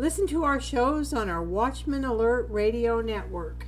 Listen 0.00 0.26
to 0.28 0.44
our 0.44 0.58
shows 0.58 1.12
on 1.12 1.28
our 1.28 1.42
Watchman 1.42 2.06
Alert 2.06 2.48
Radio 2.48 3.02
Network. 3.02 3.66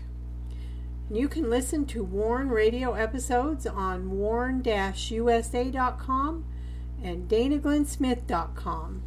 You 1.10 1.28
can 1.28 1.50
listen 1.50 1.84
to 1.84 2.02
Warn 2.02 2.48
Radio 2.48 2.94
episodes 2.94 3.66
on 3.66 4.12
warn-usa.com 4.12 4.64
and 7.04 7.28
danaglennsmith.com. 7.28 9.02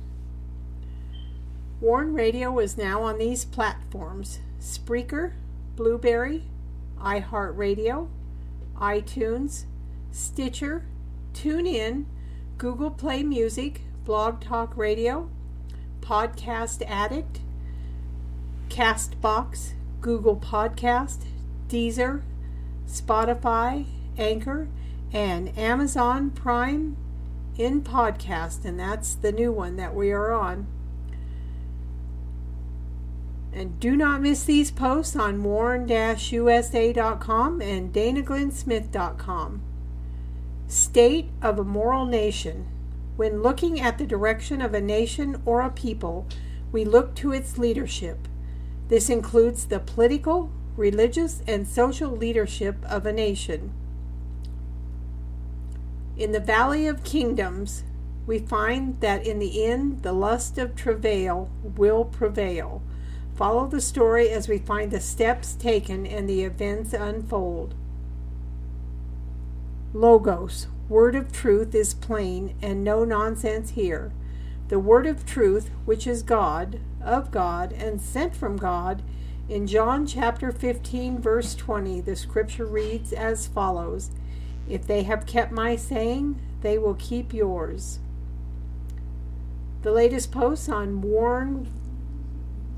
Warn 1.82 2.14
Radio 2.14 2.60
is 2.60 2.78
now 2.78 3.02
on 3.02 3.18
these 3.18 3.44
platforms 3.44 4.38
Spreaker, 4.60 5.32
Blubrry, 5.76 6.44
iHeartRadio, 7.00 8.08
iTunes, 8.78 9.66
Stitcher, 10.12 10.86
TuneIn, 11.34 12.06
Google 12.60 12.92
Play 12.92 13.24
Music, 13.24 13.82
Blog 14.04 14.42
Talk 14.42 14.78
Radio, 14.78 15.32
Podcast 16.06 16.84
Addict, 16.88 17.40
Castbox, 18.70 19.74
Google 20.02 20.36
Podcast, 20.38 21.24
Deezer, 21.68 22.22
Spotify, 22.88 23.86
Anchor, 24.18 24.68
and 25.12 25.58
Amazon 25.58 26.30
Prime 26.30 26.96
in 27.58 27.82
podcast, 27.82 28.66
and 28.66 28.80
that's 28.80 29.16
the 29.16 29.32
new 29.32 29.52
one 29.52 29.78
that 29.78 29.96
we 29.96 30.12
are 30.12 30.32
on. 30.32 30.68
And 33.54 33.80
do 33.80 33.96
not 33.96 34.22
miss 34.22 34.44
these 34.44 34.70
posts 34.70 35.16
on 35.16 35.42
warn-usa.com 35.42 36.02
and 37.62 37.94
danaglennsmith.com. 37.94 39.62
State 40.68 41.30
of 41.42 41.58
a 41.58 41.64
moral 41.64 42.06
nation. 42.06 42.68
When 43.16 43.42
looking 43.42 43.80
at 43.80 43.98
the 43.98 44.06
direction 44.06 44.62
of 44.62 44.74
a 44.74 44.82
nation 44.82 45.42
or 45.46 45.62
a 45.62 45.70
people, 45.70 46.28
we 46.72 46.84
look 46.84 47.16
to 47.16 47.32
its 47.32 47.58
leadership. 47.58 48.28
This 48.90 49.10
includes 49.10 49.66
the 49.66 49.80
political, 49.80 50.52
religious, 50.76 51.42
and 51.48 51.68
social 51.68 52.12
leadership 52.12 52.76
of 52.84 53.06
a 53.06 53.14
nation. 53.14 53.72
In 56.18 56.34
the 56.34 56.40
Valley 56.40 56.88
of 56.88 57.04
Kingdoms, 57.04 57.84
we 58.28 58.40
find 58.40 59.00
that 59.02 59.26
in 59.26 59.40
the 59.40 59.64
end 59.64 60.02
the 60.02 60.14
lust 60.14 60.58
of 60.58 60.76
travail 60.76 61.50
will 61.64 62.06
prevail. 62.06 62.82
Follow 63.36 63.68
the 63.68 63.82
story 63.82 64.30
as 64.30 64.48
we 64.48 64.58
find 64.58 64.92
the 64.92 65.00
steps 65.00 65.54
taken 65.54 66.06
and 66.06 66.28
the 66.28 66.44
events 66.44 66.94
unfold. 66.94 67.76
Logos, 69.94 70.68
word 70.90 71.16
of 71.16 71.32
truth, 71.32 71.74
is 71.74 71.94
plain 71.94 72.56
and 72.62 72.84
no 72.84 73.04
nonsense 73.04 73.72
here. 73.72 74.12
The 74.68 74.80
word 74.80 75.06
of 75.06 75.26
truth, 75.26 75.70
which 75.86 76.08
is 76.08 76.24
God, 76.24 76.80
of 77.04 77.32
God, 77.32 77.72
and 77.72 78.02
sent 78.02 78.36
from 78.36 78.58
God, 78.58 79.04
in 79.48 79.68
John 79.68 80.08
chapter 80.08 80.52
15, 80.52 81.20
verse 81.20 81.54
20, 81.54 82.02
the 82.02 82.16
scripture 82.16 82.66
reads 82.66 83.14
as 83.14 83.46
follows 83.46 84.10
If 84.68 84.88
they 84.88 85.04
have 85.04 85.28
kept 85.28 85.52
my 85.52 85.76
saying, 85.76 86.42
they 86.62 86.80
will 86.80 86.96
keep 86.96 87.32
yours. 87.32 88.00
The 89.84 89.92
latest 89.92 90.32
posts 90.32 90.68
on 90.68 91.02
Warn 91.02 91.72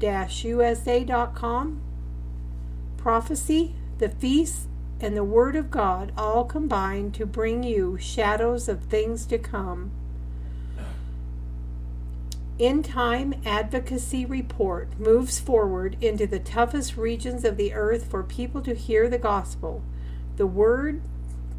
usa.com. 0.02 1.82
Prophecy, 2.98 3.76
the 3.98 4.10
feast, 4.10 4.68
and 5.00 5.16
the 5.16 5.24
Word 5.24 5.56
of 5.56 5.70
God 5.70 6.12
all 6.18 6.44
combine 6.44 7.12
to 7.12 7.26
bring 7.26 7.64
you 7.64 7.98
shadows 8.00 8.68
of 8.68 8.84
things 8.84 9.26
to 9.28 9.38
come. 9.38 9.92
In 12.58 12.82
Time 12.82 13.36
Advocacy 13.46 14.26
Report 14.26 15.00
moves 15.00 15.40
forward 15.40 15.96
into 16.02 16.26
the 16.26 16.40
toughest 16.40 16.98
regions 16.98 17.46
of 17.46 17.56
the 17.56 17.74
earth 17.74 18.10
for 18.10 18.24
people 18.24 18.62
to 18.64 18.74
hear 18.74 19.08
the 19.08 19.20
gospel. 19.20 19.84
The 20.38 20.48
word 20.48 21.02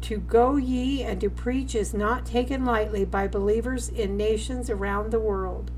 to 0.01 0.17
go 0.17 0.57
ye 0.57 1.01
and 1.01 1.21
to 1.21 1.29
preach 1.29 1.73
is 1.73 1.93
not 1.93 2.25
taken 2.25 2.65
lightly 2.65 3.05
by 3.05 3.27
believers 3.27 3.87
in 3.87 4.17
nations 4.17 4.69
around 4.69 5.11
the 5.11 5.19
world. 5.19 5.71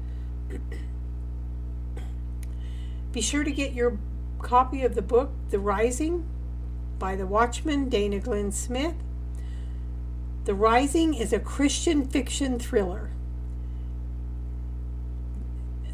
Be 3.11 3.21
sure 3.21 3.43
to 3.43 3.51
get 3.51 3.73
your 3.73 3.99
copy 4.39 4.83
of 4.83 4.95
the 4.95 5.01
book, 5.01 5.31
The 5.49 5.59
Rising, 5.59 6.25
by 7.01 7.15
the 7.15 7.25
Watchman 7.25 7.89
Dana 7.89 8.19
Glenn 8.19 8.51
Smith. 8.51 8.93
The 10.45 10.53
Rising 10.53 11.15
is 11.15 11.33
a 11.33 11.39
Christian 11.39 12.05
fiction 12.05 12.59
thriller. 12.59 13.09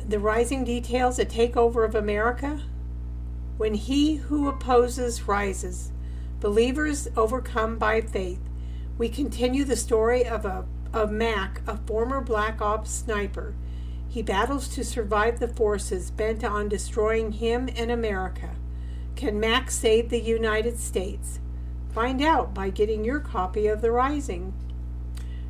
The 0.06 0.20
Rising 0.20 0.66
details 0.66 1.18
a 1.18 1.26
takeover 1.26 1.86
of 1.86 1.96
America 1.96 2.62
when 3.56 3.74
he 3.74 4.16
who 4.16 4.50
opposes 4.50 5.30
rises. 5.30 5.94
Believers 6.42 7.08
overcome 7.16 7.78
by 7.78 8.02
faith. 8.02 8.42
We 8.98 9.08
continue 9.08 9.64
the 9.64 9.78
story 9.78 10.26
of 10.28 10.44
a 10.44 10.66
of 10.92 11.10
Mac, 11.10 11.62
a 11.66 11.78
former 11.78 12.20
Black 12.20 12.62
Ops 12.62 12.92
sniper. 12.92 13.56
He 14.10 14.22
battles 14.22 14.68
to 14.70 14.84
survive 14.84 15.40
the 15.40 15.48
forces 15.48 16.12
bent 16.12 16.44
on 16.44 16.68
destroying 16.68 17.32
him 17.32 17.70
and 17.78 17.92
America. 17.92 18.58
Can 19.18 19.40
Mac 19.40 19.72
save 19.72 20.10
the 20.10 20.20
United 20.22 20.80
States? 20.80 21.40
Find 21.90 22.22
out 22.22 22.54
by 22.54 22.70
getting 22.70 23.04
your 23.04 23.20
copy 23.20 23.66
of 23.66 23.82
The 23.82 23.90
Rising. 23.90 24.54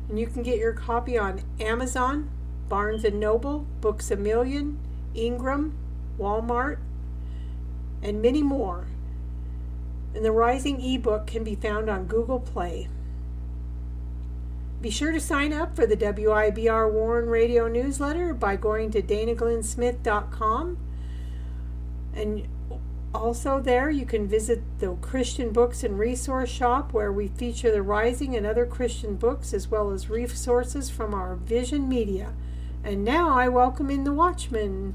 And 0.08 0.18
you 0.18 0.26
can 0.26 0.42
get 0.42 0.56
your 0.56 0.72
copy 0.72 1.18
on 1.18 1.42
Amazon, 1.60 2.30
Barnes 2.70 3.04
& 3.04 3.12
Noble, 3.12 3.66
Books 3.82 4.10
A 4.10 4.16
Million, 4.16 4.78
Ingram, 5.14 5.76
Walmart, 6.18 6.78
and 8.02 8.22
many 8.22 8.42
more. 8.42 8.86
And 10.14 10.24
the 10.24 10.32
Rising 10.32 10.80
ebook 10.80 11.26
can 11.26 11.44
be 11.44 11.54
found 11.54 11.90
on 11.90 12.06
Google 12.06 12.40
Play. 12.40 12.88
Be 14.80 14.88
sure 14.88 15.12
to 15.12 15.20
sign 15.20 15.52
up 15.52 15.76
for 15.76 15.86
the 15.86 15.96
WIBR 15.96 16.90
Warn 16.90 17.26
Radio 17.26 17.68
newsletter 17.68 18.32
by 18.32 18.56
going 18.56 18.90
to 18.92 19.02
danaglennsmith.com. 19.02 20.78
And 22.14 22.48
also, 23.14 23.58
there 23.58 23.88
you 23.88 24.04
can 24.04 24.28
visit 24.28 24.62
the 24.80 24.94
Christian 24.96 25.50
Books 25.50 25.82
and 25.82 25.98
Resource 25.98 26.50
Shop 26.50 26.92
where 26.92 27.10
we 27.10 27.28
feature 27.28 27.72
the 27.72 27.82
Rising 27.82 28.36
and 28.36 28.44
other 28.44 28.66
Christian 28.66 29.16
books 29.16 29.54
as 29.54 29.68
well 29.68 29.90
as 29.90 30.10
resources 30.10 30.90
from 30.90 31.14
our 31.14 31.34
Vision 31.36 31.88
Media. 31.88 32.34
And 32.84 33.04
now 33.04 33.30
I 33.30 33.48
welcome 33.48 33.90
in 33.90 34.04
the 34.04 34.12
Watchman. 34.12 34.94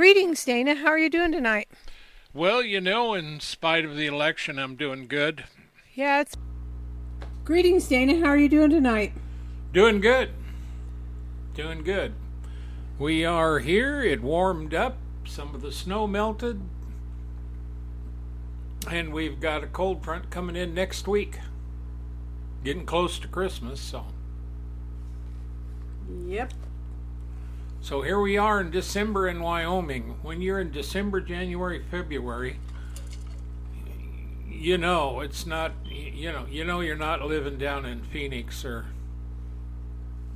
Greetings, 0.00 0.42
Dana. 0.46 0.76
How 0.76 0.86
are 0.86 0.98
you 0.98 1.10
doing 1.10 1.30
tonight? 1.30 1.68
Well, 2.32 2.62
you 2.62 2.80
know, 2.80 3.12
in 3.12 3.38
spite 3.38 3.84
of 3.84 3.96
the 3.96 4.06
election, 4.06 4.58
I'm 4.58 4.74
doing 4.74 5.06
good. 5.06 5.44
Yeah, 5.92 6.22
it's. 6.22 6.34
Greetings, 7.44 7.86
Dana. 7.86 8.18
How 8.18 8.28
are 8.28 8.38
you 8.38 8.48
doing 8.48 8.70
tonight? 8.70 9.12
Doing 9.74 10.00
good. 10.00 10.30
Doing 11.52 11.84
good. 11.84 12.14
We 12.98 13.26
are 13.26 13.58
here. 13.58 14.00
It 14.00 14.22
warmed 14.22 14.72
up. 14.72 14.96
Some 15.26 15.54
of 15.54 15.60
the 15.60 15.70
snow 15.70 16.06
melted. 16.06 16.62
And 18.90 19.12
we've 19.12 19.38
got 19.38 19.62
a 19.62 19.66
cold 19.66 20.02
front 20.02 20.30
coming 20.30 20.56
in 20.56 20.72
next 20.72 21.06
week. 21.08 21.40
Getting 22.64 22.86
close 22.86 23.18
to 23.18 23.28
Christmas, 23.28 23.82
so. 23.82 24.06
Yep. 26.26 26.54
So 27.82 28.02
here 28.02 28.20
we 28.20 28.36
are 28.36 28.60
in 28.60 28.70
December 28.70 29.26
in 29.26 29.40
Wyoming. 29.40 30.16
When 30.22 30.42
you're 30.42 30.60
in 30.60 30.70
December, 30.70 31.20
January, 31.20 31.82
February, 31.90 32.58
you 34.48 34.76
know 34.76 35.20
it's 35.20 35.46
not 35.46 35.72
you 35.86 36.30
know 36.30 36.44
you 36.50 36.64
know 36.64 36.80
you're 36.80 36.94
not 36.96 37.22
living 37.22 37.56
down 37.56 37.86
in 37.86 38.02
Phoenix 38.02 38.64
or 38.64 38.86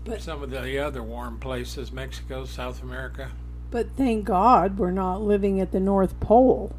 But- 0.04 0.22
some 0.22 0.42
of 0.42 0.50
the 0.50 0.78
other 0.78 1.02
warm 1.02 1.38
places, 1.38 1.92
Mexico, 1.92 2.44
South 2.46 2.82
America. 2.82 3.30
But 3.70 3.90
thank 3.96 4.24
God 4.24 4.78
we're 4.78 4.90
not 4.92 5.20
living 5.20 5.60
at 5.60 5.72
the 5.72 5.80
North 5.80 6.18
Pole. 6.20 6.74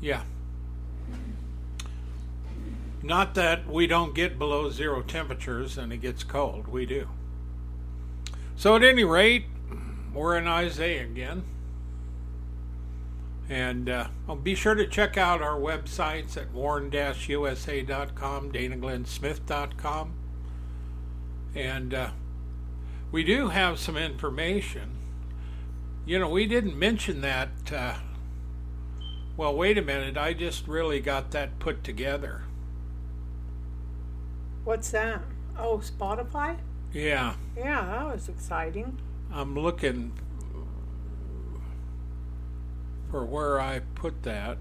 Yeah. 0.00 0.22
Not 3.02 3.34
that 3.34 3.68
we 3.68 3.86
don't 3.86 4.14
get 4.14 4.38
below 4.38 4.70
zero 4.70 5.02
temperatures 5.02 5.76
and 5.76 5.92
it 5.92 5.98
gets 5.98 6.24
cold. 6.24 6.68
We 6.68 6.86
do. 6.86 7.08
So, 8.56 8.76
at 8.76 8.84
any 8.84 9.02
rate, 9.04 9.46
we're 10.14 10.36
in 10.36 10.46
Isaiah 10.46 11.04
again. 11.04 11.44
And 13.48 13.88
uh, 13.88 14.08
oh, 14.28 14.36
be 14.36 14.54
sure 14.54 14.74
to 14.74 14.86
check 14.86 15.18
out 15.18 15.42
our 15.42 15.58
websites 15.58 16.36
at 16.36 16.52
warn-usa.com, 16.52 18.52
danaglennsmith.com. 18.52 20.14
And 21.54 21.94
uh, 21.94 22.10
we 23.10 23.24
do 23.24 23.48
have 23.48 23.78
some 23.78 23.96
information. 23.96 24.90
You 26.06 26.18
know, 26.18 26.30
we 26.30 26.46
didn't 26.46 26.78
mention 26.78 27.20
that. 27.20 27.50
Uh, 27.70 27.94
well, 29.36 29.54
wait 29.54 29.76
a 29.76 29.82
minute. 29.82 30.16
I 30.16 30.32
just 30.32 30.66
really 30.66 31.00
got 31.00 31.32
that 31.32 31.58
put 31.58 31.84
together. 31.84 32.42
What's 34.64 34.90
that? 34.92 35.20
Oh, 35.58 35.78
Spotify? 35.78 36.56
Yeah, 36.92 37.34
Yeah, 37.56 37.84
that 37.86 38.14
was 38.14 38.28
exciting. 38.28 38.98
I'm 39.32 39.58
looking 39.58 40.12
for 43.10 43.24
where 43.24 43.58
I 43.58 43.80
put 43.94 44.22
that. 44.24 44.58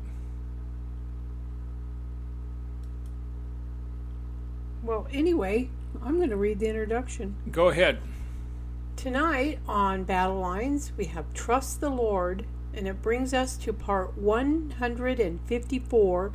Well, 4.81 5.07
anyway, 5.11 5.69
I'm 6.01 6.17
going 6.17 6.29
to 6.29 6.37
read 6.37 6.59
the 6.59 6.67
introduction. 6.67 7.35
Go 7.51 7.67
ahead. 7.67 7.99
Tonight 8.95 9.59
on 9.67 10.05
Battle 10.05 10.39
Lines, 10.39 10.93
we 10.97 11.05
have 11.05 11.33
Trust 11.33 11.81
the 11.81 11.89
Lord, 11.89 12.45
and 12.73 12.87
it 12.87 13.01
brings 13.01 13.33
us 13.33 13.57
to 13.57 13.73
part 13.73 14.17
154 14.17 16.31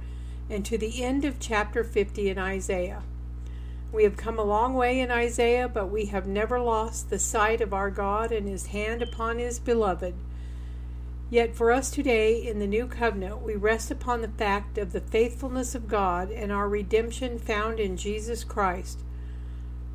and 0.51 0.65
to 0.65 0.79
the 0.79 1.03
end 1.03 1.25
of 1.25 1.41
chapter 1.41 1.83
50 1.83 2.29
in 2.29 2.39
Isaiah. 2.39 3.03
We 3.93 4.05
have 4.05 4.17
come 4.17 4.39
a 4.39 4.45
long 4.45 4.75
way 4.75 5.01
in 5.01 5.11
Isaiah, 5.11 5.69
but 5.69 5.91
we 5.91 6.07
have 6.07 6.27
never 6.27 6.61
lost 6.61 7.09
the 7.09 7.19
sight 7.19 7.61
of 7.61 7.73
our 7.73 7.91
God 7.91 8.33
and 8.33 8.49
his 8.49 8.67
hand 8.67 9.01
upon 9.01 9.39
his 9.39 9.59
beloved. 9.59 10.15
Yet 11.31 11.57
for 11.57 11.73
us 11.73 11.91
today 11.91 12.47
in 12.47 12.59
the 12.59 12.67
new 12.67 12.87
covenant, 12.87 13.43
we 13.43 13.57
rest 13.57 13.91
upon 13.91 14.21
the 14.21 14.29
fact 14.29 14.79
of 14.79 14.93
the 14.93 15.01
faithfulness 15.01 15.75
of 15.75 15.89
God 15.89 16.31
and 16.31 16.53
our 16.53 16.69
redemption 16.69 17.39
found 17.39 17.81
in 17.81 17.97
Jesus 17.97 18.45
Christ. 18.45 19.01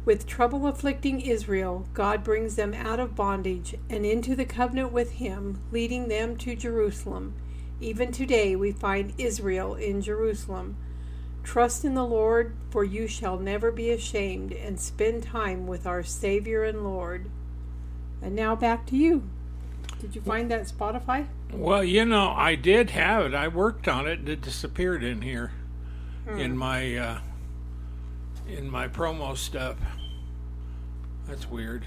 With 0.03 0.25
trouble 0.25 0.67
afflicting 0.67 1.21
Israel, 1.21 1.85
God 1.93 2.23
brings 2.23 2.55
them 2.55 2.73
out 2.73 2.99
of 2.99 3.15
bondage 3.15 3.75
and 3.89 4.05
into 4.05 4.35
the 4.35 4.45
covenant 4.45 4.91
with 4.91 5.11
Him, 5.13 5.61
leading 5.71 6.07
them 6.07 6.37
to 6.37 6.55
Jerusalem. 6.55 7.35
Even 7.79 8.11
today 8.11 8.55
we 8.55 8.71
find 8.71 9.13
Israel 9.17 9.75
in 9.75 10.01
Jerusalem. 10.01 10.75
Trust 11.43 11.83
in 11.83 11.95
the 11.95 12.05
Lord, 12.05 12.55
for 12.69 12.83
you 12.83 13.07
shall 13.07 13.37
never 13.37 13.71
be 13.71 13.89
ashamed, 13.89 14.51
and 14.53 14.79
spend 14.79 15.23
time 15.23 15.67
with 15.67 15.85
our 15.85 16.03
Savior 16.03 16.63
and 16.63 16.83
Lord. 16.83 17.29
And 18.21 18.35
now 18.35 18.55
back 18.55 18.85
to 18.87 18.95
you. 18.95 19.23
Did 19.99 20.15
you 20.15 20.21
find 20.21 20.49
that 20.51 20.63
Spotify? 20.63 21.27
Well, 21.51 21.83
you 21.83 22.05
know, 22.05 22.31
I 22.31 22.55
did 22.55 22.91
have 22.91 23.25
it. 23.25 23.33
I 23.33 23.47
worked 23.47 23.87
on 23.87 24.07
it. 24.07 24.19
and 24.19 24.29
It 24.29 24.41
disappeared 24.41 25.03
in 25.03 25.21
here, 25.21 25.51
in 26.27 26.57
my 26.57 26.95
uh, 26.95 27.19
in 28.47 28.69
my 28.69 28.87
promo 28.87 29.35
stuff. 29.35 29.77
That's 31.27 31.49
weird. 31.49 31.85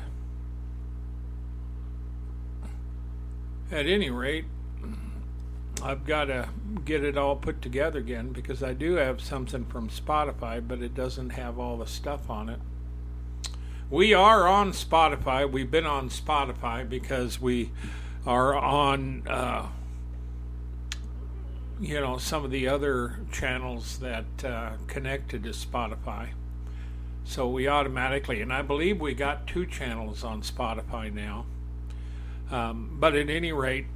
At 3.70 3.86
any 3.86 4.10
rate, 4.10 4.44
I've 5.84 6.06
got 6.06 6.24
to 6.24 6.48
get 6.86 7.04
it 7.04 7.18
all 7.18 7.36
put 7.36 7.60
together 7.60 7.98
again 7.98 8.32
because 8.32 8.62
I 8.62 8.72
do 8.72 8.94
have 8.94 9.20
something 9.20 9.66
from 9.66 9.90
Spotify, 9.90 10.66
but 10.66 10.80
it 10.80 10.94
doesn't 10.94 11.30
have 11.30 11.58
all 11.58 11.76
the 11.76 11.86
stuff 11.86 12.30
on 12.30 12.48
it. 12.48 12.58
We 13.90 14.14
are 14.14 14.48
on 14.48 14.72
Spotify. 14.72 15.48
We've 15.48 15.70
been 15.70 15.84
on 15.84 16.08
Spotify 16.08 16.88
because 16.88 17.38
we 17.38 17.70
are 18.24 18.54
on, 18.56 19.28
uh, 19.28 19.68
you 21.78 22.00
know, 22.00 22.16
some 22.16 22.46
of 22.46 22.50
the 22.50 22.66
other 22.66 23.18
channels 23.30 23.98
that 23.98 24.42
uh, 24.42 24.72
connected 24.86 25.42
to 25.42 25.50
Spotify. 25.50 26.28
So 27.24 27.46
we 27.46 27.68
automatically, 27.68 28.40
and 28.40 28.54
I 28.54 28.62
believe 28.62 29.02
we 29.02 29.12
got 29.12 29.46
two 29.46 29.66
channels 29.66 30.24
on 30.24 30.40
Spotify 30.40 31.12
now. 31.12 31.44
Um, 32.50 32.96
but 32.98 33.14
at 33.14 33.28
any 33.28 33.52
rate, 33.52 33.86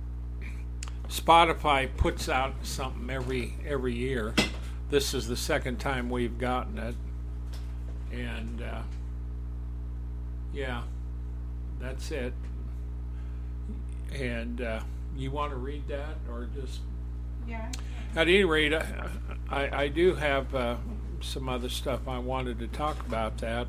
Spotify 1.08 1.88
puts 1.96 2.28
out 2.28 2.54
something 2.62 3.08
every 3.10 3.54
every 3.66 3.94
year. 3.94 4.34
This 4.90 5.14
is 5.14 5.28
the 5.28 5.36
second 5.36 5.78
time 5.80 6.10
we've 6.10 6.38
gotten 6.38 6.78
it, 6.78 6.94
and 8.12 8.62
uh, 8.62 8.82
yeah, 10.52 10.82
that's 11.80 12.10
it. 12.10 12.32
And 14.14 14.60
uh, 14.60 14.80
you 15.16 15.30
want 15.30 15.52
to 15.52 15.56
read 15.58 15.86
that, 15.88 16.16
or 16.30 16.48
just 16.60 16.80
Yeah. 17.46 17.70
at 18.16 18.28
any 18.28 18.44
rate, 18.44 18.72
I, 18.72 19.08
I, 19.50 19.82
I 19.84 19.88
do 19.88 20.14
have 20.14 20.54
uh, 20.54 20.76
some 21.20 21.48
other 21.48 21.68
stuff 21.68 22.08
I 22.08 22.18
wanted 22.18 22.58
to 22.60 22.68
talk 22.68 22.98
about. 23.06 23.36
That 23.38 23.66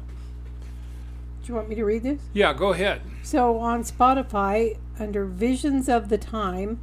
Do 1.42 1.48
you 1.50 1.56
want 1.56 1.68
me 1.68 1.76
to 1.76 1.84
read 1.84 2.04
this? 2.04 2.22
yeah, 2.34 2.54
go 2.54 2.72
ahead. 2.72 3.02
So 3.24 3.58
on 3.60 3.84
Spotify, 3.84 4.78
under 4.98 5.26
Visions 5.26 5.90
of 5.90 6.08
the 6.08 6.18
Time, 6.18 6.80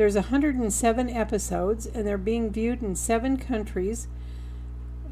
there's 0.00 0.14
107 0.14 1.10
episodes, 1.10 1.84
and 1.84 2.06
they're 2.06 2.16
being 2.16 2.50
viewed 2.50 2.82
in 2.82 2.96
seven 2.96 3.36
countries. 3.36 4.08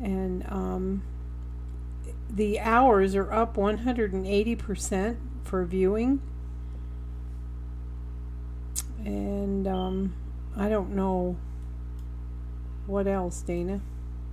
And 0.02 0.46
um, 0.48 1.02
the 2.30 2.58
hours 2.58 3.14
are 3.14 3.30
up 3.30 3.56
180% 3.56 5.16
for 5.44 5.66
viewing. 5.66 6.22
And 9.04 9.68
um, 9.68 10.14
I 10.56 10.70
don't 10.70 10.96
know 10.96 11.36
what 12.86 13.06
else, 13.06 13.42
Dana, 13.42 13.82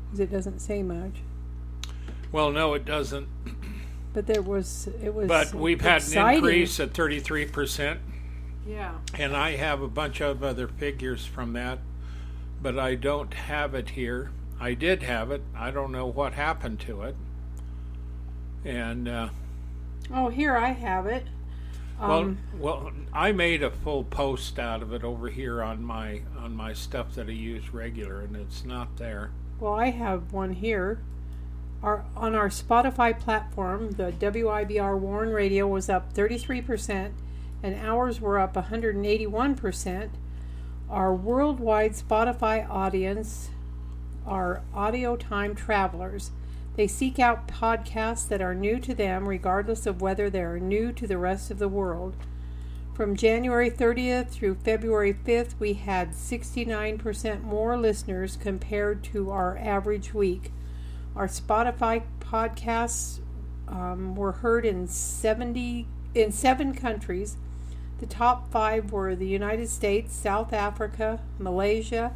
because 0.06 0.22
it 0.22 0.32
doesn't 0.32 0.60
say 0.60 0.82
much. 0.82 1.16
Well, 2.32 2.52
no, 2.52 2.76
it 2.76 2.86
doesn't. 2.86 3.28
But 4.14 4.26
there 4.26 4.42
was 4.42 4.88
it 5.04 5.14
was. 5.14 5.28
But 5.28 5.54
we've 5.54 5.82
had 5.82 6.02
an 6.04 6.36
increase 6.36 6.80
at 6.80 6.94
33%. 6.94 7.98
Yeah. 8.68 8.96
And 9.14 9.36
I 9.36 9.56
have 9.56 9.82
a 9.82 9.88
bunch 9.88 10.22
of 10.22 10.44
other 10.44 10.68
figures 10.68 11.26
from 11.26 11.54
that, 11.54 11.80
but 12.62 12.80
I 12.80 12.96
don't 12.96 13.34
have 13.34 13.76
it 13.76 13.92
here. 13.92 14.32
I 14.60 14.74
did 14.74 15.04
have 15.04 15.32
it. 15.32 15.44
I 15.56 15.72
don't 15.72 15.92
know 15.92 16.08
what 16.08 16.34
happened 16.34 16.80
to 16.82 17.04
it. 17.04 17.16
And 18.64 19.08
uh, 19.08 19.30
Oh, 20.14 20.30
here 20.30 20.56
I 20.56 20.70
have 20.70 21.06
it. 21.08 21.26
Um, 22.00 22.38
well, 22.60 22.84
well, 22.84 22.92
I 23.14 23.32
made 23.32 23.64
a 23.64 23.72
full 23.72 24.04
post 24.04 24.60
out 24.60 24.82
of 24.82 24.92
it 24.94 25.04
over 25.04 25.30
here 25.30 25.64
on 25.64 25.84
my 25.84 26.22
on 26.38 26.54
my 26.54 26.74
stuff 26.74 27.16
that 27.16 27.28
I 27.28 27.32
use 27.32 27.74
regular, 27.74 28.22
and 28.22 28.36
it's 28.36 28.66
not 28.66 28.98
there. 28.98 29.32
Well, 29.60 29.74
I 29.74 29.92
have 29.92 30.34
one 30.34 30.54
here. 30.54 31.00
Our, 31.82 32.04
on 32.16 32.36
our 32.36 32.50
Spotify 32.50 33.18
platform, 33.18 33.92
the 33.92 34.12
WIBR 34.12 34.98
Warn 34.98 35.30
Radio 35.30 35.68
was 35.68 35.88
up 35.88 36.14
33%, 36.14 37.12
and 37.66 37.76
hours 37.84 38.22
were 38.22 38.38
up 38.38 38.54
181%. 38.54 40.10
Our 40.88 41.16
worldwide 41.16 41.94
Spotify 41.94 42.70
audience 42.70 43.50
are 44.24 44.62
audio 44.72 45.16
time 45.16 45.56
travelers. 45.56 46.30
They 46.76 46.86
seek 46.86 47.18
out 47.18 47.48
podcasts 47.48 48.28
that 48.28 48.40
are 48.40 48.54
new 48.54 48.80
to 48.82 48.94
them, 48.94 49.28
regardless 49.28 49.88
of 49.88 50.00
whether 50.00 50.30
they 50.30 50.42
are 50.42 50.60
new 50.60 50.92
to 50.92 51.08
the 51.08 51.18
rest 51.18 51.50
of 51.50 51.58
the 51.58 51.68
world. 51.68 52.16
From 52.94 53.16
January 53.16 53.72
30th 53.72 54.30
through 54.30 54.56
February 54.64 55.16
5th, 55.26 55.56
we 55.58 55.74
had 55.74 56.12
69% 56.12 57.42
more 57.42 57.78
listeners 57.78 58.38
compared 58.38 59.04
to 59.06 59.32
our 59.32 59.58
average 59.58 60.14
week. 60.14 60.52
Our 61.16 61.28
Spotify 61.28 62.04
podcasts 62.20 63.22
um, 63.68 64.16
were 64.16 64.34
heard 64.34 64.66
in 64.66 64.88
70 64.88 65.88
in 66.14 66.32
seven 66.32 66.74
countries. 66.74 67.38
The 68.06 68.14
top 68.14 68.52
five 68.52 68.92
were 68.92 69.16
the 69.16 69.26
United 69.26 69.68
States, 69.68 70.16
South 70.16 70.54
Africa, 70.54 71.22
Malaysia, 71.40 72.14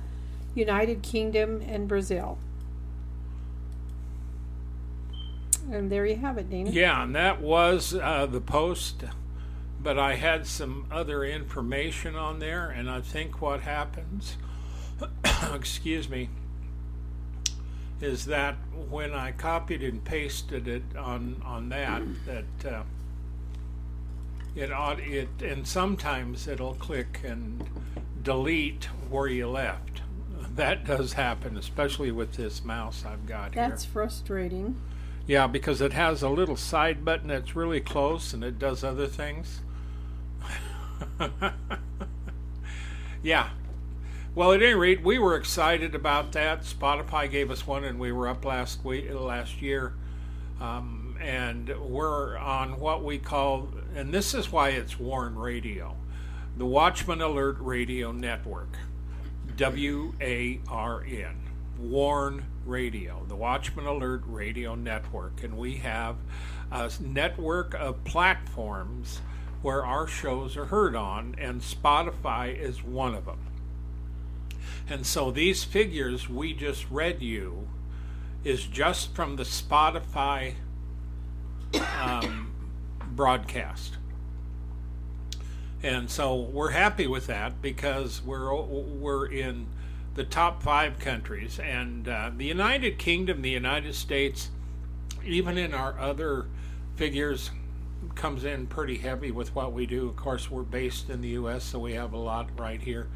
United 0.53 1.01
Kingdom, 1.01 1.63
and 1.67 1.87
Brazil. 1.87 2.37
And 5.71 5.91
there 5.91 6.05
you 6.05 6.17
have 6.17 6.37
it, 6.37 6.47
Dana. 6.47 6.69
Yeah, 6.69 7.01
and 7.01 7.15
that 7.15 7.41
was 7.41 7.95
uh, 7.95 8.27
the 8.27 8.39
post, 8.39 9.03
but 9.81 9.97
I 9.97 10.13
had 10.13 10.45
some 10.45 10.85
other 10.91 11.23
information 11.23 12.15
on 12.15 12.37
there, 12.37 12.69
and 12.69 12.87
I 12.87 13.01
think 13.01 13.41
what 13.41 13.61
happens, 13.61 14.37
excuse 15.51 16.07
me, 16.07 16.29
is 17.99 18.25
that 18.25 18.57
when 18.91 19.15
I 19.15 19.31
copied 19.31 19.81
and 19.81 20.03
pasted 20.03 20.67
it 20.67 20.83
on 20.95 21.41
on 21.43 21.69
that, 21.69 22.03
that 22.27 22.71
uh, 22.71 22.83
it 24.59 24.71
ought 24.71 24.99
it, 24.99 25.29
and 25.41 25.65
sometimes 25.65 26.47
it'll 26.47 26.73
click 26.73 27.21
and 27.23 27.67
delete 28.21 28.85
where 29.09 29.27
you 29.27 29.47
left. 29.47 30.01
That 30.55 30.85
does 30.85 31.13
happen, 31.13 31.55
especially 31.55 32.11
with 32.11 32.33
this 32.33 32.63
mouse 32.63 33.05
I've 33.05 33.25
got 33.25 33.53
here. 33.53 33.67
That's 33.69 33.85
frustrating. 33.85 34.75
Yeah, 35.25 35.47
because 35.47 35.79
it 35.79 35.93
has 35.93 36.21
a 36.21 36.29
little 36.29 36.57
side 36.57 37.05
button 37.05 37.29
that's 37.29 37.55
really 37.55 37.79
close 37.79 38.33
and 38.33 38.43
it 38.43 38.59
does 38.59 38.83
other 38.83 39.07
things. 39.07 39.61
yeah. 43.23 43.49
Well, 44.35 44.51
at 44.51 44.61
any 44.61 44.73
rate, 44.73 45.01
we 45.03 45.19
were 45.19 45.35
excited 45.35 45.95
about 45.95 46.33
that. 46.33 46.63
Spotify 46.63 47.29
gave 47.29 47.49
us 47.51 47.65
one, 47.65 47.83
and 47.83 47.99
we 47.99 48.11
were 48.11 48.27
up 48.27 48.45
last 48.45 48.83
week, 48.85 49.09
last 49.11 49.61
year, 49.61 49.93
um, 50.61 50.98
and 51.21 51.69
we're 51.79 52.37
on 52.37 52.79
what 52.79 53.03
we 53.03 53.17
call, 53.17 53.69
and 53.95 54.13
this 54.13 54.33
is 54.33 54.51
why 54.51 54.69
it's 54.69 54.99
Warn 54.99 55.35
Radio, 55.35 55.95
the 56.57 56.65
Watchman 56.65 57.21
Alert 57.21 57.57
Radio 57.59 58.11
Network, 58.11 58.77
W 59.57 60.13
A 60.21 60.59
R 60.67 61.03
N. 61.03 61.35
Warn 61.79 62.43
Radio, 62.65 63.23
the 63.29 63.37
Watchman 63.37 63.85
Alert 63.85 64.23
Radio 64.25 64.75
Network, 64.75 65.43
and 65.43 65.57
we 65.57 65.77
have 65.77 66.17
a 66.71 66.91
network 66.99 67.73
of 67.73 68.03
platforms 68.03 69.21
where 69.61 69.85
our 69.85 70.05
shows 70.05 70.57
are 70.57 70.65
heard 70.65 70.93
on, 70.95 71.35
and 71.37 71.61
Spotify 71.61 72.53
is 72.53 72.83
one 72.83 73.15
of 73.15 73.25
them. 73.25 73.39
And 74.89 75.05
so 75.05 75.31
these 75.31 75.63
figures 75.63 76.27
we 76.27 76.53
just 76.53 76.85
read 76.89 77.21
you 77.21 77.67
is 78.43 78.65
just 78.65 79.15
from 79.15 79.37
the 79.37 79.43
Spotify 79.43 80.55
um, 82.01 82.51
broadcast. 83.11 83.97
And 85.81 86.09
so 86.09 86.35
we're 86.35 86.71
happy 86.71 87.07
with 87.07 87.27
that 87.27 87.61
because 87.61 88.21
we're 88.21 88.53
we're 88.53 89.27
in 89.27 89.67
the 90.15 90.23
top 90.25 90.61
five 90.61 90.99
countries, 90.99 91.59
and 91.59 92.07
uh, 92.07 92.31
the 92.35 92.45
United 92.45 92.97
Kingdom, 92.97 93.41
the 93.41 93.49
United 93.49 93.95
States, 93.95 94.49
even 95.23 95.57
in 95.57 95.73
our 95.73 95.97
other 95.97 96.47
figures, 96.95 97.51
comes 98.15 98.43
in 98.43 98.67
pretty 98.67 98.97
heavy 98.97 99.31
with 99.31 99.55
what 99.55 99.71
we 99.71 99.85
do. 99.85 100.09
Of 100.09 100.17
course, 100.17 100.51
we're 100.51 100.63
based 100.63 101.09
in 101.09 101.21
the 101.21 101.29
U.S., 101.29 101.63
so 101.63 101.79
we 101.79 101.93
have 101.93 102.11
a 102.11 102.17
lot 102.17 102.49
right 102.57 102.81
here. 102.81 103.07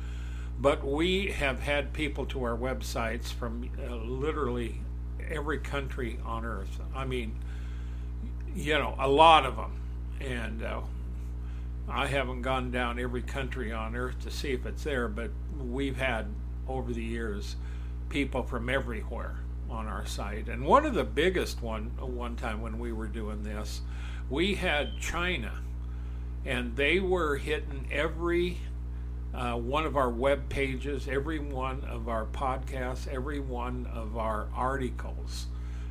But 0.60 0.86
we 0.86 1.32
have 1.32 1.60
had 1.60 1.92
people 1.92 2.26
to 2.28 2.44
our 2.44 2.56
websites 2.56 3.34
from 3.34 3.70
uh, 3.78 3.96
literally 3.96 4.80
every 5.30 5.58
country 5.58 6.20
on 6.24 6.46
earth. 6.46 6.80
I 6.96 7.04
mean, 7.04 7.40
you 8.56 8.74
know, 8.74 8.96
a 9.00 9.08
lot 9.08 9.46
of 9.46 9.56
them. 9.56 9.72
And 10.20 10.64
uh, 10.64 10.82
I 11.88 12.08
haven't 12.08 12.42
gone 12.42 12.72
down 12.72 13.00
every 13.00 13.22
country 13.22 13.72
on 13.72 13.96
earth 13.96 14.22
to 14.22 14.32
see 14.32 14.52
if 14.52 14.66
it's 14.66 14.84
there, 14.84 15.08
but 15.08 15.32
we've 15.60 15.98
had 15.98 16.28
over 16.68 16.94
the 16.94 17.04
years 17.04 17.56
people 18.10 18.44
from 18.44 18.70
everywhere 18.70 19.40
on 19.70 19.88
our 19.88 20.06
site. 20.06 20.48
And 20.48 20.66
one 20.66 20.86
of 20.86 20.94
the 20.94 21.04
biggest 21.04 21.62
one 21.62 21.92
one 22.00 22.36
time 22.36 22.62
when 22.62 22.80
we 22.80 22.94
were 22.94 23.08
doing 23.08 23.44
this, 23.44 23.82
we 24.30 24.56
had 24.56 25.00
China, 25.02 25.52
and 26.46 26.76
they 26.76 27.00
were 27.00 27.38
hitting 27.38 27.88
every 27.92 28.60
uh, 29.34 29.56
one 29.56 29.86
of 29.86 29.98
our 29.98 30.10
web 30.10 30.48
pages, 30.48 31.08
every 31.08 31.40
one 31.40 31.84
of 31.90 32.08
our 32.08 32.26
podcasts, 32.26 33.08
every 33.08 33.40
one 33.40 33.88
of 33.92 34.16
our 34.16 34.48
articles. 34.56 35.48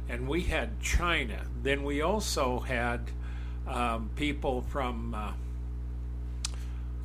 And 0.08 0.28
we 0.28 0.42
had 0.42 0.80
China. 0.80 1.46
Then 1.62 1.84
we 1.84 2.02
also 2.02 2.60
had 2.60 3.10
um, 3.66 4.10
people 4.16 4.62
from 4.62 5.14
uh, 5.14 5.32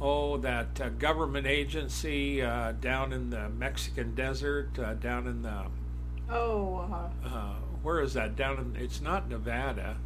oh, 0.01 0.37
that 0.37 0.79
uh, 0.81 0.89
government 0.89 1.47
agency 1.47 2.41
uh, 2.41 2.73
down 2.73 3.13
in 3.13 3.29
the 3.29 3.49
Mexican 3.49 4.15
desert, 4.15 4.77
uh, 4.79 4.93
down 4.95 5.27
in 5.27 5.41
the. 5.41 5.65
Oh. 6.29 7.09
Uh, 7.23 7.53
where 7.83 8.01
is 8.01 8.13
that? 8.13 8.35
Down 8.35 8.57
in. 8.75 8.81
It's 8.81 9.01
not 9.01 9.29
Nevada. 9.29 9.97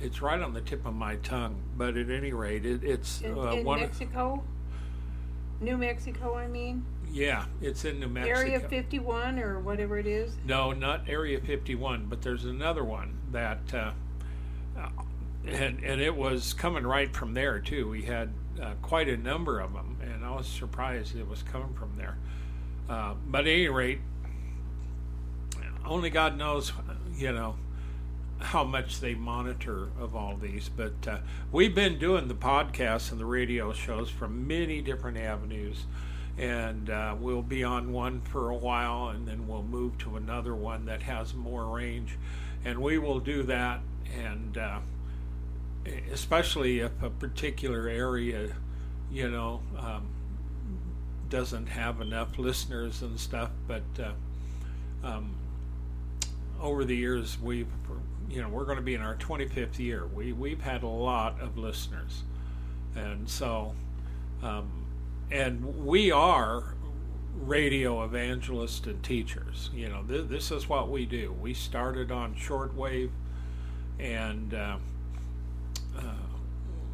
It's 0.00 0.20
right 0.20 0.40
on 0.40 0.52
the 0.52 0.60
tip 0.60 0.84
of 0.86 0.94
my 0.94 1.16
tongue, 1.16 1.62
but 1.76 1.96
at 1.96 2.10
any 2.10 2.32
rate, 2.32 2.66
it, 2.66 2.84
it's 2.84 3.22
in, 3.22 3.36
uh, 3.36 3.52
in 3.52 3.64
one. 3.64 3.80
Mexico. 3.80 4.42
New 5.60 5.78
Mexico, 5.78 6.36
I 6.36 6.48
mean. 6.48 6.84
Yeah, 7.10 7.46
it's 7.62 7.84
in 7.84 8.00
New 8.00 8.08
Mexico. 8.08 8.38
Area 8.38 8.60
51 8.60 9.38
or 9.38 9.60
whatever 9.60 9.98
it 9.98 10.06
is. 10.06 10.36
No, 10.44 10.72
not 10.72 11.08
Area 11.08 11.40
51, 11.40 12.06
but 12.06 12.20
there's 12.20 12.44
another 12.44 12.84
one 12.84 13.18
that 13.32 13.72
uh, 13.72 13.92
and 15.46 15.82
and 15.82 16.00
it 16.00 16.14
was 16.14 16.52
coming 16.52 16.86
right 16.86 17.14
from 17.14 17.34
there 17.34 17.58
too. 17.58 17.88
We 17.88 18.02
had 18.02 18.30
uh, 18.60 18.74
quite 18.82 19.08
a 19.08 19.16
number 19.16 19.60
of 19.60 19.72
them, 19.72 19.98
and 20.02 20.24
I 20.24 20.34
was 20.34 20.46
surprised 20.46 21.16
it 21.16 21.28
was 21.28 21.42
coming 21.42 21.74
from 21.74 21.92
there. 21.96 22.18
Uh, 22.88 23.14
but 23.26 23.42
at 23.42 23.48
any 23.48 23.68
rate, 23.68 24.00
only 25.84 26.10
God 26.10 26.36
knows, 26.36 26.72
you 27.16 27.32
know, 27.32 27.56
how 28.38 28.64
much 28.64 29.00
they 29.00 29.14
monitor 29.14 29.88
of 29.98 30.14
all 30.14 30.36
these. 30.36 30.68
But 30.68 31.08
uh, 31.08 31.18
we've 31.52 31.74
been 31.74 31.98
doing 31.98 32.28
the 32.28 32.34
podcasts 32.34 33.10
and 33.10 33.20
the 33.20 33.26
radio 33.26 33.72
shows 33.72 34.10
from 34.10 34.46
many 34.46 34.80
different 34.80 35.18
avenues. 35.18 35.86
And 36.38 36.90
uh, 36.90 37.16
we'll 37.18 37.42
be 37.42 37.64
on 37.64 37.92
one 37.92 38.20
for 38.20 38.50
a 38.50 38.56
while, 38.56 39.08
and 39.08 39.26
then 39.26 39.48
we'll 39.48 39.62
move 39.62 39.96
to 39.98 40.16
another 40.16 40.54
one 40.54 40.84
that 40.86 41.02
has 41.02 41.32
more 41.32 41.64
range. 41.64 42.18
And 42.64 42.82
we 42.82 42.98
will 42.98 43.20
do 43.20 43.42
that. 43.44 43.80
And 44.14 44.58
uh, 44.58 44.80
especially 46.12 46.80
if 46.80 47.02
a 47.02 47.10
particular 47.10 47.88
area, 47.88 48.54
you 49.10 49.30
know, 49.30 49.62
um, 49.78 50.08
doesn't 51.28 51.66
have 51.66 52.00
enough 52.00 52.38
listeners 52.38 53.02
and 53.02 53.18
stuff. 53.18 53.50
But 53.66 53.82
uh, 53.98 54.12
um, 55.06 55.34
over 56.60 56.84
the 56.84 56.96
years, 56.96 57.38
we've, 57.40 57.68
you 58.28 58.40
know, 58.42 58.48
we're 58.48 58.64
going 58.64 58.76
to 58.76 58.82
be 58.82 58.94
in 58.94 59.02
our 59.02 59.16
25th 59.16 59.78
year. 59.78 60.06
We 60.06 60.32
we've 60.32 60.60
had 60.60 60.82
a 60.82 60.88
lot 60.88 61.40
of 61.40 61.58
listeners, 61.58 62.22
and 62.94 63.28
so, 63.28 63.74
um, 64.42 64.85
and 65.30 65.84
we 65.84 66.10
are 66.10 66.74
radio 67.34 68.04
evangelists 68.04 68.86
and 68.86 69.02
teachers. 69.02 69.70
You 69.74 69.88
know, 69.88 70.02
th- 70.02 70.28
this 70.28 70.50
is 70.50 70.68
what 70.68 70.90
we 70.90 71.06
do. 71.06 71.34
We 71.40 71.54
started 71.54 72.10
on 72.10 72.34
shortwave, 72.34 73.10
and 73.98 74.54
uh, 74.54 74.76
uh, 75.98 76.02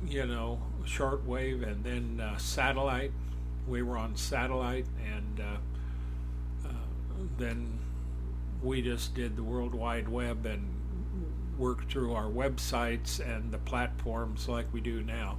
you 0.07 0.27
know, 0.27 0.61
shortwave 0.85 1.67
and 1.67 1.85
then 1.85 2.21
uh, 2.21 2.37
satellite. 2.39 3.13
We 3.67 3.83
were 3.83 3.97
on 3.97 4.17
satellite, 4.17 4.87
and 5.05 5.41
uh, 5.41 6.69
uh, 6.69 6.73
then 7.39 7.79
we 8.63 8.83
just 8.83 9.15
did 9.15 9.37
the 9.37 9.43
World 9.43 9.75
Wide 9.75 10.09
Web 10.09 10.47
and 10.47 10.69
worked 11.59 11.93
through 11.93 12.13
our 12.15 12.27
websites 12.27 13.21
and 13.21 13.53
the 13.53 13.59
platforms 13.59 14.49
like 14.49 14.67
we 14.73 14.81
do 14.81 15.03
now. 15.03 15.39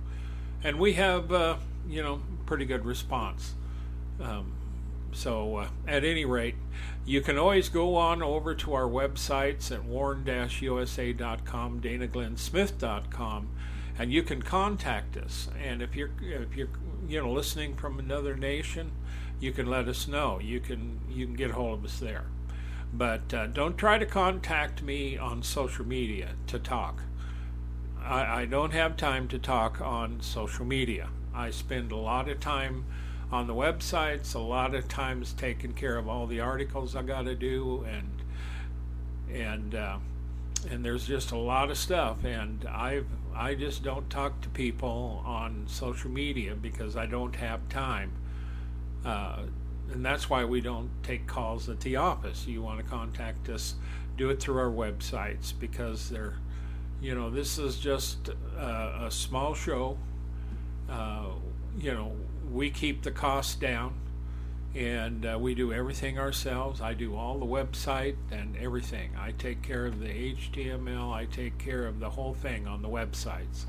And 0.63 0.79
we 0.79 0.93
have, 0.93 1.31
uh, 1.31 1.57
you 1.87 2.01
know, 2.01 2.21
pretty 2.45 2.65
good 2.65 2.85
response. 2.85 3.53
Um, 4.19 4.53
so, 5.11 5.57
uh, 5.57 5.67
at 5.87 6.03
any 6.03 6.25
rate, 6.25 6.55
you 7.05 7.21
can 7.21 7.37
always 7.37 7.69
go 7.69 7.95
on 7.95 8.23
over 8.23 8.55
to 8.55 8.73
our 8.73 8.87
websites 8.87 9.71
at 9.71 9.83
warn-usa.com, 9.83 11.81
danaglennsmith.com, 11.81 13.49
and 13.99 14.11
you 14.11 14.23
can 14.23 14.41
contact 14.41 15.17
us. 15.17 15.49
And 15.63 15.81
if 15.81 15.95
you're 15.95 16.11
if 16.21 16.55
you're 16.55 16.69
you 17.07 17.21
know 17.21 17.31
listening 17.31 17.75
from 17.75 17.99
another 17.99 18.35
nation, 18.35 18.91
you 19.39 19.51
can 19.51 19.67
let 19.67 19.87
us 19.87 20.07
know. 20.07 20.39
You 20.39 20.59
can 20.59 21.01
you 21.09 21.25
can 21.25 21.35
get 21.35 21.51
hold 21.51 21.79
of 21.79 21.85
us 21.85 21.99
there. 21.99 22.25
But 22.91 23.33
uh, 23.33 23.47
don't 23.47 23.77
try 23.77 23.97
to 23.97 24.05
contact 24.05 24.83
me 24.83 25.17
on 25.17 25.43
social 25.43 25.85
media 25.85 26.29
to 26.47 26.59
talk. 26.59 27.01
I, 28.03 28.41
I 28.41 28.45
don't 28.45 28.71
have 28.71 28.97
time 28.97 29.27
to 29.29 29.39
talk 29.39 29.81
on 29.81 30.21
social 30.21 30.65
media. 30.65 31.09
I 31.33 31.51
spend 31.51 31.91
a 31.91 31.97
lot 31.97 32.29
of 32.29 32.39
time 32.39 32.85
on 33.31 33.47
the 33.47 33.53
websites, 33.53 34.35
a 34.35 34.39
lot 34.39 34.75
of 34.75 34.87
times 34.87 35.33
taking 35.33 35.73
care 35.73 35.97
of 35.97 36.07
all 36.07 36.27
the 36.27 36.39
articles 36.39 36.95
I 36.95 37.01
got 37.01 37.23
to 37.23 37.35
do, 37.35 37.85
and 37.89 38.21
and 39.35 39.75
uh, 39.75 39.97
and 40.69 40.85
there's 40.85 41.07
just 41.07 41.31
a 41.31 41.37
lot 41.37 41.71
of 41.71 41.77
stuff. 41.77 42.23
And 42.23 42.65
I've 42.65 43.07
i 43.35 43.55
just 43.55 43.83
don't 43.83 44.07
talk 44.11 44.39
to 44.41 44.49
people 44.49 45.23
on 45.25 45.65
social 45.65 46.11
media 46.11 46.53
because 46.53 46.95
i 46.95 47.05
don't 47.07 47.35
have 47.35 47.67
time. 47.69 48.11
Uh, 49.03 49.43
and 49.91 50.05
that's 50.05 50.29
why 50.29 50.45
we 50.45 50.61
don't 50.61 50.89
take 51.03 51.27
calls 51.27 51.67
at 51.67 51.79
the 51.81 51.95
office. 51.95 52.47
You 52.47 52.61
want 52.61 52.79
to 52.79 52.85
contact 52.85 53.49
us 53.49 53.75
do 54.17 54.29
it 54.29 54.39
through 54.39 54.59
our 54.59 54.69
websites 54.69 55.53
because 55.59 56.09
they're 56.09 56.35
you 57.01 57.15
know 57.15 57.29
this 57.29 57.57
is 57.57 57.77
just 57.77 58.29
a, 58.57 59.05
a 59.05 59.11
small 59.11 59.53
show 59.53 59.97
uh, 60.89 61.29
you 61.77 61.93
know 61.93 62.15
we 62.51 62.69
keep 62.69 63.03
the 63.03 63.11
costs 63.11 63.55
down 63.55 63.93
and 64.75 65.25
uh, 65.25 65.37
we 65.39 65.53
do 65.53 65.71
everything 65.71 66.17
ourselves. 66.17 66.81
I 66.81 66.93
do 66.93 67.15
all 67.15 67.37
the 67.37 67.45
website 67.45 68.15
and 68.31 68.57
everything. 68.57 69.11
I 69.17 69.31
take 69.31 69.61
care 69.61 69.85
of 69.85 69.99
the 69.99 70.07
HTML. 70.07 71.13
I 71.13 71.25
take 71.25 71.57
care 71.57 71.85
of 71.85 71.99
the 71.99 72.09
whole 72.09 72.33
thing 72.33 72.67
on 72.67 72.81
the 72.81 72.89
websites, 72.89 73.65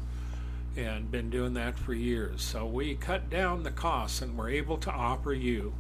and 0.76 1.10
been 1.10 1.28
doing 1.28 1.54
that 1.54 1.78
for 1.78 1.92
years. 1.92 2.42
So 2.42 2.66
we 2.66 2.94
cut 2.94 3.28
down 3.28 3.64
the 3.64 3.70
costs, 3.70 4.22
and 4.22 4.36
we're 4.36 4.50
able 4.50 4.78
to 4.78 4.90
offer 4.90 5.34
you, 5.34 5.74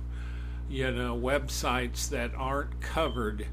you 0.68 0.90
know, 0.90 1.16
websites 1.16 2.08
that 2.10 2.34
aren't 2.34 2.80
covered 2.82 3.46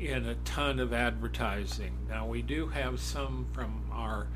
in 0.00 0.26
a 0.26 0.34
ton 0.34 0.80
of 0.80 0.92
advertising. 0.92 1.92
Now 2.08 2.26
we 2.26 2.42
do 2.42 2.66
have 2.68 2.98
some 2.98 3.46
from 3.52 3.84
our 3.92 4.26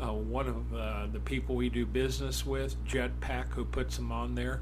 uh, 0.00 0.12
one 0.12 0.48
of 0.48 0.74
uh, 0.74 1.06
the 1.12 1.20
people 1.20 1.54
we 1.54 1.68
do 1.68 1.86
business 1.86 2.44
with, 2.44 2.76
Jetpack, 2.84 3.48
who 3.50 3.64
puts 3.64 3.96
them 3.96 4.12
on 4.12 4.34
there 4.34 4.60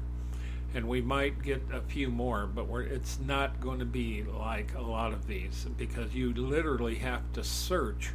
and 0.75 0.89
we 0.89 1.01
might 1.01 1.41
get 1.41 1.61
a 1.71 1.79
few 1.79 2.09
more, 2.09 2.45
but 2.45 2.67
it's 2.81 3.17
not 3.21 3.61
going 3.61 3.79
to 3.79 3.85
be 3.85 4.23
like 4.23 4.73
a 4.75 4.81
lot 4.81 5.13
of 5.13 5.25
these 5.25 5.65
because 5.77 6.13
you 6.13 6.33
literally 6.33 6.95
have 6.95 7.21
to 7.31 7.41
search 7.45 8.11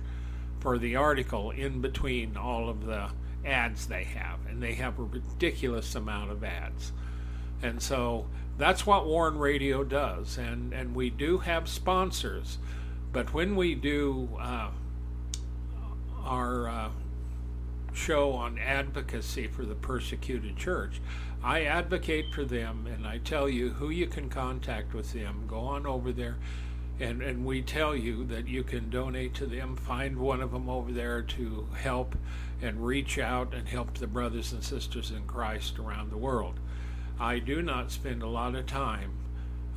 for 0.60 0.78
the 0.78 0.94
article 0.94 1.52
in 1.52 1.80
between 1.80 2.36
all 2.36 2.68
of 2.68 2.84
the 2.84 3.08
ads 3.46 3.86
they 3.86 4.04
have, 4.04 4.38
and 4.46 4.62
they 4.62 4.74
have 4.74 4.98
a 4.98 5.02
ridiculous 5.02 5.94
amount 5.94 6.30
of 6.30 6.44
ads. 6.44 6.92
And 7.62 7.80
so 7.80 8.26
that's 8.58 8.84
what 8.84 9.06
Warn 9.06 9.38
Radio 9.38 9.82
does, 9.82 10.36
and, 10.36 10.74
and 10.74 10.94
we 10.94 11.08
do 11.08 11.38
have 11.38 11.66
sponsors, 11.66 12.58
but 13.10 13.32
when 13.32 13.56
we 13.56 13.74
do 13.74 14.28
uh, 14.38 14.68
our 16.24 16.68
uh, 16.68 16.88
show 17.92 18.32
on 18.32 18.58
advocacy 18.58 19.48
for 19.48 19.64
the 19.64 19.74
persecuted 19.74 20.56
church, 20.56 21.00
I 21.42 21.62
advocate 21.62 22.34
for 22.34 22.44
them 22.44 22.86
and 22.86 23.06
I 23.06 23.18
tell 23.18 23.48
you 23.48 23.70
who 23.70 23.90
you 23.90 24.06
can 24.06 24.28
contact 24.28 24.94
with 24.94 25.12
them. 25.12 25.44
Go 25.46 25.60
on 25.60 25.86
over 25.86 26.12
there 26.12 26.36
and, 27.00 27.22
and 27.22 27.46
we 27.46 27.62
tell 27.62 27.96
you 27.96 28.24
that 28.26 28.46
you 28.46 28.62
can 28.62 28.90
donate 28.90 29.34
to 29.34 29.46
them. 29.46 29.74
Find 29.74 30.18
one 30.18 30.42
of 30.42 30.52
them 30.52 30.68
over 30.68 30.92
there 30.92 31.22
to 31.22 31.66
help 31.74 32.14
and 32.60 32.84
reach 32.86 33.18
out 33.18 33.54
and 33.54 33.66
help 33.66 33.94
the 33.94 34.06
brothers 34.06 34.52
and 34.52 34.62
sisters 34.62 35.10
in 35.10 35.24
Christ 35.24 35.78
around 35.78 36.10
the 36.10 36.18
world. 36.18 36.60
I 37.18 37.38
do 37.38 37.62
not 37.62 37.90
spend 37.90 38.22
a 38.22 38.28
lot 38.28 38.54
of 38.54 38.66
time 38.66 39.12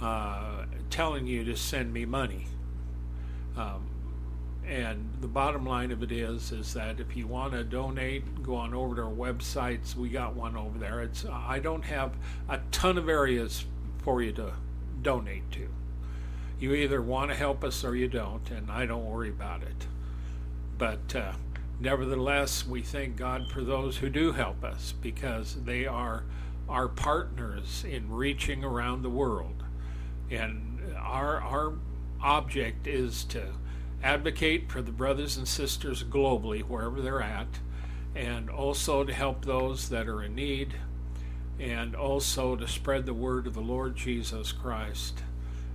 uh, 0.01 0.65
telling 0.89 1.25
you 1.25 1.45
to 1.45 1.55
send 1.55 1.93
me 1.93 2.03
money. 2.03 2.47
Um, 3.55 3.89
and 4.67 5.13
the 5.19 5.27
bottom 5.27 5.65
line 5.65 5.91
of 5.91 6.03
it 6.03 6.11
is, 6.11 6.51
is 6.51 6.73
that 6.73 6.99
if 6.99 7.15
you 7.15 7.27
want 7.27 7.53
to 7.53 7.63
donate, 7.63 8.43
go 8.43 8.55
on 8.55 8.73
over 8.73 8.95
to 8.95 9.01
our 9.03 9.11
websites. 9.11 9.95
We 9.95 10.09
got 10.09 10.35
one 10.35 10.55
over 10.55 10.77
there. 10.77 11.01
It's 11.01 11.25
I 11.25 11.59
don't 11.59 11.83
have 11.83 12.13
a 12.47 12.59
ton 12.71 12.97
of 12.97 13.09
areas 13.09 13.65
for 14.03 14.21
you 14.21 14.31
to 14.33 14.53
donate 15.01 15.51
to. 15.51 15.67
You 16.59 16.73
either 16.73 17.01
want 17.01 17.31
to 17.31 17.35
help 17.35 17.63
us 17.63 17.83
or 17.83 17.95
you 17.95 18.07
don't, 18.07 18.49
and 18.49 18.71
I 18.71 18.85
don't 18.85 19.05
worry 19.05 19.29
about 19.29 19.63
it. 19.63 19.87
But 20.77 21.15
uh, 21.15 21.33
nevertheless, 21.79 22.65
we 22.65 22.81
thank 22.81 23.17
God 23.17 23.41
for 23.51 23.61
those 23.61 23.97
who 23.97 24.09
do 24.09 24.31
help 24.31 24.63
us 24.63 24.93
because 25.01 25.57
they 25.65 25.85
are 25.85 26.23
our 26.69 26.87
partners 26.87 27.83
in 27.87 28.09
reaching 28.09 28.63
around 28.63 29.01
the 29.01 29.09
world, 29.09 29.63
and 30.31 30.79
our 30.97 31.41
our 31.41 31.73
object 32.21 32.87
is 32.87 33.25
to 33.25 33.43
advocate 34.03 34.69
for 34.69 34.81
the 34.81 34.91
brothers 34.91 35.37
and 35.37 35.47
sisters 35.47 36.03
globally, 36.03 36.61
wherever 36.61 37.01
they're 37.01 37.21
at, 37.21 37.59
and 38.15 38.49
also 38.49 39.03
to 39.03 39.13
help 39.13 39.45
those 39.45 39.89
that 39.89 40.07
are 40.07 40.21
in 40.21 40.35
need, 40.35 40.75
and 41.59 41.95
also 41.95 42.55
to 42.55 42.67
spread 42.67 43.05
the 43.05 43.13
word 43.13 43.47
of 43.47 43.53
the 43.53 43.61
Lord 43.61 43.95
Jesus 43.95 44.51
Christ 44.51 45.23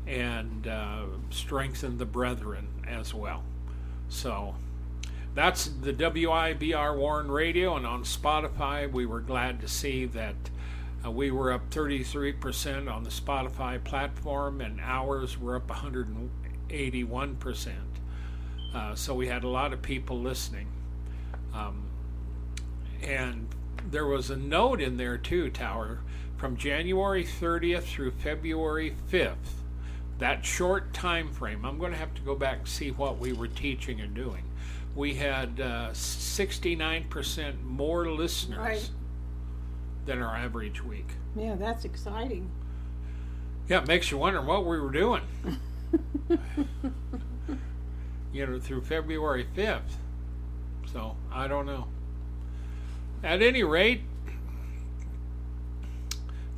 and 0.06 0.66
uh, 0.66 1.04
strengthen 1.30 1.98
the 1.98 2.06
brethren 2.06 2.68
as 2.86 3.12
well. 3.12 3.42
So 4.08 4.54
that's 5.34 5.66
the 5.66 5.92
WIBR 5.92 6.96
Warn 6.96 7.30
Radio, 7.30 7.76
and 7.76 7.86
on 7.86 8.04
Spotify, 8.04 8.90
we 8.90 9.06
were 9.06 9.20
glad 9.20 9.60
to 9.60 9.68
see 9.68 10.06
that. 10.06 10.34
Uh, 11.04 11.12
we 11.12 11.30
were 11.30 11.52
up 11.52 11.70
33% 11.70 12.92
on 12.92 13.04
the 13.04 13.10
Spotify 13.10 13.82
platform, 13.84 14.60
and 14.60 14.80
hours 14.80 15.38
were 15.38 15.54
up 15.54 15.68
181%. 15.68 17.68
Uh, 18.74 18.94
so 18.94 19.14
we 19.14 19.26
had 19.26 19.44
a 19.44 19.48
lot 19.48 19.72
of 19.72 19.82
people 19.82 20.20
listening. 20.20 20.66
Um, 21.54 21.82
and 23.02 23.48
there 23.90 24.06
was 24.06 24.30
a 24.30 24.36
note 24.36 24.80
in 24.80 24.96
there 24.96 25.18
too, 25.18 25.50
Tower, 25.50 26.00
from 26.36 26.56
January 26.56 27.24
30th 27.24 27.84
through 27.84 28.12
February 28.12 28.94
5th. 29.10 29.36
That 30.18 30.44
short 30.44 30.92
time 30.92 31.32
frame, 31.32 31.64
I'm 31.64 31.78
going 31.78 31.92
to 31.92 31.98
have 31.98 32.14
to 32.14 32.22
go 32.22 32.34
back 32.34 32.58
and 32.58 32.68
see 32.68 32.90
what 32.90 33.18
we 33.18 33.32
were 33.32 33.48
teaching 33.48 34.00
and 34.00 34.14
doing. 34.14 34.42
We 34.94 35.14
had 35.14 35.60
uh, 35.60 35.90
69% 35.92 37.62
more 37.62 38.10
listeners 38.10 38.58
right. 38.58 38.90
than 40.06 40.20
our 40.20 40.34
average 40.34 40.82
week. 40.82 41.08
Yeah, 41.36 41.54
that's 41.54 41.84
exciting. 41.84 42.50
Yeah, 43.68 43.82
it 43.82 43.86
makes 43.86 44.10
you 44.10 44.18
wonder 44.18 44.42
what 44.42 44.66
we 44.66 44.80
were 44.80 44.90
doing. 44.90 45.22
you 48.38 48.46
know, 48.46 48.58
through 48.60 48.82
February 48.82 49.48
5th. 49.56 49.96
So, 50.92 51.16
I 51.32 51.48
don't 51.48 51.66
know. 51.66 51.88
At 53.24 53.42
any 53.42 53.64
rate, 53.64 54.02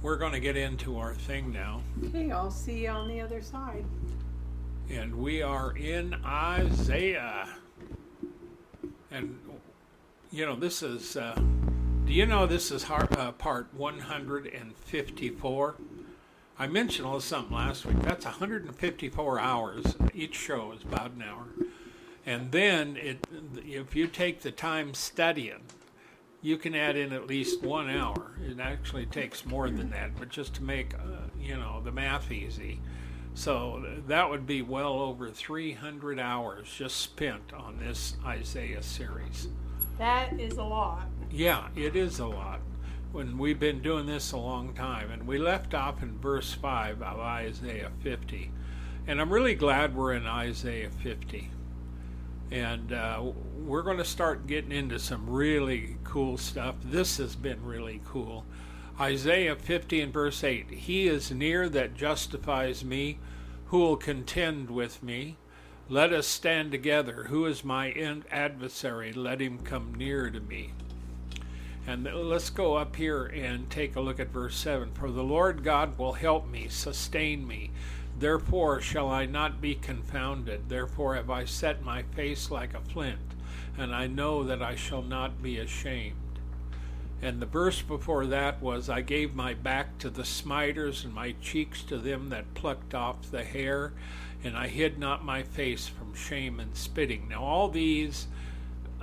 we're 0.02 0.18
going 0.18 0.32
to 0.32 0.40
get 0.40 0.58
into 0.58 0.98
our 0.98 1.14
thing 1.14 1.50
now. 1.50 1.80
Okay, 2.04 2.30
I'll 2.30 2.50
see 2.50 2.82
you 2.82 2.90
on 2.90 3.08
the 3.08 3.22
other 3.22 3.40
side. 3.40 3.86
And 4.90 5.14
we 5.14 5.40
are 5.40 5.74
in 5.74 6.12
Isaiah. 6.22 7.48
And, 9.10 9.38
you 10.30 10.44
know, 10.44 10.56
this 10.56 10.82
is, 10.82 11.16
uh, 11.16 11.40
do 12.04 12.12
you 12.12 12.26
know 12.26 12.46
this 12.46 12.70
is 12.70 12.84
uh, 12.90 13.32
part 13.32 13.68
154? 13.72 15.74
I 16.60 16.66
mentioned 16.66 17.06
a 17.06 17.08
little 17.08 17.22
something 17.22 17.56
last 17.56 17.86
week. 17.86 17.98
That's 18.02 18.26
154 18.26 19.40
hours. 19.40 19.96
Each 20.12 20.34
show 20.34 20.72
is 20.72 20.82
about 20.82 21.12
an 21.12 21.22
hour. 21.22 21.46
And 22.26 22.52
then 22.52 22.98
it, 22.98 23.26
if 23.64 23.96
you 23.96 24.06
take 24.06 24.42
the 24.42 24.50
time 24.50 24.92
studying, 24.92 25.62
you 26.42 26.58
can 26.58 26.74
add 26.74 26.96
in 26.96 27.14
at 27.14 27.26
least 27.26 27.62
one 27.62 27.88
hour. 27.88 28.32
It 28.46 28.60
actually 28.60 29.06
takes 29.06 29.46
more 29.46 29.70
than 29.70 29.88
that, 29.92 30.10
but 30.18 30.28
just 30.28 30.52
to 30.56 30.62
make, 30.62 30.92
uh, 30.92 31.30
you 31.40 31.56
know, 31.56 31.80
the 31.82 31.92
math 31.92 32.30
easy. 32.30 32.82
So 33.32 33.82
that 34.06 34.28
would 34.28 34.46
be 34.46 34.60
well 34.60 34.98
over 34.98 35.30
300 35.30 36.20
hours 36.20 36.68
just 36.70 36.98
spent 36.98 37.54
on 37.54 37.78
this 37.78 38.16
Isaiah 38.26 38.82
series. 38.82 39.48
That 39.96 40.38
is 40.38 40.58
a 40.58 40.64
lot. 40.64 41.08
Yeah, 41.30 41.68
it 41.74 41.96
is 41.96 42.18
a 42.18 42.26
lot 42.26 42.60
when 43.12 43.38
we've 43.38 43.58
been 43.58 43.82
doing 43.82 44.06
this 44.06 44.32
a 44.32 44.36
long 44.36 44.72
time. 44.74 45.10
And 45.10 45.26
we 45.26 45.38
left 45.38 45.74
off 45.74 46.02
in 46.02 46.18
verse 46.18 46.52
5 46.52 47.02
of 47.02 47.18
Isaiah 47.18 47.90
50. 48.02 48.52
And 49.06 49.20
I'm 49.20 49.32
really 49.32 49.54
glad 49.54 49.96
we're 49.96 50.12
in 50.12 50.26
Isaiah 50.26 50.90
50. 50.90 51.50
And 52.50 52.92
uh, 52.92 53.32
we're 53.56 53.82
going 53.82 53.98
to 53.98 54.04
start 54.04 54.46
getting 54.46 54.72
into 54.72 54.98
some 54.98 55.28
really 55.28 55.96
cool 56.04 56.36
stuff. 56.36 56.76
This 56.84 57.16
has 57.18 57.36
been 57.36 57.64
really 57.64 58.00
cool. 58.04 58.44
Isaiah 59.00 59.56
50 59.56 60.00
and 60.00 60.12
verse 60.12 60.44
8 60.44 60.70
He 60.70 61.08
is 61.08 61.30
near 61.30 61.68
that 61.70 61.94
justifies 61.94 62.84
me, 62.84 63.18
who 63.66 63.78
will 63.78 63.96
contend 63.96 64.70
with 64.70 65.02
me. 65.02 65.36
Let 65.88 66.12
us 66.12 66.26
stand 66.26 66.70
together. 66.70 67.24
Who 67.28 67.46
is 67.46 67.64
my 67.64 67.92
adversary? 68.30 69.12
Let 69.12 69.40
him 69.40 69.58
come 69.58 69.94
near 69.94 70.30
to 70.30 70.40
me. 70.40 70.72
And 71.90 72.04
let's 72.04 72.50
go 72.50 72.76
up 72.76 72.94
here 72.94 73.24
and 73.26 73.68
take 73.68 73.96
a 73.96 74.00
look 74.00 74.20
at 74.20 74.28
verse 74.28 74.54
7. 74.54 74.92
For 74.92 75.10
the 75.10 75.24
Lord 75.24 75.64
God 75.64 75.98
will 75.98 76.12
help 76.12 76.48
me, 76.48 76.68
sustain 76.68 77.44
me. 77.44 77.72
Therefore 78.16 78.80
shall 78.80 79.10
I 79.10 79.26
not 79.26 79.60
be 79.60 79.74
confounded. 79.74 80.68
Therefore 80.68 81.16
have 81.16 81.30
I 81.30 81.46
set 81.46 81.82
my 81.82 82.04
face 82.04 82.48
like 82.48 82.74
a 82.74 82.80
flint, 82.80 83.34
and 83.76 83.92
I 83.92 84.06
know 84.06 84.44
that 84.44 84.62
I 84.62 84.76
shall 84.76 85.02
not 85.02 85.42
be 85.42 85.58
ashamed. 85.58 86.38
And 87.22 87.42
the 87.42 87.46
verse 87.46 87.82
before 87.82 88.24
that 88.26 88.62
was, 88.62 88.88
I 88.88 89.00
gave 89.00 89.34
my 89.34 89.52
back 89.54 89.98
to 89.98 90.10
the 90.10 90.24
smiters 90.24 91.04
and 91.04 91.12
my 91.12 91.34
cheeks 91.42 91.82
to 91.82 91.98
them 91.98 92.28
that 92.28 92.54
plucked 92.54 92.94
off 92.94 93.32
the 93.32 93.42
hair, 93.42 93.94
and 94.44 94.56
I 94.56 94.68
hid 94.68 94.96
not 94.96 95.24
my 95.24 95.42
face 95.42 95.88
from 95.88 96.14
shame 96.14 96.60
and 96.60 96.76
spitting. 96.76 97.26
Now, 97.28 97.42
all 97.42 97.68
these 97.68 98.28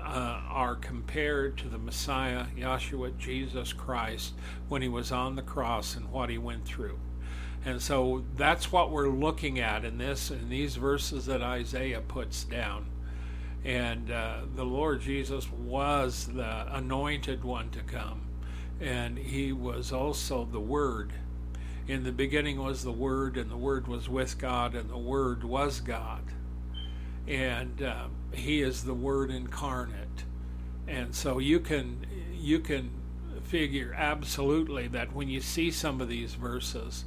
uh, 0.07 0.41
are 0.49 0.75
compared 0.75 1.57
to 1.57 1.67
the 1.67 1.77
Messiah, 1.77 2.45
Yahshua 2.57 3.17
Jesus 3.17 3.73
Christ, 3.73 4.33
when 4.69 4.81
he 4.81 4.87
was 4.87 5.11
on 5.11 5.35
the 5.35 5.41
cross 5.41 5.95
and 5.95 6.11
what 6.11 6.29
he 6.29 6.37
went 6.37 6.65
through. 6.65 6.99
And 7.65 7.81
so 7.81 8.23
that's 8.35 8.71
what 8.71 8.91
we're 8.91 9.09
looking 9.09 9.59
at 9.59 9.83
in 9.83 9.97
this, 9.97 10.31
in 10.31 10.49
these 10.49 10.77
verses 10.77 11.25
that 11.25 11.41
Isaiah 11.41 12.01
puts 12.01 12.43
down. 12.45 12.85
And 13.65 14.09
uh, 14.09 14.41
the 14.55 14.63
Lord 14.63 15.01
Jesus 15.01 15.51
was 15.51 16.27
the 16.27 16.73
anointed 16.73 17.43
one 17.43 17.69
to 17.71 17.81
come. 17.81 18.21
And 18.79 19.17
he 19.17 19.51
was 19.51 19.91
also 19.91 20.45
the 20.45 20.59
Word. 20.59 21.11
In 21.87 22.03
the 22.03 22.11
beginning 22.11 22.61
was 22.61 22.83
the 22.83 22.91
Word, 22.91 23.37
and 23.37 23.49
the 23.49 23.57
Word 23.57 23.87
was 23.87 24.07
with 24.07 24.37
God, 24.37 24.75
and 24.75 24.89
the 24.89 24.97
Word 24.97 25.43
was 25.43 25.81
God. 25.81 26.23
And 27.27 27.81
uh, 27.81 28.05
he 28.31 28.61
is 28.61 28.83
the 28.83 28.93
Word 28.93 29.31
incarnate. 29.31 30.23
And 30.87 31.13
so 31.13 31.39
you 31.39 31.59
can 31.59 32.05
you 32.33 32.59
can 32.59 32.91
figure 33.43 33.93
absolutely 33.97 34.87
that 34.89 35.13
when 35.13 35.29
you 35.29 35.41
see 35.41 35.71
some 35.71 36.01
of 36.01 36.09
these 36.09 36.35
verses, 36.35 37.05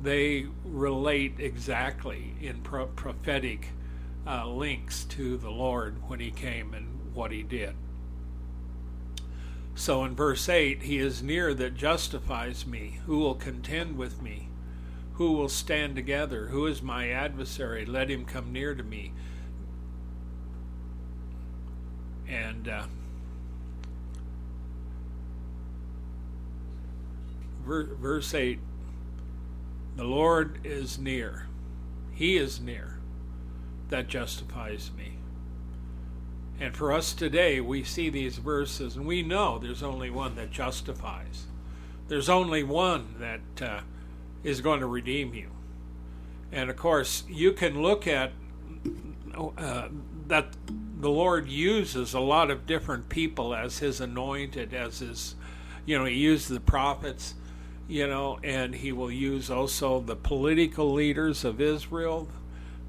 they 0.00 0.46
relate 0.64 1.34
exactly 1.38 2.34
in 2.40 2.60
pro- 2.62 2.86
prophetic 2.86 3.68
uh, 4.26 4.48
links 4.48 5.04
to 5.04 5.36
the 5.36 5.50
Lord 5.50 5.96
when 6.08 6.20
he 6.20 6.30
came 6.30 6.74
and 6.74 7.14
what 7.14 7.30
he 7.30 7.42
did. 7.42 7.74
So 9.74 10.04
in 10.04 10.14
verse 10.14 10.48
8, 10.48 10.82
he 10.82 10.98
is 10.98 11.22
near 11.22 11.54
that 11.54 11.74
justifies 11.74 12.66
me. 12.66 13.00
Who 13.06 13.18
will 13.18 13.34
contend 13.34 13.96
with 13.96 14.20
me? 14.20 14.48
Who 15.14 15.32
will 15.32 15.48
stand 15.48 15.96
together? 15.96 16.48
Who 16.48 16.66
is 16.66 16.82
my 16.82 17.10
adversary? 17.10 17.86
Let 17.86 18.10
him 18.10 18.24
come 18.24 18.52
near 18.52 18.74
to 18.74 18.82
me. 18.82 19.12
And 22.32 22.68
uh, 22.68 22.84
verse 27.66 28.32
8 28.32 28.58
the 29.94 30.04
Lord 30.04 30.60
is 30.64 30.98
near. 30.98 31.46
He 32.12 32.38
is 32.38 32.60
near. 32.60 32.98
That 33.90 34.08
justifies 34.08 34.90
me. 34.96 35.18
And 36.58 36.74
for 36.74 36.92
us 36.92 37.12
today, 37.12 37.60
we 37.60 37.84
see 37.84 38.08
these 38.08 38.38
verses 38.38 38.96
and 38.96 39.06
we 39.06 39.22
know 39.22 39.58
there's 39.58 39.82
only 39.82 40.08
one 40.08 40.34
that 40.36 40.50
justifies. 40.50 41.46
There's 42.08 42.30
only 42.30 42.62
one 42.62 43.16
that 43.18 43.62
uh, 43.62 43.80
is 44.42 44.62
going 44.62 44.80
to 44.80 44.86
redeem 44.86 45.34
you. 45.34 45.50
And 46.50 46.70
of 46.70 46.76
course, 46.76 47.24
you 47.28 47.52
can 47.52 47.82
look 47.82 48.06
at 48.06 48.32
uh, 49.58 49.88
that 50.28 50.56
the 51.02 51.10
Lord 51.10 51.48
uses 51.48 52.14
a 52.14 52.20
lot 52.20 52.50
of 52.50 52.66
different 52.66 53.10
people 53.10 53.54
as 53.54 53.78
his 53.78 54.00
anointed, 54.00 54.72
as 54.72 55.00
his, 55.00 55.34
you 55.84 55.98
know, 55.98 56.06
he 56.06 56.14
used 56.14 56.48
the 56.48 56.60
prophets 56.60 57.34
you 57.88 58.06
know, 58.06 58.38
and 58.42 58.74
he 58.74 58.90
will 58.90 59.10
use 59.10 59.50
also 59.50 60.00
the 60.00 60.16
political 60.16 60.94
leaders 60.94 61.44
of 61.44 61.60
Israel. 61.60 62.26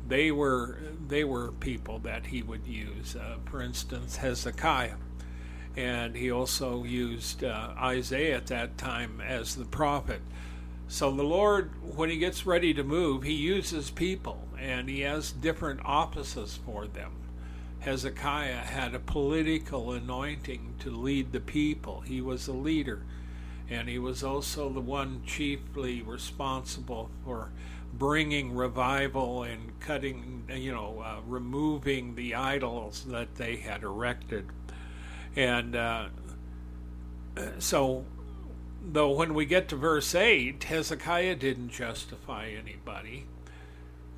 They 0.08 0.32
were 0.32 0.78
they 1.08 1.26
were 1.26 1.52
people 1.52 1.99
that 1.99 2.28
he 2.28 2.41
would 2.41 2.65
use. 2.65 3.15
Uh, 3.15 3.36
for 3.45 3.62
instance, 3.62 4.15
Hezekiah, 4.15 4.95
and 5.76 6.15
he 6.15 6.32
also 6.32 6.84
used 6.84 7.43
uh, 7.43 7.73
Isaiah 7.78 8.38
at 8.38 8.47
that 8.47 8.78
time 8.78 9.21
as 9.21 9.56
the 9.56 9.65
prophet. 9.65 10.21
So 10.88 11.12
the 11.12 11.23
Lord, 11.23 11.71
when 11.95 12.10
he 12.10 12.17
gets 12.17 12.45
ready 12.45 12.73
to 12.73 12.84
move, 12.84 13.23
he 13.23 13.34
uses 13.34 13.89
people, 13.89 14.47
and 14.60 14.88
he 14.88 15.02
has 15.02 15.32
different 15.32 15.82
offices 15.84 16.60
for 16.65 16.88
them. 16.88 17.12
Hezekiah 17.84 18.60
had 18.60 18.96
a 18.96 19.00
political 19.00 19.91
anointing 19.91 20.76
to 20.80 20.89
lead 20.89 21.32
the 21.32 21.41
people. 21.41 22.02
He 22.02 22.22
was 22.22 22.48
a 22.48 22.54
leader 22.54 23.04
and 23.69 23.89
he 23.89 24.00
was 24.00 24.24
also 24.24 24.69
the 24.69 24.80
one 24.80 25.22
chiefly 25.26 26.02
responsible 26.02 27.10
for 27.26 27.52
bringing 27.93 28.56
revival 28.56 29.43
and 29.43 29.80
cutting, 29.80 30.43
you 30.50 30.72
know, 30.72 31.04
uh, 31.06 31.19
removing 31.28 32.15
the 32.15 32.36
idols 32.36 33.06
that 33.10 33.36
they 33.36 33.58
had 33.58 33.84
erected. 33.84 34.46
And 35.36 35.76
uh, 35.76 36.08
so, 37.60 38.06
though, 38.82 39.12
when 39.12 39.34
we 39.34 39.46
get 39.46 39.67
to 39.69 39.76
verse 39.76 40.15
8, 40.15 40.63
Hezekiah 40.63 41.36
didn't 41.36 41.69
justify 41.69 42.50
anybody, 42.50 43.26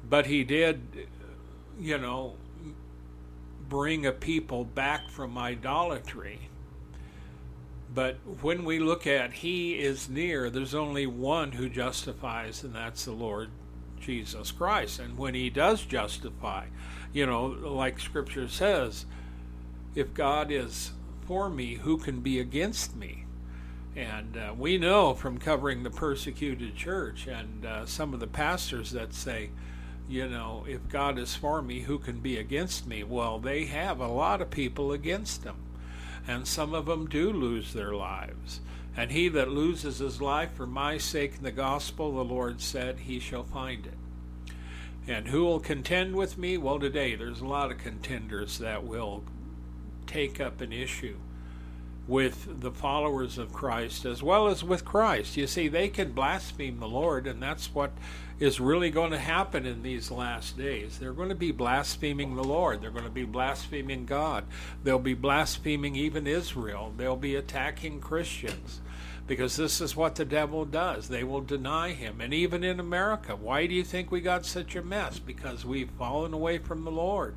but 0.07 0.25
he 0.25 0.43
did, 0.43 1.07
you 1.79 1.97
know, 1.97 2.35
bring 3.69 4.05
a 4.05 4.11
people 4.11 4.63
back 4.63 5.09
from 5.09 5.37
idolatry 5.37 6.49
but 7.95 8.17
when 8.41 8.65
we 8.65 8.79
look 8.79 9.07
at 9.07 9.31
He 9.31 9.79
is 9.79 10.09
near, 10.09 10.49
there's 10.49 10.75
only 10.75 11.07
one 11.07 11.53
who 11.53 11.69
justifies, 11.69 12.61
and 12.61 12.75
that's 12.75 13.05
the 13.05 13.13
Lord 13.13 13.49
Jesus 14.01 14.51
Christ. 14.51 14.99
And 14.99 15.17
when 15.17 15.33
He 15.33 15.49
does 15.49 15.85
justify, 15.85 16.65
you 17.13 17.25
know, 17.25 17.45
like 17.45 18.01
Scripture 18.01 18.49
says, 18.49 19.05
if 19.95 20.13
God 20.13 20.51
is 20.51 20.91
for 21.25 21.49
me, 21.49 21.75
who 21.75 21.97
can 21.97 22.19
be 22.19 22.37
against 22.37 22.97
me? 22.97 23.23
And 23.95 24.35
uh, 24.35 24.53
we 24.57 24.77
know 24.77 25.13
from 25.13 25.37
covering 25.37 25.83
the 25.83 25.89
persecuted 25.89 26.75
church 26.75 27.27
and 27.27 27.65
uh, 27.65 27.85
some 27.85 28.13
of 28.13 28.19
the 28.19 28.27
pastors 28.27 28.91
that 28.91 29.13
say, 29.13 29.51
you 30.07 30.27
know, 30.27 30.65
if 30.67 30.87
God 30.89 31.17
is 31.17 31.35
for 31.35 31.61
me, 31.61 31.81
who 31.81 31.97
can 31.99 32.19
be 32.19 32.37
against 32.37 32.87
me? 32.87 33.03
Well, 33.03 33.39
they 33.39 33.65
have 33.65 33.99
a 33.99 34.07
lot 34.07 34.41
of 34.41 34.49
people 34.49 34.91
against 34.91 35.43
them 35.43 35.57
and 36.27 36.47
some 36.47 36.73
of 36.73 36.85
them 36.85 37.07
do 37.07 37.31
lose 37.31 37.73
their 37.73 37.93
lives. 37.93 38.61
And 38.97 39.11
he 39.11 39.27
that 39.29 39.49
loses 39.49 39.99
his 39.99 40.21
life 40.21 40.53
for 40.53 40.65
my 40.65 40.97
sake 40.97 41.35
in 41.37 41.43
the 41.43 41.51
gospel, 41.51 42.13
the 42.13 42.23
Lord 42.23 42.61
said, 42.61 42.99
he 42.99 43.19
shall 43.19 43.43
find 43.43 43.85
it. 43.85 43.93
And 45.07 45.27
who 45.27 45.43
will 45.43 45.59
contend 45.59 46.15
with 46.15 46.37
me? 46.37 46.57
Well, 46.57 46.79
today 46.79 47.15
there's 47.15 47.41
a 47.41 47.47
lot 47.47 47.71
of 47.71 47.77
contenders 47.77 48.57
that 48.59 48.85
will 48.85 49.23
take 50.07 50.39
up 50.39 50.61
an 50.61 50.71
issue 50.71 51.17
with 52.07 52.61
the 52.61 52.71
followers 52.71 53.37
of 53.37 53.53
Christ 53.53 54.05
as 54.05 54.23
well 54.23 54.47
as 54.47 54.63
with 54.63 54.85
Christ. 54.85 55.37
You 55.37 55.47
see, 55.47 55.67
they 55.67 55.89
can 55.89 56.13
blaspheme 56.13 56.79
the 56.79 56.87
Lord, 56.87 57.27
and 57.27 57.41
that's 57.41 57.73
what 57.73 57.91
is 58.39 58.59
really 58.59 58.89
going 58.89 59.11
to 59.11 59.17
happen 59.17 59.65
in 59.65 59.81
these 59.81 60.11
last 60.11 60.57
days. 60.57 60.97
They're 60.97 61.13
going 61.13 61.29
to 61.29 61.35
be 61.35 61.51
blaspheming 61.51 62.35
the 62.35 62.43
Lord. 62.43 62.81
They're 62.81 62.91
going 62.91 63.05
to 63.05 63.09
be 63.09 63.23
blaspheming 63.23 64.05
God. 64.05 64.45
They'll 64.83 64.99
be 64.99 65.13
blaspheming 65.13 65.95
even 65.95 66.27
Israel. 66.27 66.93
They'll 66.97 67.15
be 67.15 67.35
attacking 67.35 68.01
Christians 68.01 68.81
because 69.27 69.55
this 69.55 69.81
is 69.81 69.95
what 69.95 70.15
the 70.15 70.25
devil 70.25 70.65
does. 70.65 71.07
They 71.07 71.23
will 71.23 71.41
deny 71.41 71.93
him. 71.93 72.21
And 72.21 72.33
even 72.33 72.63
in 72.63 72.79
America, 72.79 73.35
why 73.35 73.67
do 73.67 73.73
you 73.73 73.83
think 73.83 74.11
we 74.11 74.21
got 74.21 74.45
such 74.45 74.75
a 74.75 74.83
mess? 74.83 75.17
Because 75.17 75.65
we've 75.65 75.89
fallen 75.91 76.33
away 76.33 76.57
from 76.57 76.83
the 76.83 76.91
Lord. 76.91 77.35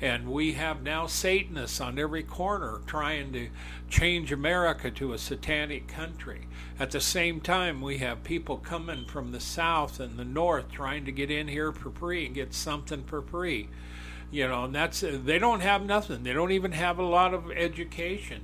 And 0.00 0.28
we 0.30 0.52
have 0.52 0.82
now 0.82 1.06
Satanists 1.06 1.80
on 1.80 1.98
every 1.98 2.22
corner 2.22 2.80
trying 2.86 3.32
to 3.32 3.48
change 3.88 4.32
America 4.32 4.90
to 4.90 5.12
a 5.12 5.18
satanic 5.18 5.86
country. 5.88 6.48
At 6.78 6.90
the 6.90 7.00
same 7.00 7.40
time, 7.40 7.80
we 7.80 7.98
have 7.98 8.24
people 8.24 8.56
coming 8.56 9.06
from 9.06 9.32
the 9.32 9.40
south 9.40 10.00
and 10.00 10.18
the 10.18 10.24
north 10.24 10.70
trying 10.70 11.04
to 11.04 11.12
get 11.12 11.30
in 11.30 11.48
here 11.48 11.72
for 11.72 11.90
free 11.90 12.26
and 12.26 12.34
get 12.34 12.52
something 12.54 13.04
for 13.04 13.22
free. 13.22 13.68
You 14.30 14.48
know, 14.48 14.64
and 14.64 14.74
that's 14.74 15.04
they 15.06 15.38
don't 15.38 15.60
have 15.60 15.84
nothing. 15.84 16.24
They 16.24 16.32
don't 16.32 16.50
even 16.50 16.72
have 16.72 16.98
a 16.98 17.04
lot 17.04 17.34
of 17.34 17.50
education. 17.52 18.40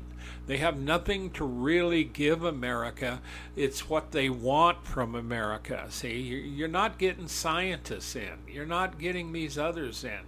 They 0.46 0.58
have 0.58 0.78
nothing 0.78 1.30
to 1.32 1.44
really 1.44 2.04
give 2.04 2.44
America. 2.44 3.20
It's 3.56 3.88
what 3.88 4.12
they 4.12 4.28
want 4.28 4.84
from 4.84 5.14
America. 5.14 5.86
See, 5.90 6.20
you're 6.20 6.68
not 6.68 6.98
getting 6.98 7.28
scientists 7.28 8.16
in. 8.16 8.38
You're 8.48 8.66
not 8.66 8.98
getting 8.98 9.32
these 9.32 9.58
others 9.58 10.04
in. 10.04 10.20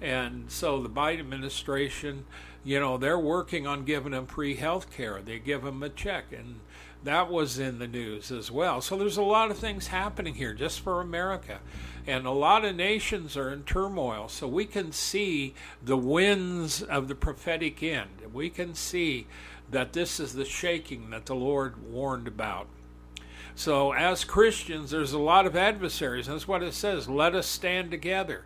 And 0.00 0.50
so 0.50 0.82
the 0.82 0.88
Biden 0.88 1.20
administration, 1.20 2.24
you 2.64 2.80
know, 2.80 2.96
they're 2.96 3.18
working 3.18 3.66
on 3.66 3.84
giving 3.84 4.12
them 4.12 4.26
free 4.26 4.56
health 4.56 4.90
care. 4.90 5.20
They 5.22 5.38
give 5.38 5.62
them 5.62 5.82
a 5.82 5.88
check, 5.88 6.32
and 6.32 6.60
that 7.04 7.30
was 7.30 7.58
in 7.58 7.78
the 7.78 7.86
news 7.86 8.30
as 8.30 8.50
well. 8.50 8.80
So 8.80 8.96
there's 8.96 9.16
a 9.16 9.22
lot 9.22 9.50
of 9.50 9.58
things 9.58 9.88
happening 9.88 10.34
here 10.34 10.54
just 10.54 10.80
for 10.80 11.00
America. 11.00 11.60
And 12.06 12.26
a 12.26 12.30
lot 12.30 12.64
of 12.64 12.76
nations 12.76 13.36
are 13.36 13.52
in 13.52 13.62
turmoil. 13.64 14.28
So 14.28 14.48
we 14.48 14.64
can 14.64 14.92
see 14.92 15.54
the 15.84 15.96
winds 15.96 16.82
of 16.82 17.08
the 17.08 17.14
prophetic 17.14 17.82
end. 17.82 18.10
We 18.32 18.50
can 18.50 18.74
see 18.74 19.26
that 19.70 19.92
this 19.92 20.18
is 20.18 20.32
the 20.32 20.44
shaking 20.44 21.10
that 21.10 21.26
the 21.26 21.34
Lord 21.34 21.90
warned 21.90 22.26
about. 22.26 22.66
So, 23.54 23.92
as 23.92 24.24
Christians, 24.24 24.90
there's 24.90 25.12
a 25.12 25.18
lot 25.18 25.44
of 25.44 25.56
adversaries. 25.56 26.26
That's 26.26 26.48
what 26.48 26.62
it 26.62 26.72
says. 26.72 27.08
Let 27.08 27.34
us 27.34 27.46
stand 27.46 27.90
together. 27.90 28.44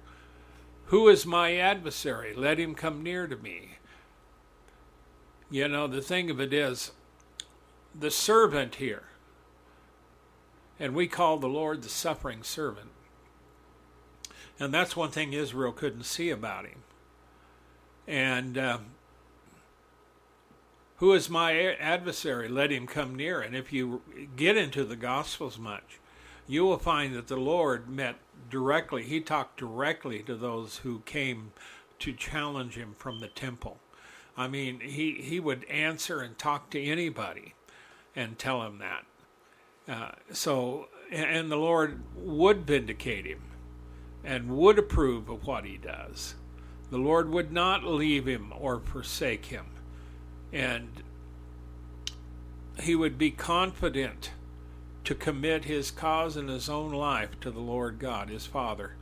Who 0.87 1.09
is 1.09 1.25
my 1.25 1.57
adversary? 1.57 2.35
Let 2.35 2.59
him 2.59 2.75
come 2.75 3.03
near 3.03 3.27
to 3.27 3.37
me. 3.37 3.79
You 5.51 5.69
know, 5.69 5.87
the 5.87 6.03
thing 6.03 6.31
of 6.31 6.41
it 6.41 6.53
is, 6.53 6.93
the 7.99 8.11
servant 8.11 8.77
here, 8.77 9.05
and 10.79 10.95
we 10.95 11.07
call 11.07 11.39
the 11.39 11.49
Lord 11.49 11.83
the 11.83 11.89
suffering 11.89 12.43
servant. 12.43 12.91
And 14.59 14.73
that's 14.73 14.97
one 14.97 15.11
thing 15.11 15.33
Israel 15.33 15.73
couldn't 15.73 16.05
see 16.05 16.31
about 16.31 16.67
him. 16.67 16.83
And 18.07 18.59
uh, 18.59 18.79
who 20.97 21.13
is 21.13 21.31
my 21.31 21.75
adversary? 21.75 22.49
Let 22.49 22.71
him 22.71 22.87
come 22.87 23.15
near. 23.15 23.41
And 23.41 23.57
if 23.57 23.73
you 23.73 24.03
get 24.37 24.57
into 24.57 24.85
the 24.85 24.97
Gospels 24.97 25.59
much, 25.59 25.99
you 26.47 26.65
will 26.65 26.79
find 26.79 27.15
that 27.15 27.29
the 27.29 27.37
Lord 27.37 27.89
met 27.89 28.17
directly, 28.51 29.05
he 29.05 29.21
talked 29.21 29.59
directly 29.59 30.21
to 30.23 30.35
those 30.35 30.79
who 30.79 31.01
came 31.01 31.53
to 32.01 32.13
challenge 32.13 32.75
him 32.75 32.95
from 32.99 33.21
the 33.21 33.29
temple. 33.29 33.79
I 34.37 34.49
mean, 34.49 34.81
he, 34.81 35.13
he 35.23 35.41
would 35.41 35.65
answer 35.65 36.21
and 36.21 36.37
talk 36.37 36.71
to 36.71 36.83
anybody 36.83 37.55
and 38.17 38.39
tell 38.39 38.63
him 38.63 38.79
that. 38.79 39.05
Uh, 39.87 40.13
so, 40.33 40.89
and 41.11 41.51
the 41.51 41.57
Lord 41.57 42.03
would 42.17 42.67
vindicate 42.67 43.27
him 43.27 43.43
and 44.25 44.57
would 44.57 44.79
approve 44.79 45.29
of 45.29 45.47
what 45.47 45.65
he 45.65 45.77
does. 45.77 46.35
The 46.91 46.99
Lord 46.99 47.29
would 47.29 47.53
not 47.53 47.85
leave 47.85 48.27
him 48.27 48.53
or 48.59 48.81
forsake 48.81 49.47
him. 49.47 49.67
And 50.53 51.03
he 52.81 52.95
would 52.95 53.19
be 53.19 53.31
confident 53.31 54.31
to 55.05 55.15
commit 55.15 55.67
his 55.67 55.91
cause 55.91 56.37
and 56.37 56.49
his 56.49 56.69
own 56.69 56.93
life 56.93 57.39
to 57.41 57.51
the 57.51 57.61
Lord 57.61 57.99
God, 57.99 58.31
his 58.31 58.47
Father. 58.47 58.95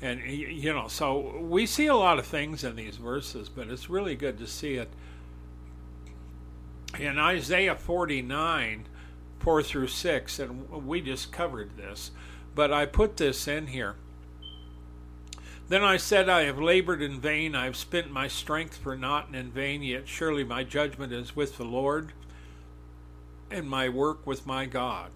And, 0.00 0.20
you 0.24 0.72
know, 0.72 0.88
so 0.88 1.38
we 1.40 1.66
see 1.66 1.86
a 1.86 1.94
lot 1.94 2.18
of 2.18 2.26
things 2.26 2.64
in 2.64 2.74
these 2.74 2.96
verses, 2.96 3.48
but 3.48 3.68
it's 3.68 3.90
really 3.90 4.16
good 4.16 4.38
to 4.38 4.46
see 4.46 4.74
it. 4.74 4.90
In 6.98 7.18
Isaiah 7.18 7.76
49, 7.76 8.86
4 9.38 9.62
through 9.62 9.86
6, 9.86 10.38
and 10.38 10.86
we 10.86 11.00
just 11.00 11.32
covered 11.32 11.76
this, 11.76 12.10
but 12.54 12.72
I 12.72 12.86
put 12.86 13.16
this 13.16 13.46
in 13.48 13.68
here. 13.68 13.96
Then 15.68 15.82
I 15.82 15.96
said, 15.96 16.28
I 16.28 16.42
have 16.42 16.58
labored 16.58 17.00
in 17.00 17.20
vain, 17.20 17.54
I 17.54 17.64
have 17.64 17.76
spent 17.76 18.10
my 18.10 18.28
strength 18.28 18.76
for 18.76 18.96
naught 18.96 19.28
and 19.28 19.36
in 19.36 19.50
vain, 19.50 19.82
yet 19.82 20.06
surely 20.06 20.44
my 20.44 20.64
judgment 20.64 21.12
is 21.12 21.34
with 21.34 21.56
the 21.56 21.64
Lord, 21.64 22.12
and 23.50 23.70
my 23.70 23.88
work 23.88 24.26
with 24.26 24.46
my 24.46 24.66
God. 24.66 25.12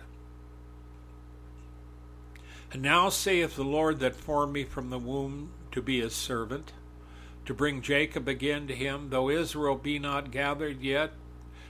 Now 2.76 3.08
saith 3.08 3.56
the 3.56 3.64
Lord 3.64 4.00
that 4.00 4.16
formed 4.16 4.52
me 4.52 4.64
from 4.64 4.90
the 4.90 4.98
womb 4.98 5.50
to 5.72 5.80
be 5.80 6.00
his 6.00 6.14
servant, 6.14 6.72
to 7.46 7.54
bring 7.54 7.80
Jacob 7.80 8.28
again 8.28 8.66
to 8.66 8.74
him, 8.74 9.10
though 9.10 9.30
Israel 9.30 9.76
be 9.76 9.98
not 9.98 10.30
gathered 10.30 10.82
yet, 10.82 11.12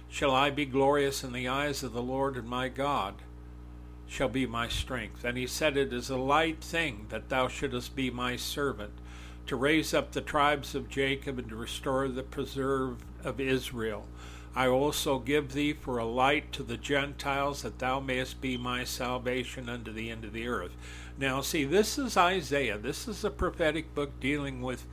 shall 0.09 0.35
I 0.35 0.51
be 0.51 0.65
glorious 0.65 1.23
in 1.23 1.33
the 1.33 1.49
eyes 1.49 1.83
of 1.83 1.93
the 1.93 2.03
Lord 2.03 2.37
and 2.37 2.49
my 2.49 2.69
God 2.69 3.15
shall 4.07 4.29
be 4.29 4.47
my 4.47 4.69
strength. 4.69 5.25
And 5.25 5.37
he 5.37 5.47
said, 5.47 5.77
It 5.77 5.93
is 5.93 6.11
a 6.11 6.17
light 6.17 6.63
thing 6.63 7.07
that 7.09 7.29
thou 7.29 7.49
shouldest 7.49 7.97
be 7.97 8.11
my 8.11 8.37
servant, 8.37 8.93
to 9.47 9.57
raise 9.57 9.93
up 9.93 10.13
the 10.13 10.21
tribes 10.21 10.75
of 10.75 10.89
Jacob 10.89 11.39
and 11.39 11.49
to 11.49 11.57
restore 11.57 12.09
the 12.09 12.23
preserve 12.23 12.99
of 13.25 13.41
Israel. 13.41 14.07
I 14.57 14.69
also 14.69 15.19
give 15.19 15.53
thee 15.53 15.75
for 15.75 15.99
a 15.99 16.07
light 16.07 16.51
to 16.53 16.63
the 16.63 16.79
Gentiles, 16.79 17.61
that 17.61 17.79
thou 17.79 18.01
mayest 18.01 18.41
be 18.41 18.57
my 18.57 18.85
salvation 18.85 19.69
unto 19.69 19.93
the 19.93 20.11
end 20.11 20.25
of 20.25 20.33
the 20.33 20.49
earth. 20.49 20.73
Now, 21.19 21.43
see, 21.43 21.65
this 21.65 21.99
is 21.99 22.17
Isaiah. 22.17 22.79
This 22.79 23.07
is 23.07 23.23
a 23.23 23.31
prophetic 23.31 23.95
book 23.95 24.19
dealing 24.19 24.63
with, 24.63 24.87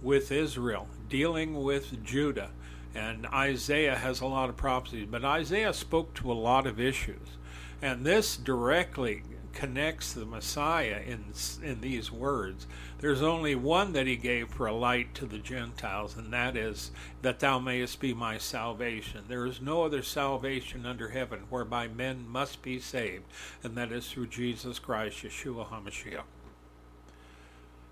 with 0.00 0.30
Israel, 0.30 0.86
dealing 1.08 1.64
with 1.64 2.04
Judah. 2.04 2.50
And 2.94 3.26
Isaiah 3.26 3.96
has 3.96 4.20
a 4.20 4.26
lot 4.26 4.50
of 4.50 4.56
prophecies, 4.56 5.08
but 5.10 5.24
Isaiah 5.24 5.74
spoke 5.74 6.14
to 6.14 6.30
a 6.30 6.34
lot 6.34 6.64
of 6.64 6.78
issues. 6.78 7.36
And 7.82 8.04
this 8.04 8.36
directly 8.36 9.24
connects 9.52 10.12
the 10.12 10.24
Messiah 10.24 11.00
in 11.06 11.24
in 11.62 11.80
these 11.80 12.12
words. 12.12 12.66
There's 12.98 13.22
only 13.22 13.54
one 13.54 13.92
that 13.92 14.06
he 14.06 14.16
gave 14.16 14.48
for 14.48 14.66
a 14.66 14.74
light 14.74 15.14
to 15.16 15.26
the 15.26 15.38
Gentiles, 15.38 16.16
and 16.16 16.32
that 16.32 16.56
is 16.56 16.90
that 17.22 17.40
thou 17.40 17.58
mayest 17.58 18.00
be 18.00 18.14
my 18.14 18.38
salvation. 18.38 19.24
There 19.28 19.46
is 19.46 19.60
no 19.60 19.84
other 19.84 20.02
salvation 20.02 20.86
under 20.86 21.08
heaven 21.08 21.40
whereby 21.50 21.88
men 21.88 22.28
must 22.28 22.62
be 22.62 22.80
saved, 22.80 23.24
and 23.62 23.76
that 23.76 23.92
is 23.92 24.10
through 24.10 24.28
Jesus 24.28 24.78
Christ, 24.78 25.22
Yeshua 25.22 25.68
HaMashiach. 25.68 26.22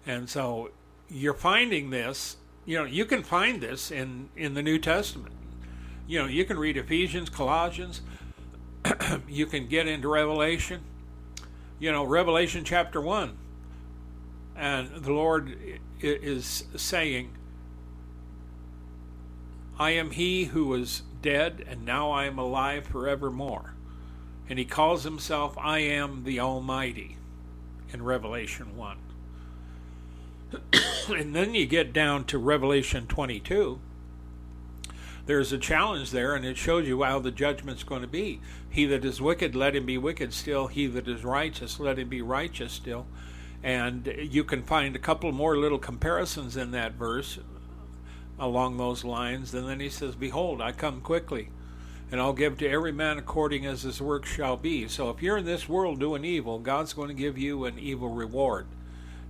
And 0.07 0.29
so 0.29 0.71
you're 1.09 1.35
finding 1.35 1.91
this, 1.91 2.37
you 2.65 2.79
know, 2.79 2.85
you 2.85 3.05
can 3.05 3.23
find 3.23 3.61
this 3.61 3.91
in, 3.91 4.29
in 4.37 4.55
the 4.55 4.63
New 4.63 4.79
Testament. 4.79 5.35
You 6.07 6.21
know, 6.21 6.27
you 6.27 6.45
can 6.45 6.59
read 6.59 6.77
Ephesians, 6.77 7.29
Colossians, 7.29 8.03
you 9.29 9.47
can 9.47 9.67
get 9.67 9.89
into 9.89 10.09
Revelation. 10.09 10.81
You 11.79 11.93
know, 11.93 12.05
Revelation 12.05 12.65
chapter 12.65 13.01
1. 13.01 13.37
And 14.57 15.05
the 15.05 15.13
Lord 15.13 15.59
is 16.01 16.65
saying, 16.75 17.33
I 19.79 19.91
am 19.91 20.13
he 20.13 20.45
who 20.45 20.67
was 20.67 21.03
dead, 21.21 21.63
and 21.69 21.85
now 21.85 22.11
I 22.11 22.25
am 22.25 22.39
alive 22.39 22.87
forevermore. 22.87 23.75
And 24.49 24.59
he 24.59 24.65
calls 24.65 25.05
himself, 25.05 25.59
I 25.59 25.81
am 25.81 26.25
the 26.25 26.41
Almighty, 26.41 27.19
in 27.93 28.03
Revelation 28.03 28.77
1. 28.77 28.99
and 31.15 31.35
then 31.35 31.55
you 31.55 31.67
get 31.67 31.93
down 31.93 32.25
to 32.25 32.39
Revelation 32.39 33.07
22 33.07 33.81
there's 35.27 35.53
a 35.53 35.59
challenge 35.59 36.13
there, 36.13 36.35
and 36.35 36.45
it 36.45 36.57
shows 36.57 36.87
you 36.87 37.03
how 37.03 37.19
the 37.19 37.33
judgment's 37.33 37.83
going 37.83 38.03
to 38.03 38.09
be. 38.09 38.41
He 38.71 38.87
that 38.87 39.05
is 39.05 39.21
wicked, 39.21 39.55
let 39.55 39.75
him 39.75 39.85
be 39.85 39.99
wicked 39.99 40.33
still. 40.33 40.69
He 40.69 40.87
that 40.87 41.09
is 41.09 41.25
righteous, 41.25 41.81
let 41.81 41.99
him 41.99 42.09
be 42.09 42.23
righteous 42.23 42.73
still. 42.73 43.07
And 43.63 44.07
you 44.21 44.45
can 44.45 44.63
find 44.63 44.95
a 44.95 45.01
couple 45.01 45.33
more 45.33 45.57
little 45.57 45.79
comparisons 45.79 46.57
in 46.57 46.71
that 46.71 46.93
verse 46.93 47.41
along 48.39 48.77
those 48.77 49.05
lines. 49.05 49.53
And 49.53 49.69
then 49.69 49.81
he 49.81 49.89
says, 49.89 50.15
Behold, 50.15 50.61
I 50.61 50.71
come 50.71 51.01
quickly, 51.01 51.49
and 52.13 52.21
I'll 52.21 52.33
give 52.33 52.59
to 52.59 52.69
every 52.69 52.93
man 52.93 53.19
according 53.19 53.67
as 53.67 53.83
his 53.83 54.01
work 54.01 54.25
shall 54.25 54.57
be. 54.57 54.87
So 54.87 55.11
if 55.11 55.23
you're 55.23 55.39
in 55.39 55.45
this 55.45 55.69
world 55.69 55.99
doing 55.99 56.25
evil, 56.25 56.61
God's 56.61 56.93
going 56.93 57.09
to 57.09 57.15
give 57.15 57.37
you 57.37 57.65
an 57.65 57.81
evil 57.81 58.11
reward. 58.11 58.69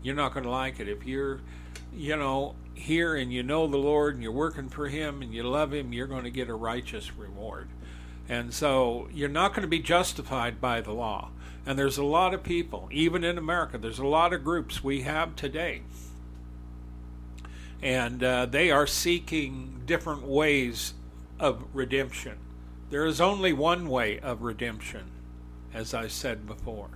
You're 0.03 0.15
not 0.15 0.35
going 0.35 0.45
to 0.45 0.51
like 0.51 0.79
it. 0.79 0.89
If 0.89 1.07
you're, 1.07 1.41
you 1.95 2.17
know, 2.17 2.55
here 2.77 3.17
and 3.17 3.33
you 3.33 3.43
know 3.43 3.67
the 3.67 3.77
Lord 3.77 4.15
and 4.15 4.23
you're 4.23 4.33
working 4.33 4.69
for 4.69 4.89
Him 4.89 5.23
and 5.23 5.35
you 5.35 5.43
love 5.43 5.73
Him, 5.73 5.93
you're 5.93 6.07
going 6.07 6.25
to 6.25 6.31
get 6.31 6.49
a 6.49 6.55
righteous 6.55 7.17
reward. 7.17 7.69
And 8.29 8.53
so 8.53 9.09
you're 9.13 9.29
not 9.29 9.53
going 9.53 9.63
to 9.63 9.69
be 9.69 9.79
justified 9.79 10.61
by 10.61 10.81
the 10.81 10.93
law. 10.93 11.31
And 11.65 11.79
there's 11.79 11.99
a 11.99 12.05
lot 12.05 12.35
of 12.35 12.43
people, 12.43 12.89
even 12.93 13.25
in 13.25 13.39
America, 13.39 13.79
there's 13.79 13.99
a 13.99 14.07
lot 14.07 14.33
of 14.33 14.45
groups 14.45 14.85
we 14.85 15.03
have 15.03 15.35
today. 15.35 15.83
And 17.83 18.23
uh, 18.23 18.47
they 18.47 18.71
are 18.71 18.87
seeking 18.87 19.83
different 19.85 20.23
ways 20.23 20.95
of 21.39 21.65
redemption. 21.73 22.39
There 22.91 23.05
is 23.05 23.21
only 23.21 23.53
one 23.53 23.89
way 23.89 24.19
of 24.21 24.43
redemption, 24.43 25.11
as 25.75 25.93
I 25.93 26.07
said 26.07 26.47
before. 26.47 26.91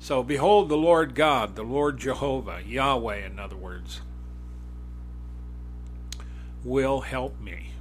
So, 0.00 0.22
behold 0.22 0.68
the 0.68 0.76
Lord 0.76 1.14
God, 1.14 1.56
the 1.56 1.62
Lord 1.62 1.98
Jehovah, 1.98 2.62
Yahweh, 2.64 3.26
in 3.26 3.38
other 3.38 3.56
words, 3.56 4.00
will 6.64 7.00
help 7.00 7.40
me. 7.40 7.72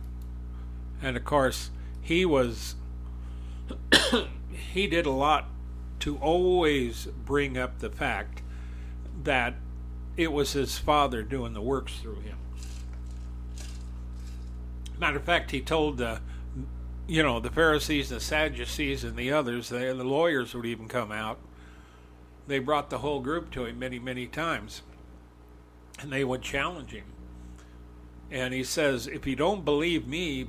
And 1.02 1.16
of 1.16 1.24
course, 1.24 1.70
he 2.02 2.26
was, 2.26 2.76
he 4.74 4.88
did 4.88 5.06
a 5.06 5.12
lot 5.12 5.48
to 6.00 6.18
always 6.18 7.06
bring 7.06 7.58
up 7.58 7.80
the 7.80 7.90
fact 7.90 8.42
that 9.24 9.56
it 10.16 10.32
was 10.32 10.54
his 10.54 10.78
father 10.78 11.22
doing 11.22 11.54
the 11.54 11.62
works 11.62 12.00
through 12.00 12.22
him. 12.22 12.38
Matter 14.98 15.18
of 15.18 15.24
fact, 15.24 15.52
he 15.52 15.62
told 15.62 15.98
the, 15.98 16.22
you 17.08 17.22
know, 17.22 17.40
the 17.40 17.52
Pharisees, 17.52 18.10
the 18.10 18.20
Sadducees, 18.20 19.04
and 19.04 19.16
the 19.16 19.32
others, 19.32 19.70
the, 19.70 19.78
the 19.78 20.04
lawyers 20.04 20.56
would 20.56 20.66
even 20.66 20.88
come 20.88 21.12
out 21.12 21.40
they 22.48 22.60
brought 22.60 22.90
the 22.90 23.00
whole 23.00 23.20
group 23.20 23.52
to 23.52 23.66
him 23.66 23.80
many, 23.80 24.00
many 24.00 24.26
times. 24.26 24.82
And 26.00 26.12
they 26.12 26.24
would 26.24 26.42
challenge 26.42 26.92
him. 26.92 27.06
And 28.32 28.54
he 28.54 28.64
says, 28.64 29.08
If 29.08 29.26
you 29.28 29.36
don't 29.36 29.66
believe 29.66 30.08
me, 30.08 30.48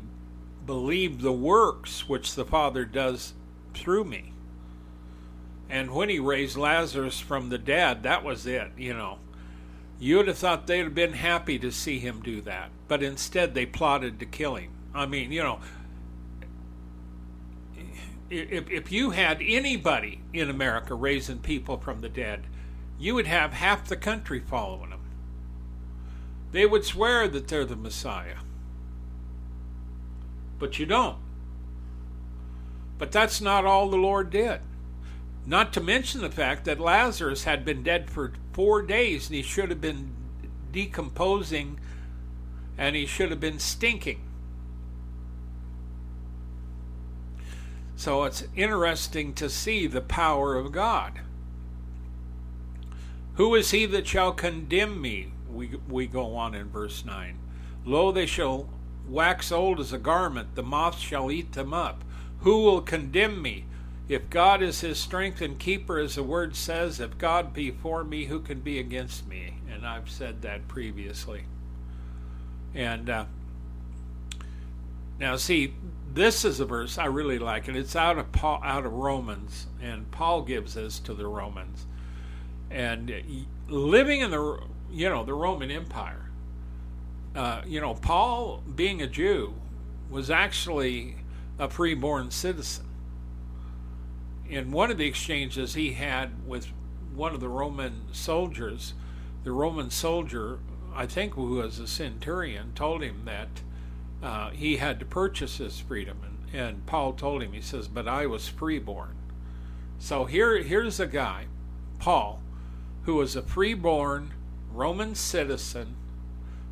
believe 0.66 1.22
the 1.22 1.32
works 1.32 2.08
which 2.08 2.34
the 2.34 2.44
Father 2.44 2.84
does 2.84 3.34
through 3.74 4.04
me. 4.04 4.32
And 5.70 5.92
when 5.92 6.08
he 6.08 6.18
raised 6.18 6.56
Lazarus 6.56 7.20
from 7.20 7.48
the 7.48 7.58
dead, 7.58 8.02
that 8.02 8.24
was 8.24 8.46
it, 8.46 8.70
you 8.76 8.94
know. 8.94 9.18
You 9.98 10.18
would 10.18 10.28
have 10.28 10.38
thought 10.38 10.66
they'd 10.66 10.84
have 10.84 10.94
been 10.94 11.12
happy 11.12 11.58
to 11.58 11.72
see 11.72 11.98
him 11.98 12.22
do 12.22 12.40
that. 12.42 12.70
But 12.86 13.02
instead, 13.02 13.54
they 13.54 13.66
plotted 13.66 14.20
to 14.20 14.26
kill 14.26 14.54
him. 14.54 14.70
I 14.94 15.06
mean, 15.06 15.32
you 15.32 15.42
know, 15.42 15.60
if, 18.30 18.70
if 18.70 18.92
you 18.92 19.10
had 19.10 19.40
anybody 19.42 20.20
in 20.32 20.50
America 20.50 20.94
raising 20.94 21.38
people 21.38 21.78
from 21.78 22.00
the 22.00 22.08
dead, 22.08 22.44
you 22.98 23.14
would 23.14 23.26
have 23.26 23.52
half 23.52 23.86
the 23.86 23.96
country 23.96 24.40
following 24.40 24.90
them. 24.90 25.00
They 26.52 26.66
would 26.66 26.84
swear 26.84 27.28
that 27.28 27.48
they're 27.48 27.64
the 27.64 27.76
Messiah. 27.76 28.36
but 30.58 30.78
you 30.78 30.86
don't. 30.86 31.18
But 32.98 33.12
that's 33.12 33.40
not 33.40 33.64
all 33.64 33.88
the 33.88 33.96
Lord 33.96 34.30
did. 34.30 34.60
Not 35.46 35.72
to 35.74 35.80
mention 35.80 36.20
the 36.20 36.30
fact 36.30 36.64
that 36.64 36.80
Lazarus 36.80 37.44
had 37.44 37.64
been 37.64 37.82
dead 37.82 38.10
for 38.10 38.32
four 38.52 38.82
days 38.82 39.28
and 39.28 39.36
he 39.36 39.42
should 39.42 39.70
have 39.70 39.80
been 39.80 40.12
decomposing 40.72 41.78
and 42.76 42.96
he 42.96 43.06
should 43.06 43.30
have 43.30 43.40
been 43.40 43.58
stinking. 43.58 44.20
So 47.98 48.22
it's 48.22 48.44
interesting 48.54 49.34
to 49.34 49.50
see 49.50 49.88
the 49.88 50.00
power 50.00 50.54
of 50.54 50.70
God. 50.70 51.18
Who 53.34 53.56
is 53.56 53.72
he 53.72 53.86
that 53.86 54.06
shall 54.06 54.30
condemn 54.30 55.02
me? 55.02 55.32
We, 55.50 55.72
we 55.88 56.06
go 56.06 56.36
on 56.36 56.54
in 56.54 56.68
verse 56.68 57.04
9. 57.04 57.36
Lo, 57.84 58.12
they 58.12 58.24
shall 58.24 58.68
wax 59.08 59.50
old 59.50 59.80
as 59.80 59.92
a 59.92 59.98
garment, 59.98 60.54
the 60.54 60.62
moth 60.62 61.00
shall 61.00 61.28
eat 61.28 61.54
them 61.54 61.74
up. 61.74 62.04
Who 62.42 62.62
will 62.62 62.82
condemn 62.82 63.42
me? 63.42 63.64
If 64.08 64.30
God 64.30 64.62
is 64.62 64.80
his 64.80 65.00
strength 65.00 65.40
and 65.40 65.58
keeper, 65.58 65.98
as 65.98 66.14
the 66.14 66.22
word 66.22 66.54
says, 66.54 67.00
if 67.00 67.18
God 67.18 67.52
be 67.52 67.72
for 67.72 68.04
me, 68.04 68.26
who 68.26 68.38
can 68.38 68.60
be 68.60 68.78
against 68.78 69.26
me? 69.26 69.54
And 69.68 69.84
I've 69.84 70.08
said 70.08 70.42
that 70.42 70.68
previously. 70.68 71.46
And 72.76 73.10
uh, 73.10 73.24
now, 75.18 75.36
see, 75.36 75.74
this 76.12 76.44
is 76.44 76.60
a 76.60 76.64
verse 76.64 76.98
I 76.98 77.06
really 77.06 77.38
like, 77.38 77.68
and 77.68 77.76
it's 77.76 77.96
out 77.96 78.18
of 78.18 78.32
Paul, 78.32 78.60
out 78.64 78.86
of 78.86 78.92
Romans, 78.92 79.66
and 79.82 80.10
Paul 80.10 80.42
gives 80.42 80.74
this 80.74 80.98
to 81.00 81.14
the 81.14 81.26
Romans. 81.26 81.86
And 82.70 83.12
living 83.68 84.20
in 84.20 84.30
the 84.30 84.60
you 84.90 85.08
know 85.08 85.24
the 85.24 85.34
Roman 85.34 85.70
Empire, 85.70 86.30
uh, 87.34 87.62
you 87.66 87.80
know, 87.80 87.94
Paul 87.94 88.62
being 88.74 89.02
a 89.02 89.06
Jew 89.06 89.54
was 90.10 90.30
actually 90.30 91.16
a 91.58 91.68
freeborn 91.68 92.30
citizen. 92.30 92.86
In 94.48 94.70
one 94.70 94.90
of 94.90 94.98
the 94.98 95.06
exchanges 95.06 95.74
he 95.74 95.92
had 95.92 96.46
with 96.46 96.68
one 97.14 97.34
of 97.34 97.40
the 97.40 97.48
Roman 97.48 98.12
soldiers, 98.12 98.94
the 99.44 99.52
Roman 99.52 99.90
soldier, 99.90 100.58
I 100.94 101.06
think 101.06 101.34
who 101.34 101.56
was 101.56 101.78
a 101.78 101.86
centurion, 101.86 102.72
told 102.74 103.02
him 103.02 103.22
that 103.26 103.48
uh, 104.22 104.50
he 104.50 104.76
had 104.76 104.98
to 105.00 105.06
purchase 105.06 105.58
his 105.58 105.78
freedom. 105.80 106.18
And, 106.24 106.60
and 106.60 106.86
Paul 106.86 107.12
told 107.12 107.42
him, 107.42 107.52
he 107.52 107.60
says, 107.60 107.88
But 107.88 108.08
I 108.08 108.26
was 108.26 108.48
freeborn. 108.48 109.14
So 109.98 110.24
here, 110.24 110.62
here's 110.62 111.00
a 111.00 111.06
guy, 111.06 111.46
Paul, 111.98 112.40
who 113.02 113.16
was 113.16 113.36
a 113.36 113.42
freeborn 113.42 114.32
Roman 114.72 115.14
citizen. 115.14 115.96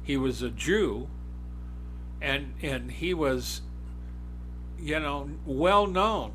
He 0.03 0.17
was 0.17 0.43
a 0.43 0.51
Jew, 0.51 1.09
and 2.21 2.55
and 2.63 2.93
he 2.93 3.13
was, 3.13 3.63
you 4.79 5.01
know, 5.01 5.31
well 5.45 5.87
known. 5.87 6.33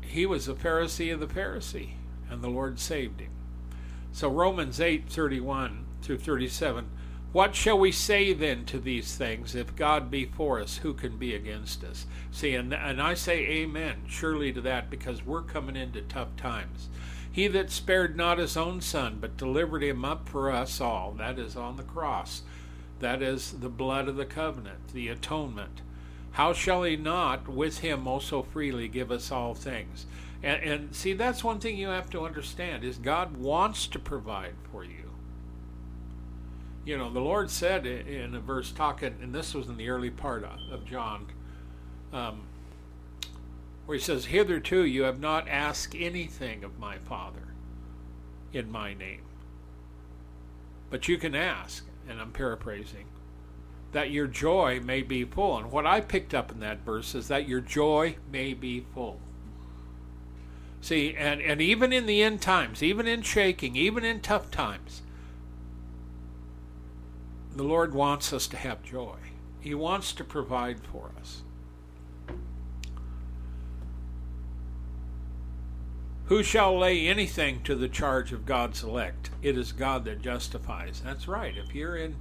He 0.00 0.26
was 0.26 0.48
a 0.48 0.54
Pharisee 0.54 1.14
of 1.14 1.20
the 1.20 1.26
Pharisee, 1.26 1.92
and 2.28 2.42
the 2.42 2.48
Lord 2.50 2.80
saved 2.80 3.20
him. 3.20 3.30
So 4.10 4.28
Romans 4.28 4.80
eight 4.80 5.08
thirty 5.08 5.38
one 5.38 5.86
through 6.02 6.18
thirty 6.18 6.48
seven. 6.48 6.90
What 7.32 7.54
shall 7.54 7.78
we 7.78 7.92
say 7.92 8.34
then 8.34 8.66
to 8.66 8.78
these 8.78 9.16
things? 9.16 9.54
If 9.54 9.74
God 9.74 10.10
be 10.10 10.26
for 10.26 10.60
us, 10.60 10.76
who 10.76 10.92
can 10.92 11.16
be 11.16 11.34
against 11.34 11.82
us? 11.82 12.04
See, 12.30 12.54
and, 12.54 12.74
and 12.74 13.00
I 13.00 13.14
say 13.14 13.38
amen, 13.46 14.02
surely 14.06 14.52
to 14.52 14.60
that, 14.60 14.90
because 14.90 15.24
we're 15.24 15.40
coming 15.40 15.74
into 15.74 16.02
tough 16.02 16.36
times. 16.36 16.90
He 17.30 17.48
that 17.48 17.70
spared 17.70 18.18
not 18.18 18.36
his 18.36 18.54
own 18.54 18.82
son, 18.82 19.16
but 19.18 19.38
delivered 19.38 19.82
him 19.82 20.04
up 20.04 20.28
for 20.28 20.50
us 20.50 20.78
all, 20.78 21.12
that 21.12 21.38
is 21.38 21.56
on 21.56 21.78
the 21.78 21.82
cross. 21.82 22.42
That 23.00 23.22
is 23.22 23.52
the 23.52 23.70
blood 23.70 24.08
of 24.08 24.16
the 24.16 24.26
covenant, 24.26 24.88
the 24.92 25.08
atonement. 25.08 25.80
How 26.32 26.52
shall 26.52 26.82
he 26.82 26.96
not 26.96 27.48
with 27.48 27.78
him 27.78 28.06
also 28.06 28.42
freely 28.42 28.88
give 28.88 29.10
us 29.10 29.32
all 29.32 29.54
things? 29.54 30.04
And, 30.42 30.62
and 30.62 30.94
see, 30.94 31.14
that's 31.14 31.42
one 31.42 31.60
thing 31.60 31.78
you 31.78 31.88
have 31.88 32.10
to 32.10 32.26
understand 32.26 32.84
is 32.84 32.98
God 32.98 33.38
wants 33.38 33.86
to 33.86 33.98
provide 33.98 34.54
for 34.70 34.84
you 34.84 35.01
you 36.84 36.96
know, 36.96 37.10
the 37.10 37.20
Lord 37.20 37.50
said 37.50 37.86
in 37.86 38.34
a 38.34 38.40
verse 38.40 38.72
talking, 38.72 39.14
and 39.22 39.34
this 39.34 39.54
was 39.54 39.68
in 39.68 39.76
the 39.76 39.88
early 39.88 40.10
part 40.10 40.44
of 40.70 40.84
John, 40.84 41.26
um, 42.12 42.42
where 43.86 43.96
he 43.96 44.02
says, 44.02 44.26
Hitherto 44.26 44.84
you 44.84 45.04
have 45.04 45.20
not 45.20 45.48
asked 45.48 45.94
anything 45.94 46.64
of 46.64 46.78
my 46.78 46.98
Father 46.98 47.54
in 48.52 48.70
my 48.70 48.94
name. 48.94 49.22
But 50.90 51.08
you 51.08 51.18
can 51.18 51.34
ask, 51.34 51.86
and 52.08 52.20
I'm 52.20 52.32
paraphrasing, 52.32 53.06
that 53.92 54.10
your 54.10 54.26
joy 54.26 54.80
may 54.80 55.02
be 55.02 55.24
full. 55.24 55.58
And 55.58 55.70
what 55.70 55.86
I 55.86 56.00
picked 56.00 56.34
up 56.34 56.50
in 56.50 56.60
that 56.60 56.84
verse 56.84 57.14
is 57.14 57.28
that 57.28 57.48
your 57.48 57.60
joy 57.60 58.16
may 58.30 58.54
be 58.54 58.84
full. 58.94 59.20
See, 60.80 61.14
and, 61.14 61.40
and 61.40 61.60
even 61.60 61.92
in 61.92 62.06
the 62.06 62.22
end 62.22 62.40
times, 62.40 62.82
even 62.82 63.06
in 63.06 63.22
shaking, 63.22 63.76
even 63.76 64.04
in 64.04 64.20
tough 64.20 64.50
times, 64.50 65.02
the 67.54 67.64
Lord 67.64 67.94
wants 67.94 68.32
us 68.32 68.46
to 68.48 68.56
have 68.56 68.82
joy. 68.82 69.16
He 69.60 69.74
wants 69.74 70.12
to 70.14 70.24
provide 70.24 70.80
for 70.80 71.10
us. 71.20 71.42
Who 76.26 76.42
shall 76.42 76.78
lay 76.78 77.06
anything 77.08 77.62
to 77.64 77.74
the 77.74 77.88
charge 77.88 78.32
of 78.32 78.46
God's 78.46 78.82
elect? 78.82 79.30
It 79.42 79.58
is 79.58 79.72
God 79.72 80.04
that 80.06 80.22
justifies. 80.22 81.02
That's 81.04 81.28
right. 81.28 81.54
If 81.56 81.74
you're 81.74 81.96
in, 81.96 82.16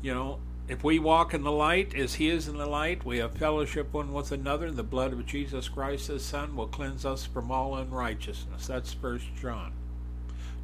you 0.00 0.14
know, 0.14 0.38
if 0.66 0.82
we 0.82 0.98
walk 0.98 1.34
in 1.34 1.42
the 1.42 1.52
light 1.52 1.94
as 1.94 2.14
He 2.14 2.30
is 2.30 2.48
in 2.48 2.56
the 2.56 2.66
light, 2.66 3.04
we 3.04 3.18
have 3.18 3.32
fellowship 3.32 3.92
one 3.92 4.12
with 4.12 4.32
another. 4.32 4.66
And 4.66 4.76
the 4.76 4.82
blood 4.82 5.12
of 5.12 5.26
Jesus 5.26 5.68
Christ, 5.68 6.06
His 6.06 6.24
Son, 6.24 6.56
will 6.56 6.68
cleanse 6.68 7.04
us 7.04 7.26
from 7.26 7.50
all 7.50 7.76
unrighteousness. 7.76 8.66
That's 8.66 8.94
First 8.94 9.26
John, 9.40 9.72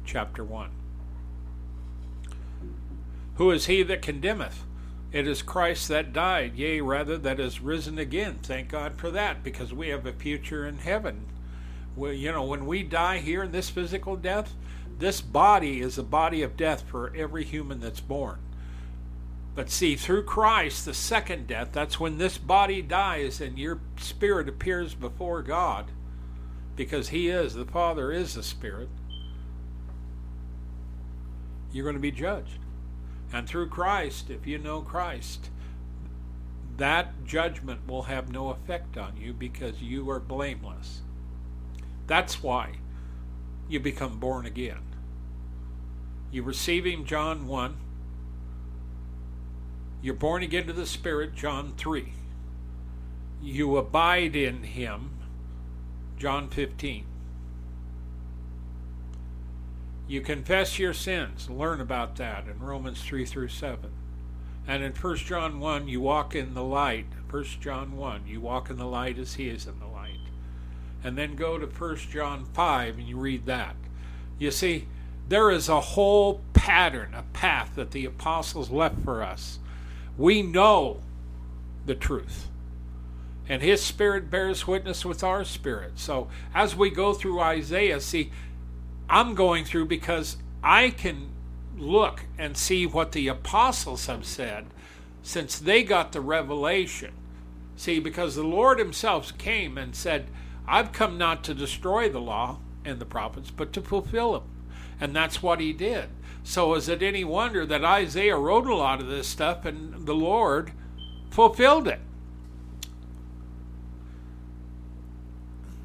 chapter 0.05 0.43
one. 0.43 0.71
Who 3.37 3.51
is 3.51 3.67
he 3.67 3.83
that 3.83 4.01
condemneth? 4.01 4.63
It 5.11 5.27
is 5.27 5.41
Christ 5.41 5.87
that 5.87 6.11
died, 6.11 6.55
yea, 6.55 6.81
rather, 6.81 7.17
that 7.17 7.39
is 7.39 7.61
risen 7.61 7.97
again. 7.97 8.39
Thank 8.43 8.69
God 8.69 8.99
for 8.99 9.09
that, 9.11 9.43
because 9.43 9.73
we 9.73 9.87
have 9.89 10.05
a 10.05 10.11
future 10.11 10.67
in 10.67 10.79
heaven. 10.79 11.27
We, 11.95 12.15
you 12.15 12.31
know, 12.31 12.43
when 12.43 12.65
we 12.65 12.83
die 12.83 13.19
here 13.19 13.43
in 13.43 13.51
this 13.51 13.69
physical 13.69 14.15
death, 14.15 14.53
this 14.99 15.21
body 15.21 15.79
is 15.79 15.97
a 15.97 16.03
body 16.03 16.41
of 16.41 16.57
death 16.57 16.83
for 16.87 17.15
every 17.15 17.43
human 17.43 17.79
that's 17.79 18.01
born. 18.01 18.39
But 19.55 19.69
see, 19.69 19.95
through 19.95 20.23
Christ, 20.23 20.85
the 20.85 20.93
second 20.93 21.47
death, 21.47 21.69
that's 21.71 21.99
when 21.99 22.17
this 22.17 22.37
body 22.37 22.81
dies 22.81 23.39
and 23.39 23.57
your 23.57 23.79
spirit 23.97 24.49
appears 24.49 24.93
before 24.93 25.41
God, 25.41 25.91
because 26.75 27.09
He 27.09 27.29
is, 27.29 27.53
the 27.53 27.65
Father 27.65 28.11
is 28.11 28.33
the 28.33 28.43
Spirit. 28.43 28.89
You're 31.71 31.85
going 31.85 31.95
to 31.95 32.01
be 32.01 32.11
judged. 32.11 32.59
And 33.33 33.47
through 33.47 33.69
Christ, 33.69 34.29
if 34.29 34.47
you 34.47 34.57
know 34.57 34.81
Christ, 34.81 35.49
that 36.77 37.25
judgment 37.25 37.87
will 37.87 38.03
have 38.03 38.31
no 38.31 38.49
effect 38.49 38.97
on 38.97 39.17
you 39.17 39.33
because 39.33 39.81
you 39.81 40.09
are 40.09 40.19
blameless. 40.19 41.01
That's 42.05 42.41
why 42.41 42.75
you 43.67 43.79
become 43.79 44.19
born 44.19 44.45
again. 44.45 44.79
You 46.31 46.43
receive 46.43 46.85
Him, 46.85 47.05
John 47.05 47.47
1. 47.47 47.77
You're 50.01 50.13
born 50.13 50.43
again 50.43 50.67
to 50.67 50.73
the 50.73 50.85
Spirit, 50.85 51.35
John 51.35 51.73
3. 51.77 52.13
You 53.41 53.77
abide 53.77 54.35
in 54.35 54.63
Him, 54.63 55.11
John 56.17 56.49
15. 56.49 57.05
You 60.07 60.21
confess 60.21 60.79
your 60.79 60.93
sins. 60.93 61.49
Learn 61.49 61.81
about 61.81 62.15
that 62.15 62.47
in 62.47 62.59
Romans 62.59 63.01
3 63.01 63.25
through 63.25 63.49
7. 63.49 63.91
And 64.65 64.83
in 64.83 64.93
1 64.93 65.15
John 65.17 65.59
1, 65.59 65.87
you 65.87 66.01
walk 66.01 66.35
in 66.35 66.53
the 66.53 66.63
light. 66.63 67.07
1 67.29 67.43
John 67.59 67.97
1, 67.97 68.27
you 68.27 68.39
walk 68.39 68.69
in 68.69 68.77
the 68.77 68.85
light 68.85 69.17
as 69.17 69.35
he 69.35 69.49
is 69.49 69.65
in 69.65 69.79
the 69.79 69.87
light. 69.87 70.19
And 71.03 71.17
then 71.17 71.35
go 71.35 71.57
to 71.57 71.65
1 71.65 71.95
John 71.97 72.45
5 72.53 72.97
and 72.97 73.07
you 73.07 73.17
read 73.17 73.45
that. 73.45 73.75
You 74.39 74.51
see, 74.51 74.87
there 75.27 75.51
is 75.51 75.67
a 75.67 75.81
whole 75.81 76.41
pattern, 76.53 77.13
a 77.13 77.23
path 77.33 77.71
that 77.75 77.91
the 77.91 78.05
apostles 78.05 78.69
left 78.69 78.99
for 79.03 79.23
us. 79.23 79.59
We 80.17 80.41
know 80.41 81.01
the 81.85 81.95
truth. 81.95 82.47
And 83.49 83.61
his 83.61 83.81
spirit 83.81 84.29
bears 84.29 84.67
witness 84.67 85.05
with 85.05 85.23
our 85.23 85.45
spirit. 85.45 85.93
So 85.99 86.27
as 86.53 86.75
we 86.75 86.89
go 86.89 87.13
through 87.13 87.39
Isaiah, 87.39 88.01
see, 88.01 88.31
I'm 89.09 89.35
going 89.35 89.65
through 89.65 89.85
because 89.85 90.37
I 90.63 90.89
can 90.89 91.29
look 91.77 92.25
and 92.37 92.57
see 92.57 92.85
what 92.85 93.11
the 93.11 93.27
apostles 93.27 94.07
have 94.07 94.25
said 94.25 94.65
since 95.21 95.59
they 95.59 95.83
got 95.83 96.11
the 96.11 96.21
revelation. 96.21 97.13
See, 97.75 97.99
because 97.99 98.35
the 98.35 98.43
Lord 98.43 98.79
Himself 98.79 99.37
came 99.37 99.77
and 99.77 99.95
said, 99.95 100.27
I've 100.67 100.91
come 100.91 101.17
not 101.17 101.43
to 101.45 101.53
destroy 101.53 102.09
the 102.09 102.19
law 102.19 102.59
and 102.83 102.99
the 102.99 103.05
prophets, 103.05 103.51
but 103.51 103.71
to 103.73 103.81
fulfill 103.81 104.33
them. 104.33 104.49
And 104.99 105.15
that's 105.15 105.43
what 105.43 105.59
He 105.59 105.73
did. 105.73 106.09
So, 106.43 106.73
is 106.75 106.89
it 106.89 107.03
any 107.03 107.23
wonder 107.23 107.65
that 107.65 107.83
Isaiah 107.83 108.37
wrote 108.37 108.67
a 108.67 108.75
lot 108.75 109.01
of 109.01 109.07
this 109.07 109.27
stuff 109.27 109.65
and 109.65 110.05
the 110.05 110.15
Lord 110.15 110.71
fulfilled 111.29 111.87
it. 111.87 111.99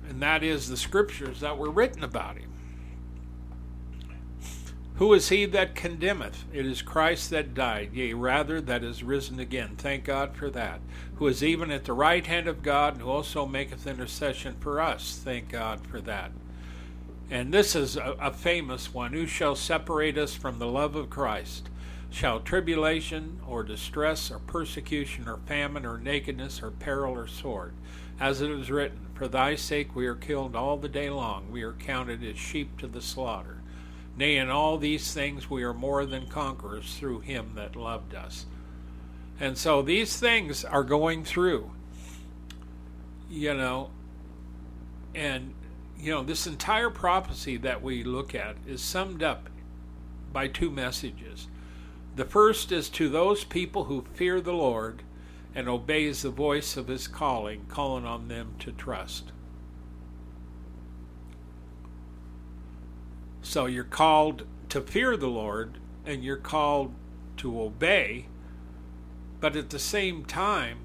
And 0.08 0.22
that 0.22 0.42
is 0.42 0.68
the 0.68 0.76
scriptures 0.76 1.40
that 1.40 1.58
were 1.58 1.70
written 1.70 2.04
about 2.04 2.36
him. 2.36 2.51
Who 4.97 5.14
is 5.14 5.30
he 5.30 5.47
that 5.47 5.74
condemneth? 5.74 6.45
It 6.53 6.66
is 6.66 6.82
Christ 6.82 7.30
that 7.30 7.55
died, 7.55 7.90
yea, 7.95 8.12
rather 8.12 8.61
that 8.61 8.84
is 8.84 9.03
risen 9.03 9.40
again. 9.40 9.74
Thank 9.76 10.05
God 10.05 10.36
for 10.36 10.51
that. 10.51 10.80
Who 11.16 11.26
is 11.26 11.43
even 11.43 11.70
at 11.70 11.84
the 11.84 11.95
right 11.95 12.26
hand 12.26 12.47
of 12.47 12.62
God, 12.62 12.95
and 12.95 13.03
who 13.03 13.09
also 13.09 13.47
maketh 13.47 13.86
intercession 13.86 14.57
for 14.61 14.80
us. 14.80 15.20
Thank 15.24 15.49
God 15.49 15.86
for 15.86 16.01
that. 16.03 16.30
And 17.30 17.53
this 17.53 17.74
is 17.74 17.97
a, 17.97 18.14
a 18.20 18.32
famous 18.32 18.93
one. 18.93 19.14
Who 19.14 19.26
shall 19.26 19.57
separate 19.57 20.18
us 20.18 20.34
from 20.34 20.59
the 20.59 20.66
love 20.66 20.95
of 20.95 21.09
Christ? 21.09 21.70
Shall 22.11 22.40
tribulation, 22.40 23.40
or 23.47 23.62
distress, 23.62 24.30
or 24.30 24.38
persecution, 24.40 25.26
or 25.26 25.38
famine, 25.47 25.86
or 25.86 25.97
nakedness, 25.97 26.62
or 26.62 26.70
peril, 26.70 27.14
or 27.14 27.26
sword? 27.26 27.72
As 28.20 28.43
it 28.43 28.51
is 28.51 28.70
written, 28.70 29.07
For 29.14 29.26
thy 29.26 29.57
sake 29.57 29.97
we 29.97 30.07
are 30.07 30.14
killed 30.14 30.55
all 30.55 30.76
the 30.76 30.90
day 30.90 31.09
long, 31.09 31.51
we 31.51 31.62
are 31.62 31.72
counted 31.72 32.22
as 32.22 32.38
sheep 32.38 32.78
to 32.78 32.86
the 32.86 33.01
slaughter. 33.01 33.61
Nay, 34.16 34.36
in 34.36 34.50
all 34.50 34.78
these 34.78 35.12
things 35.14 35.48
we 35.48 35.62
are 35.62 35.72
more 35.72 36.04
than 36.04 36.26
conquerors 36.26 36.94
through 36.96 37.20
him 37.20 37.52
that 37.54 37.76
loved 37.76 38.14
us. 38.14 38.46
And 39.40 39.56
so 39.56 39.82
these 39.82 40.18
things 40.18 40.64
are 40.64 40.84
going 40.84 41.24
through, 41.24 41.70
you 43.30 43.54
know, 43.54 43.90
and, 45.14 45.54
you 45.98 46.12
know, 46.12 46.22
this 46.22 46.46
entire 46.46 46.90
prophecy 46.90 47.56
that 47.58 47.82
we 47.82 48.04
look 48.04 48.34
at 48.34 48.56
is 48.66 48.82
summed 48.82 49.22
up 49.22 49.48
by 50.32 50.48
two 50.48 50.70
messages. 50.70 51.48
The 52.16 52.24
first 52.24 52.72
is 52.72 52.88
to 52.90 53.08
those 53.08 53.44
people 53.44 53.84
who 53.84 54.04
fear 54.14 54.40
the 54.40 54.52
Lord 54.52 55.02
and 55.54 55.68
obeys 55.68 56.22
the 56.22 56.30
voice 56.30 56.76
of 56.76 56.88
his 56.88 57.08
calling, 57.08 57.64
calling 57.68 58.04
on 58.04 58.28
them 58.28 58.54
to 58.60 58.72
trust. 58.72 59.32
So 63.43 63.66
you're 63.66 63.84
called 63.84 64.47
to 64.68 64.80
fear 64.80 65.16
the 65.16 65.28
Lord 65.28 65.78
and 66.07 66.24
you're 66.24 66.36
called 66.36 66.95
to 67.38 67.61
obey, 67.61 68.26
but 69.40 69.57
at 69.57 69.70
the 69.70 69.78
same 69.78 70.24
time, 70.24 70.78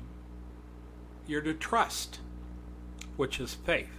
you're 1.27 1.41
to 1.41 1.53
trust, 1.53 2.19
which 3.15 3.39
is 3.39 3.53
faith. 3.53 3.89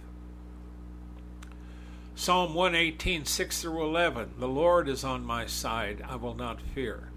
Psalm 2.15 2.53
118, 2.53 3.23
6 3.23 3.61
through 3.61 3.81
11 3.81 4.33
The 4.39 4.47
Lord 4.47 4.89
is 4.89 5.05
on 5.05 5.23
my 5.23 5.45
side, 5.45 6.03
I 6.07 6.17
will 6.17 6.35
not 6.35 6.61
fear. 6.61 7.09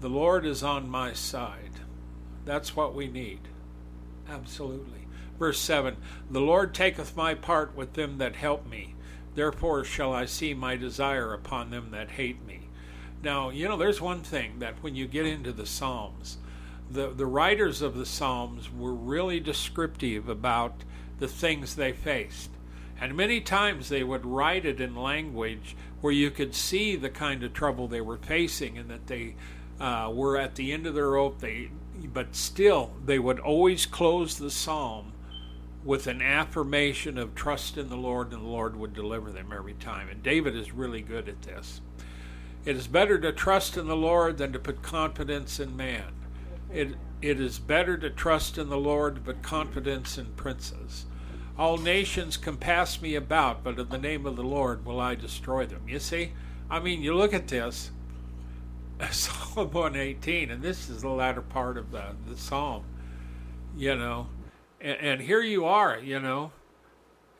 The 0.00 0.08
Lord 0.08 0.46
is 0.46 0.62
on 0.62 0.88
my 0.88 1.12
side. 1.12 1.80
That's 2.44 2.76
what 2.76 2.94
we 2.94 3.08
need. 3.08 3.40
Absolutely. 4.28 5.06
Verse 5.38 5.58
7 5.58 5.96
The 6.30 6.40
Lord 6.40 6.72
taketh 6.72 7.16
my 7.16 7.34
part 7.34 7.74
with 7.76 7.94
them 7.94 8.18
that 8.18 8.36
help 8.36 8.64
me. 8.66 8.94
Therefore 9.34 9.84
shall 9.84 10.12
I 10.12 10.24
see 10.24 10.54
my 10.54 10.76
desire 10.76 11.32
upon 11.32 11.70
them 11.70 11.90
that 11.92 12.12
hate 12.12 12.44
me. 12.46 12.68
Now, 13.22 13.50
you 13.50 13.68
know, 13.68 13.76
there's 13.76 14.00
one 14.00 14.22
thing 14.22 14.60
that 14.60 14.82
when 14.82 14.94
you 14.94 15.06
get 15.06 15.26
into 15.26 15.52
the 15.52 15.66
Psalms, 15.66 16.38
the, 16.90 17.08
the 17.08 17.26
writers 17.26 17.82
of 17.82 17.96
the 17.96 18.06
Psalms 18.06 18.72
were 18.72 18.94
really 18.94 19.40
descriptive 19.40 20.28
about 20.28 20.84
the 21.18 21.28
things 21.28 21.74
they 21.74 21.92
faced. 21.92 22.50
And 23.00 23.16
many 23.16 23.40
times 23.40 23.88
they 23.88 24.02
would 24.02 24.24
write 24.24 24.64
it 24.64 24.80
in 24.80 24.96
language 24.96 25.76
where 26.00 26.12
you 26.12 26.30
could 26.30 26.54
see 26.54 26.96
the 26.96 27.10
kind 27.10 27.42
of 27.42 27.52
trouble 27.52 27.86
they 27.86 28.00
were 28.00 28.16
facing 28.16 28.78
and 28.78 28.90
that 28.90 29.06
they 29.06 29.34
uh, 29.80 30.10
were 30.12 30.36
at 30.36 30.54
the 30.56 30.72
end 30.72 30.86
of 30.86 30.94
their 30.94 31.10
rope. 31.10 31.40
They, 31.40 31.70
but 32.12 32.34
still, 32.34 32.92
they 33.04 33.18
would 33.18 33.38
always 33.38 33.86
close 33.86 34.36
the 34.36 34.50
psalm 34.50 35.12
with 35.84 36.06
an 36.06 36.20
affirmation 36.20 37.18
of 37.18 37.34
trust 37.34 37.78
in 37.78 37.88
the 37.88 37.96
Lord, 37.96 38.32
and 38.32 38.42
the 38.42 38.48
Lord 38.48 38.76
would 38.76 38.94
deliver 38.94 39.30
them 39.30 39.52
every 39.54 39.74
time. 39.74 40.08
And 40.08 40.22
David 40.22 40.56
is 40.56 40.72
really 40.72 41.00
good 41.00 41.28
at 41.28 41.42
this. 41.42 41.80
It 42.64 42.76
is 42.76 42.86
better 42.86 43.18
to 43.18 43.32
trust 43.32 43.76
in 43.76 43.86
the 43.86 43.96
Lord 43.96 44.38
than 44.38 44.52
to 44.52 44.58
put 44.58 44.82
confidence 44.82 45.60
in 45.60 45.76
man. 45.76 46.12
It, 46.72 46.96
it 47.22 47.40
is 47.40 47.58
better 47.58 47.96
to 47.96 48.10
trust 48.10 48.58
in 48.58 48.68
the 48.68 48.76
Lord, 48.76 49.24
but 49.24 49.42
confidence 49.42 50.18
in 50.18 50.26
princes. 50.34 51.06
All 51.58 51.76
nations 51.76 52.36
compass 52.36 53.00
me 53.00 53.14
about, 53.14 53.64
but 53.64 53.78
in 53.78 53.88
the 53.88 53.98
name 53.98 54.26
of 54.26 54.36
the 54.36 54.44
Lord 54.44 54.84
will 54.84 55.00
I 55.00 55.14
destroy 55.14 55.66
them. 55.66 55.88
You 55.88 55.98
see? 55.98 56.32
I 56.70 56.80
mean, 56.80 57.02
you 57.02 57.14
look 57.14 57.32
at 57.32 57.48
this, 57.48 57.90
Psalm 59.10 59.70
118, 59.70 60.50
and 60.50 60.62
this 60.62 60.88
is 60.88 61.02
the 61.02 61.08
latter 61.08 61.40
part 61.40 61.78
of 61.78 61.90
the, 61.90 62.14
the 62.28 62.36
psalm. 62.36 62.84
You 63.76 63.96
know, 63.96 64.28
and, 64.80 64.98
and 65.00 65.20
here 65.20 65.42
you 65.42 65.64
are, 65.64 65.98
you 65.98 66.20
know. 66.20 66.52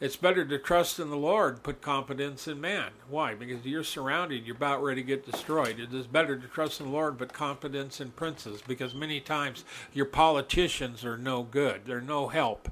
It's 0.01 0.17
better 0.17 0.45
to 0.45 0.59
trust 0.59 1.01
in 1.01 1.11
the 1.11 1.17
Lord, 1.17 1.65
put 1.65 1.81
confidence 1.81 2.47
in 2.47 2.61
man. 2.61 2.93
Why? 3.11 3.35
Because 3.35 3.67
you're 3.67 3.83
surrounded, 3.83 4.47
you're 4.47 4.55
about 4.55 4.81
ready 4.81 5.03
to 5.03 5.07
get 5.07 5.29
destroyed. 5.29 5.81
It 5.81 5.93
is 5.93 6.07
better 6.07 6.39
to 6.39 6.47
trust 6.47 6.79
in 6.79 6.87
the 6.87 6.93
Lord, 6.93 7.19
but 7.19 7.33
confidence 7.33 8.01
in 8.01 8.13
princes, 8.13 8.63
because 8.65 8.95
many 8.95 9.19
times 9.21 9.65
your 9.93 10.07
politicians 10.07 11.05
are 11.05 11.19
no 11.19 11.43
good. 11.43 11.83
They're 11.85 12.01
no 12.01 12.29
help. 12.29 12.71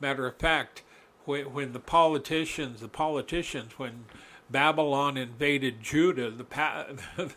Matter 0.00 0.28
of 0.28 0.36
fact, 0.36 0.84
when, 1.24 1.52
when 1.52 1.72
the 1.72 1.80
politicians, 1.80 2.80
the 2.80 2.88
politicians, 2.88 3.72
when 3.76 4.04
Babylon 4.48 5.16
invaded 5.16 5.82
Judah, 5.82 6.30
the 6.30 6.44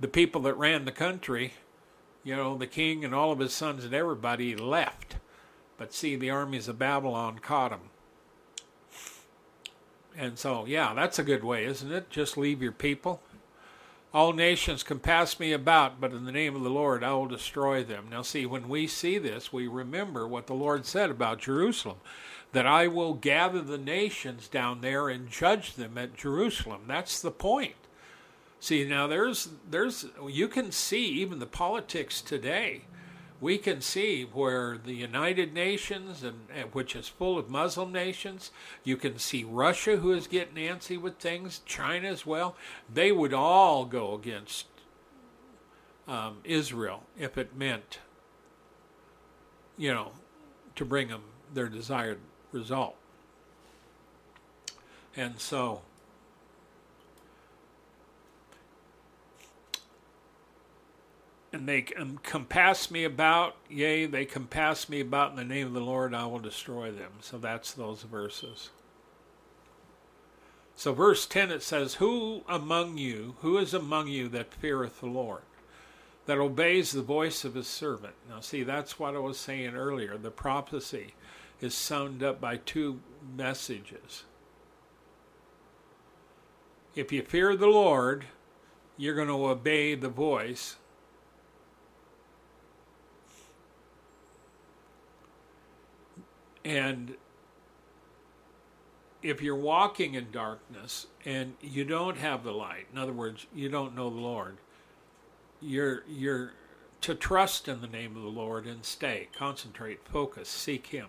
the 0.00 0.08
people 0.08 0.42
that 0.42 0.54
ran 0.54 0.84
the 0.84 0.92
country, 0.92 1.54
you 2.24 2.36
know, 2.36 2.56
the 2.56 2.66
king 2.66 3.04
and 3.04 3.14
all 3.14 3.32
of 3.32 3.38
his 3.38 3.52
sons 3.52 3.84
and 3.84 3.94
everybody 3.94 4.54
left. 4.56 5.16
But 5.76 5.92
see, 5.92 6.16
the 6.16 6.30
armies 6.30 6.68
of 6.68 6.78
Babylon 6.78 7.38
caught 7.38 7.70
them. 7.70 7.90
And 10.16 10.38
so, 10.38 10.66
yeah, 10.66 10.92
that's 10.94 11.18
a 11.18 11.24
good 11.24 11.42
way, 11.42 11.64
isn't 11.64 11.90
it? 11.90 12.10
Just 12.10 12.36
leave 12.36 12.62
your 12.62 12.72
people. 12.72 13.20
All 14.14 14.34
nations 14.34 14.82
compass 14.82 15.40
me 15.40 15.52
about, 15.52 15.98
but 15.98 16.12
in 16.12 16.26
the 16.26 16.32
name 16.32 16.54
of 16.54 16.62
the 16.62 16.68
Lord 16.70 17.02
I 17.02 17.14
will 17.14 17.26
destroy 17.26 17.82
them. 17.82 18.08
Now, 18.10 18.20
see, 18.20 18.44
when 18.44 18.68
we 18.68 18.86
see 18.86 19.16
this, 19.16 19.52
we 19.52 19.66
remember 19.66 20.28
what 20.28 20.46
the 20.46 20.54
Lord 20.54 20.84
said 20.84 21.10
about 21.10 21.40
Jerusalem 21.40 21.96
that 22.52 22.66
I 22.66 22.86
will 22.86 23.14
gather 23.14 23.62
the 23.62 23.78
nations 23.78 24.48
down 24.48 24.82
there 24.82 25.08
and 25.08 25.30
judge 25.30 25.74
them 25.74 25.96
at 25.96 26.14
Jerusalem. 26.14 26.82
That's 26.86 27.22
the 27.22 27.30
point. 27.30 27.74
See, 28.62 28.84
now 28.84 29.08
there's 29.08 29.48
there's 29.68 30.06
you 30.24 30.46
can 30.46 30.70
see 30.70 31.04
even 31.04 31.40
the 31.40 31.46
politics 31.46 32.22
today. 32.22 32.82
We 33.40 33.58
can 33.58 33.80
see 33.80 34.22
where 34.22 34.78
the 34.78 34.94
United 34.94 35.52
Nations, 35.52 36.22
and, 36.22 36.46
and 36.54 36.72
which 36.72 36.94
is 36.94 37.08
full 37.08 37.40
of 37.40 37.50
Muslim 37.50 37.90
nations, 37.90 38.52
you 38.84 38.96
can 38.96 39.18
see 39.18 39.42
Russia, 39.42 39.96
who 39.96 40.12
is 40.12 40.28
getting 40.28 40.54
antsy 40.54 40.96
with 40.96 41.18
things, 41.18 41.60
China 41.66 42.06
as 42.06 42.24
well. 42.24 42.54
They 42.88 43.10
would 43.10 43.34
all 43.34 43.84
go 43.84 44.14
against 44.14 44.66
um, 46.06 46.36
Israel 46.44 47.02
if 47.18 47.36
it 47.36 47.56
meant, 47.56 47.98
you 49.76 49.92
know, 49.92 50.12
to 50.76 50.84
bring 50.84 51.08
them 51.08 51.22
their 51.52 51.68
desired 51.68 52.20
result. 52.52 52.94
And 55.16 55.40
so 55.40 55.82
and 61.52 61.68
they 61.68 61.82
compass 61.82 62.90
me 62.90 63.04
about, 63.04 63.56
yea, 63.68 64.06
they 64.06 64.24
compass 64.24 64.88
me 64.88 65.00
about 65.00 65.30
in 65.30 65.36
the 65.36 65.44
name 65.44 65.66
of 65.66 65.74
the 65.74 65.80
Lord, 65.80 66.14
I 66.14 66.26
will 66.26 66.38
destroy 66.38 66.90
them. 66.90 67.12
So 67.20 67.38
that's 67.38 67.72
those 67.72 68.02
verses. 68.02 68.70
So, 70.74 70.94
verse 70.94 71.26
10 71.26 71.50
it 71.50 71.62
says, 71.62 71.94
Who 71.94 72.42
among 72.48 72.96
you, 72.96 73.36
who 73.40 73.58
is 73.58 73.74
among 73.74 74.08
you 74.08 74.28
that 74.30 74.54
feareth 74.54 75.00
the 75.00 75.06
Lord, 75.06 75.42
that 76.24 76.38
obeys 76.38 76.92
the 76.92 77.02
voice 77.02 77.44
of 77.44 77.54
his 77.54 77.66
servant? 77.66 78.14
Now, 78.28 78.40
see, 78.40 78.62
that's 78.62 78.98
what 78.98 79.14
I 79.14 79.18
was 79.18 79.38
saying 79.38 79.74
earlier. 79.74 80.16
The 80.16 80.30
prophecy 80.30 81.14
is 81.60 81.74
summed 81.74 82.22
up 82.22 82.40
by 82.40 82.56
two 82.56 83.00
messages. 83.36 84.24
If 86.94 87.12
you 87.12 87.22
fear 87.22 87.54
the 87.56 87.68
Lord, 87.68 88.24
you're 88.96 89.14
going 89.14 89.28
to 89.28 89.46
obey 89.46 89.94
the 89.94 90.08
voice 90.08 90.76
And 96.64 97.14
if 99.22 99.42
you're 99.42 99.56
walking 99.56 100.14
in 100.14 100.30
darkness 100.30 101.06
and 101.24 101.54
you 101.60 101.84
don't 101.84 102.18
have 102.18 102.44
the 102.44 102.52
light, 102.52 102.86
in 102.92 102.98
other 102.98 103.12
words, 103.12 103.46
you 103.54 103.68
don't 103.68 103.94
know 103.94 104.10
the 104.10 104.20
Lord, 104.20 104.58
you're 105.60 106.04
you're 106.08 106.52
to 107.02 107.14
trust 107.14 107.66
in 107.66 107.80
the 107.80 107.86
name 107.88 108.16
of 108.16 108.22
the 108.22 108.28
Lord 108.28 108.66
and 108.66 108.84
stay, 108.84 109.28
concentrate, 109.36 110.00
focus, 110.06 110.48
seek 110.48 110.88
him. 110.88 111.08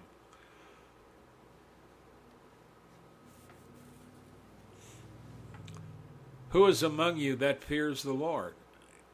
Who 6.50 6.66
is 6.68 6.84
among 6.84 7.18
you 7.18 7.36
that 7.38 7.64
fears 7.64 8.04
the 8.04 8.14
Lord? 8.14 8.54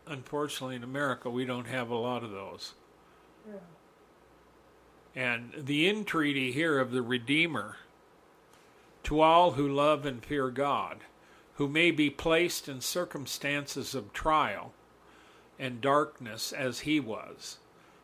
unfortunately, 0.09 0.75
in 0.75 0.83
America, 0.83 1.29
we 1.29 1.45
don't 1.45 1.67
have 1.67 1.89
a 1.89 1.95
lot 1.95 2.23
of 2.23 2.31
those. 2.31 2.73
Yeah. 3.47 3.59
And 5.15 5.51
the 5.57 5.89
entreaty 5.89 6.51
here 6.51 6.79
of 6.79 6.91
the 6.91 7.01
Redeemer 7.01 7.77
to 9.03 9.21
all 9.21 9.51
who 9.51 9.67
love 9.67 10.05
and 10.05 10.23
fear 10.23 10.49
God, 10.49 10.99
who 11.55 11.67
may 11.67 11.91
be 11.91 12.09
placed 12.09 12.67
in 12.69 12.81
circumstances 12.81 13.95
of 13.95 14.13
trial 14.13 14.73
and 15.57 15.81
darkness 15.81 16.53
as 16.53 16.81
he 16.81 16.99
was. 16.99 17.57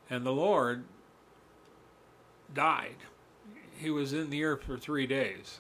And 0.10 0.26
the 0.26 0.32
Lord 0.32 0.86
died. 2.54 2.98
He 3.78 3.90
was 3.90 4.14
in 4.14 4.30
the 4.30 4.44
earth 4.44 4.64
for 4.64 4.78
three 4.78 5.08
days. 5.08 5.60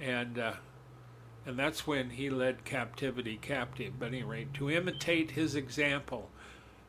And 0.00 0.38
uh, 0.38 0.52
and 1.48 1.58
that's 1.58 1.86
when 1.86 2.10
he 2.10 2.28
led 2.28 2.66
captivity 2.66 3.38
captive. 3.40 3.94
But 3.98 4.08
anyway, 4.08 4.48
to 4.54 4.70
imitate 4.70 5.30
his 5.30 5.54
example, 5.54 6.28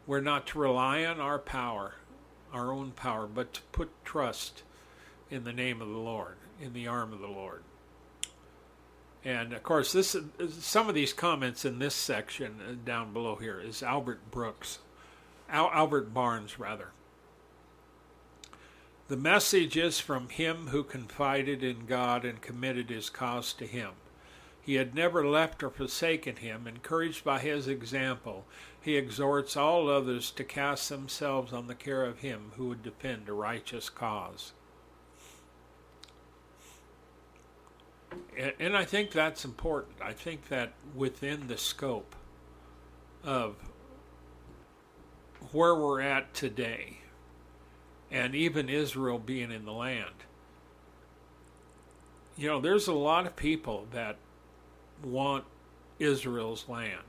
we're 0.06 0.20
not 0.20 0.48
to 0.48 0.60
rely 0.60 1.06
on 1.06 1.22
our 1.22 1.40
power, 1.40 1.94
our 2.54 2.72
own 2.72 2.92
power, 2.92 3.28
but 3.28 3.54
to 3.54 3.62
put 3.72 3.90
trust 4.04 4.64
in 5.30 5.44
the 5.44 5.54
name 5.54 5.82
of 5.82 5.90
the 5.90 5.98
Lord, 5.98 6.36
in 6.62 6.74
the 6.74 6.88
arm 6.88 7.14
of 7.14 7.20
the 7.20 7.28
Lord. 7.28 7.64
And 9.24 9.54
of 9.54 9.64
course, 9.64 9.92
this 9.92 10.16
some 10.60 10.88
of 10.88 10.96
these 10.96 11.14
comments 11.14 11.66
in 11.66 11.80
this 11.80 11.96
section 11.96 12.56
uh, 12.62 12.74
down 12.86 13.12
below 13.12 13.36
here 13.36 13.60
is 13.60 13.84
Albert 13.84 14.32
Brooks, 14.32 14.80
Al, 15.50 15.70
Albert 15.72 16.14
Barnes 16.14 16.58
rather. 16.58 16.90
The 19.10 19.18
message 19.18 19.76
is 19.76 20.00
from 20.00 20.30
him 20.30 20.68
who 20.68 20.84
confided 20.84 21.64
in 21.64 21.86
God 21.86 22.24
and 22.24 22.42
committed 22.42 22.90
his 22.90 23.10
cause 23.10 23.54
to 23.54 23.66
him. 23.66 23.92
He 24.70 24.76
had 24.76 24.94
never 24.94 25.28
left 25.28 25.64
or 25.64 25.72
forsaken 25.72 26.36
him. 26.36 26.68
Encouraged 26.68 27.24
by 27.24 27.40
his 27.40 27.68
example, 27.68 28.46
he 28.80 28.98
exhorts 28.98 29.58
all 29.58 29.90
others 29.90 30.30
to 30.30 30.44
cast 30.44 30.90
themselves 30.90 31.52
on 31.52 31.66
the 31.66 31.74
care 31.74 32.06
of 32.06 32.20
him 32.20 32.52
who 32.56 32.68
would 32.68 32.84
defend 32.84 33.28
a 33.28 33.34
righteous 33.34 33.90
cause. 33.90 34.52
And 38.60 38.78
I 38.78 38.86
think 38.86 39.10
that's 39.10 39.44
important. 39.44 39.96
I 40.04 40.14
think 40.14 40.50
that 40.50 40.74
within 40.94 41.48
the 41.48 41.58
scope 41.58 42.16
of 43.24 43.56
where 45.52 45.74
we're 45.74 46.02
at 46.02 46.36
today, 46.36 47.00
and 48.12 48.36
even 48.36 48.70
Israel 48.70 49.18
being 49.18 49.52
in 49.52 49.66
the 49.66 49.74
land, 49.74 50.26
you 52.38 52.48
know, 52.48 52.62
there's 52.62 52.88
a 52.88 52.94
lot 52.94 53.26
of 53.26 53.36
people 53.36 53.88
that 53.94 54.18
want 55.04 55.46
Israel's 56.00 56.68
land 56.68 57.04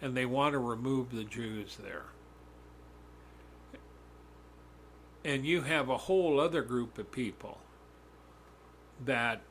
and 0.00 0.16
they 0.16 0.26
want 0.26 0.52
to 0.52 0.58
remove 0.58 1.10
the 1.10 1.24
Jews 1.24 1.76
there. 1.82 2.06
And 5.24 5.44
you 5.44 5.62
have 5.62 5.88
a 5.88 5.96
whole 5.96 6.40
other 6.40 6.62
group 6.62 6.96
of 6.98 7.10
people 7.10 7.58
that 9.04 9.42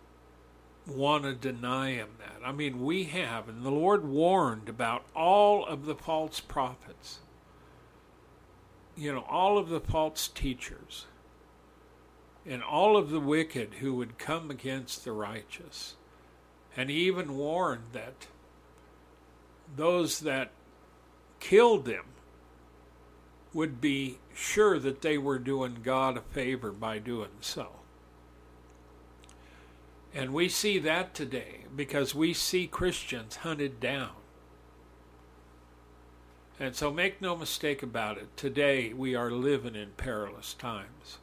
want 0.88 1.24
to 1.24 1.34
deny 1.34 1.91
him 1.91 2.07
that. 2.20 2.45
I 2.45 2.53
mean, 2.53 2.84
we 2.84 3.05
have, 3.05 3.49
and 3.49 3.63
the 3.63 3.70
Lord 3.72 4.07
warned 4.07 4.70
about 4.70 5.03
all 5.13 5.65
of 5.65 5.86
the 5.86 5.95
false 5.95 6.39
prophets, 6.39 7.20
you 8.95 9.13
know, 9.13 9.26
all 9.30 9.57
of 9.57 9.68
the 9.68 9.82
false 9.82 10.30
teachers, 10.30 11.05
and 12.45 12.63
all 12.63 12.95
of 12.95 13.09
the 13.09 13.20
wicked 13.20 13.76
who 13.76 13.93
would 13.95 14.18
come 14.18 14.49
against 14.49 15.03
the 15.03 15.11
righteous. 15.11 15.97
And 16.78 16.91
he 16.91 17.07
even 17.07 17.36
warned 17.36 17.86
that 17.93 18.28
those 19.75 20.19
that 20.19 20.51
killed 21.39 21.86
them 21.86 22.05
would 23.53 23.82
be 23.82 24.19
sure 24.36 24.78
that 24.78 25.01
they 25.01 25.17
were 25.17 25.39
doing 25.39 25.80
God 25.84 26.15
a 26.15 26.21
favor 26.21 26.71
by 26.71 26.99
doing 26.99 27.32
so. 27.41 27.71
And 30.13 30.34
we 30.34 30.47
see 30.49 30.78
that 30.80 31.15
today 31.15 31.65
because 31.75 32.13
we 32.13 32.34
see 32.34 32.67
Christians 32.67 33.38
hunted 33.38 33.80
down. 33.80 34.11
And 36.59 36.75
so 36.75 36.91
make 36.91 37.21
no 37.21 37.36
mistake 37.36 37.84
about 37.84 38.17
it, 38.17 38.36
today 38.38 38.93
we 38.93 39.15
are 39.15 39.32
living 39.32 39.75
in 39.75 39.91
perilous 39.97 40.53
times. 40.53 41.17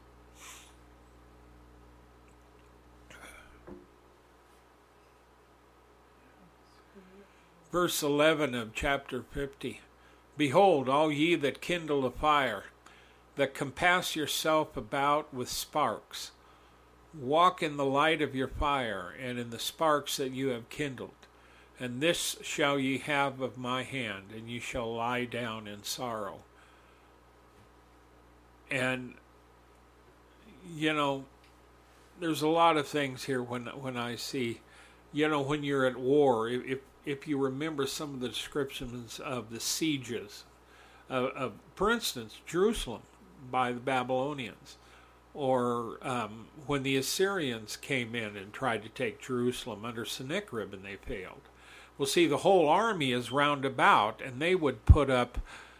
Verse 7.74 8.04
11 8.04 8.54
of 8.54 8.72
chapter 8.72 9.24
50 9.32 9.80
Behold, 10.36 10.88
all 10.88 11.10
ye 11.10 11.34
that 11.34 11.60
kindle 11.60 12.06
a 12.06 12.10
fire, 12.12 12.66
that 13.34 13.52
compass 13.52 14.14
yourself 14.14 14.76
about 14.76 15.34
with 15.34 15.48
sparks, 15.48 16.30
Walk 17.12 17.64
in 17.64 17.76
the 17.76 17.84
light 17.84 18.22
of 18.22 18.32
your 18.32 18.46
fire, 18.46 19.12
and 19.20 19.40
in 19.40 19.50
the 19.50 19.58
sparks 19.58 20.18
that 20.18 20.30
you 20.30 20.50
have 20.50 20.68
kindled. 20.68 21.26
And 21.80 22.00
this 22.00 22.36
shall 22.42 22.78
ye 22.78 22.98
have 22.98 23.40
of 23.40 23.58
my 23.58 23.82
hand, 23.82 24.26
and 24.32 24.48
ye 24.48 24.60
shall 24.60 24.94
lie 24.94 25.24
down 25.24 25.66
in 25.66 25.82
sorrow. 25.82 26.42
And, 28.70 29.14
you 30.72 30.92
know, 30.92 31.24
there's 32.20 32.42
a 32.42 32.46
lot 32.46 32.76
of 32.76 32.86
things 32.86 33.24
here 33.24 33.42
when 33.42 33.66
when 33.66 33.96
I 33.96 34.14
see, 34.14 34.60
you 35.12 35.26
know, 35.28 35.40
when 35.40 35.64
you're 35.64 35.86
at 35.86 35.96
war, 35.96 36.48
if 36.48 36.78
if 37.04 37.28
you 37.28 37.38
remember 37.38 37.86
some 37.86 38.14
of 38.14 38.20
the 38.20 38.28
descriptions 38.28 39.18
of 39.18 39.50
the 39.50 39.60
sieges, 39.60 40.44
of, 41.08 41.26
of 41.30 41.52
for 41.74 41.90
instance, 41.90 42.40
Jerusalem 42.46 43.02
by 43.50 43.72
the 43.72 43.80
Babylonians, 43.80 44.76
or 45.34 45.98
um, 46.02 46.46
when 46.66 46.82
the 46.82 46.96
Assyrians 46.96 47.76
came 47.76 48.14
in 48.14 48.36
and 48.36 48.52
tried 48.52 48.82
to 48.84 48.88
take 48.88 49.20
Jerusalem 49.20 49.84
under 49.84 50.04
Sennacherib 50.04 50.72
and 50.72 50.84
they 50.84 50.96
failed. 50.96 51.42
Well, 51.98 52.06
see, 52.06 52.26
the 52.26 52.38
whole 52.38 52.68
army 52.68 53.12
is 53.12 53.30
round 53.30 53.64
about, 53.64 54.20
and 54.20 54.40
they 54.40 54.54
would 54.54 54.86
put 54.86 55.10
up 55.10 55.38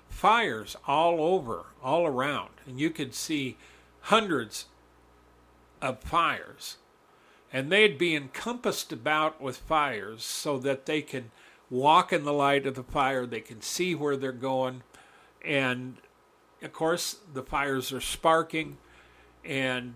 fires 0.08 0.76
all 0.86 1.20
over, 1.20 1.66
all 1.82 2.06
around, 2.06 2.50
and 2.66 2.78
you 2.78 2.90
could 2.90 3.14
see 3.14 3.56
hundreds 4.02 4.66
of 5.82 6.00
fires. 6.00 6.76
And 7.54 7.70
they'd 7.70 7.96
be 7.96 8.14
encompassed 8.14 8.92
about 8.92 9.40
with 9.40 9.56
fires 9.56 10.24
so 10.24 10.58
that 10.58 10.84
they 10.84 11.00
can 11.00 11.30
walk 11.70 12.12
in 12.12 12.24
the 12.24 12.32
light 12.32 12.66
of 12.66 12.74
the 12.74 12.82
fire, 12.82 13.24
they 13.24 13.40
can 13.40 13.62
see 13.62 13.94
where 13.94 14.16
they're 14.16 14.32
going, 14.32 14.82
and 15.42 15.96
of 16.62 16.72
course, 16.72 17.18
the 17.32 17.42
fires 17.42 17.92
are 17.92 18.00
sparking. 18.00 18.78
And 19.44 19.94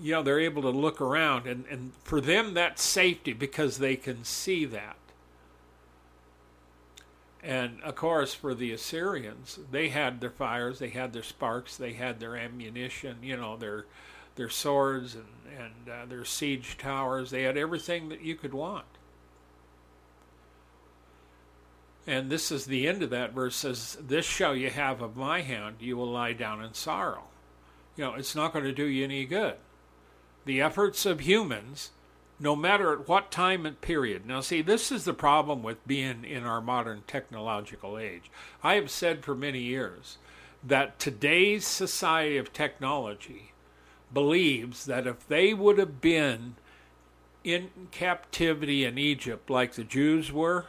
you 0.00 0.12
know 0.12 0.22
they're 0.22 0.40
able 0.40 0.62
to 0.62 0.70
look 0.70 1.00
around 1.00 1.46
and, 1.46 1.64
and 1.68 1.92
for 2.04 2.20
them 2.20 2.54
that's 2.54 2.82
safety 2.82 3.32
because 3.32 3.78
they 3.78 3.96
can 3.96 4.24
see 4.24 4.64
that. 4.66 4.96
And 7.42 7.80
of 7.82 7.94
course 7.94 8.34
for 8.34 8.54
the 8.54 8.72
assyrians 8.72 9.58
they 9.70 9.88
had 9.88 10.20
their 10.20 10.30
fires 10.30 10.78
they 10.78 10.90
had 10.90 11.12
their 11.12 11.22
sparks 11.22 11.76
they 11.76 11.94
had 11.94 12.20
their 12.20 12.36
ammunition 12.36 13.18
you 13.22 13.36
know 13.36 13.56
their 13.56 13.86
their 14.38 14.48
swords 14.48 15.14
and, 15.14 15.26
and 15.58 15.92
uh, 15.92 16.06
their 16.06 16.24
siege 16.24 16.78
towers 16.78 17.30
they 17.30 17.42
had 17.42 17.58
everything 17.58 18.08
that 18.08 18.22
you 18.22 18.34
could 18.34 18.54
want 18.54 18.86
and 22.06 22.30
this 22.30 22.50
is 22.50 22.64
the 22.64 22.88
end 22.88 23.02
of 23.02 23.10
that 23.10 23.34
verse 23.34 23.56
says 23.56 23.98
this 24.00 24.24
shall 24.24 24.56
you 24.56 24.70
have 24.70 25.02
of 25.02 25.16
my 25.16 25.42
hand 25.42 25.76
you 25.80 25.96
will 25.96 26.10
lie 26.10 26.32
down 26.32 26.64
in 26.64 26.72
sorrow 26.72 27.24
you 27.98 28.04
know, 28.04 28.14
it's 28.14 28.36
not 28.36 28.52
going 28.52 28.64
to 28.64 28.72
do 28.72 28.84
you 28.84 29.02
any 29.02 29.26
good. 29.26 29.56
The 30.44 30.62
efforts 30.62 31.04
of 31.04 31.20
humans, 31.20 31.90
no 32.38 32.54
matter 32.54 32.92
at 32.92 33.08
what 33.08 33.32
time 33.32 33.66
and 33.66 33.78
period. 33.80 34.24
Now, 34.24 34.40
see, 34.40 34.62
this 34.62 34.92
is 34.92 35.04
the 35.04 35.12
problem 35.12 35.64
with 35.64 35.84
being 35.86 36.24
in 36.24 36.44
our 36.44 36.60
modern 36.60 37.02
technological 37.08 37.98
age. 37.98 38.30
I 38.62 38.76
have 38.76 38.88
said 38.88 39.24
for 39.24 39.34
many 39.34 39.58
years 39.58 40.18
that 40.64 41.00
today's 41.00 41.66
society 41.66 42.36
of 42.36 42.52
technology 42.52 43.50
believes 44.12 44.86
that 44.86 45.06
if 45.06 45.26
they 45.26 45.54
would 45.54 45.78
have 45.78 46.00
been 46.00 46.56
in 47.44 47.70
captivity 47.90 48.84
in 48.84 48.98
Egypt 48.98 49.48
like 49.50 49.74
the 49.74 49.84
Jews 49.84 50.32
were, 50.32 50.66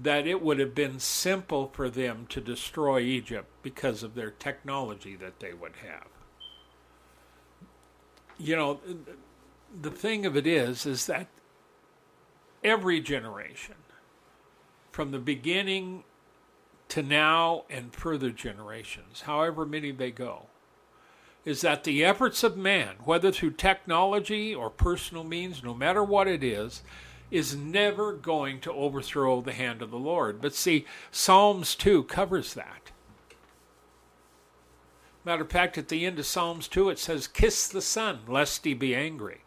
that 0.00 0.26
it 0.26 0.40
would 0.42 0.58
have 0.58 0.74
been 0.74 0.98
simple 0.98 1.70
for 1.72 1.90
them 1.90 2.26
to 2.30 2.40
destroy 2.40 3.00
Egypt 3.00 3.48
because 3.62 4.02
of 4.02 4.14
their 4.14 4.30
technology 4.30 5.14
that 5.16 5.40
they 5.40 5.52
would 5.52 5.76
have. 5.82 6.06
You 8.38 8.56
know, 8.56 8.80
the 9.78 9.90
thing 9.90 10.24
of 10.24 10.36
it 10.36 10.46
is, 10.46 10.86
is 10.86 11.06
that 11.06 11.26
every 12.64 13.00
generation, 13.00 13.74
from 14.90 15.10
the 15.10 15.18
beginning 15.18 16.04
to 16.88 17.02
now 17.02 17.64
and 17.68 17.94
further 17.94 18.30
generations, 18.30 19.22
however 19.22 19.66
many 19.66 19.92
they 19.92 20.10
go, 20.10 20.46
is 21.44 21.62
that 21.62 21.84
the 21.84 22.04
efforts 22.04 22.42
of 22.42 22.56
man, 22.56 22.96
whether 23.04 23.32
through 23.32 23.52
technology 23.52 24.54
or 24.54 24.70
personal 24.70 25.24
means, 25.24 25.62
no 25.62 25.74
matter 25.74 26.04
what 26.04 26.28
it 26.28 26.44
is, 26.44 26.82
is 27.30 27.56
never 27.56 28.12
going 28.12 28.60
to 28.60 28.72
overthrow 28.72 29.40
the 29.40 29.52
hand 29.52 29.82
of 29.82 29.90
the 29.90 29.98
Lord. 29.98 30.40
But 30.40 30.54
see, 30.54 30.84
Psalms 31.10 31.74
2 31.74 32.04
covers 32.04 32.54
that. 32.54 32.90
Matter 35.24 35.42
of 35.42 35.50
fact, 35.50 35.78
at 35.78 35.88
the 35.88 36.06
end 36.06 36.18
of 36.18 36.26
Psalms 36.26 36.66
2, 36.66 36.90
it 36.90 36.98
says, 36.98 37.28
Kiss 37.28 37.68
the 37.68 37.82
Son, 37.82 38.20
lest 38.26 38.64
he 38.64 38.74
be 38.74 38.94
angry. 38.94 39.42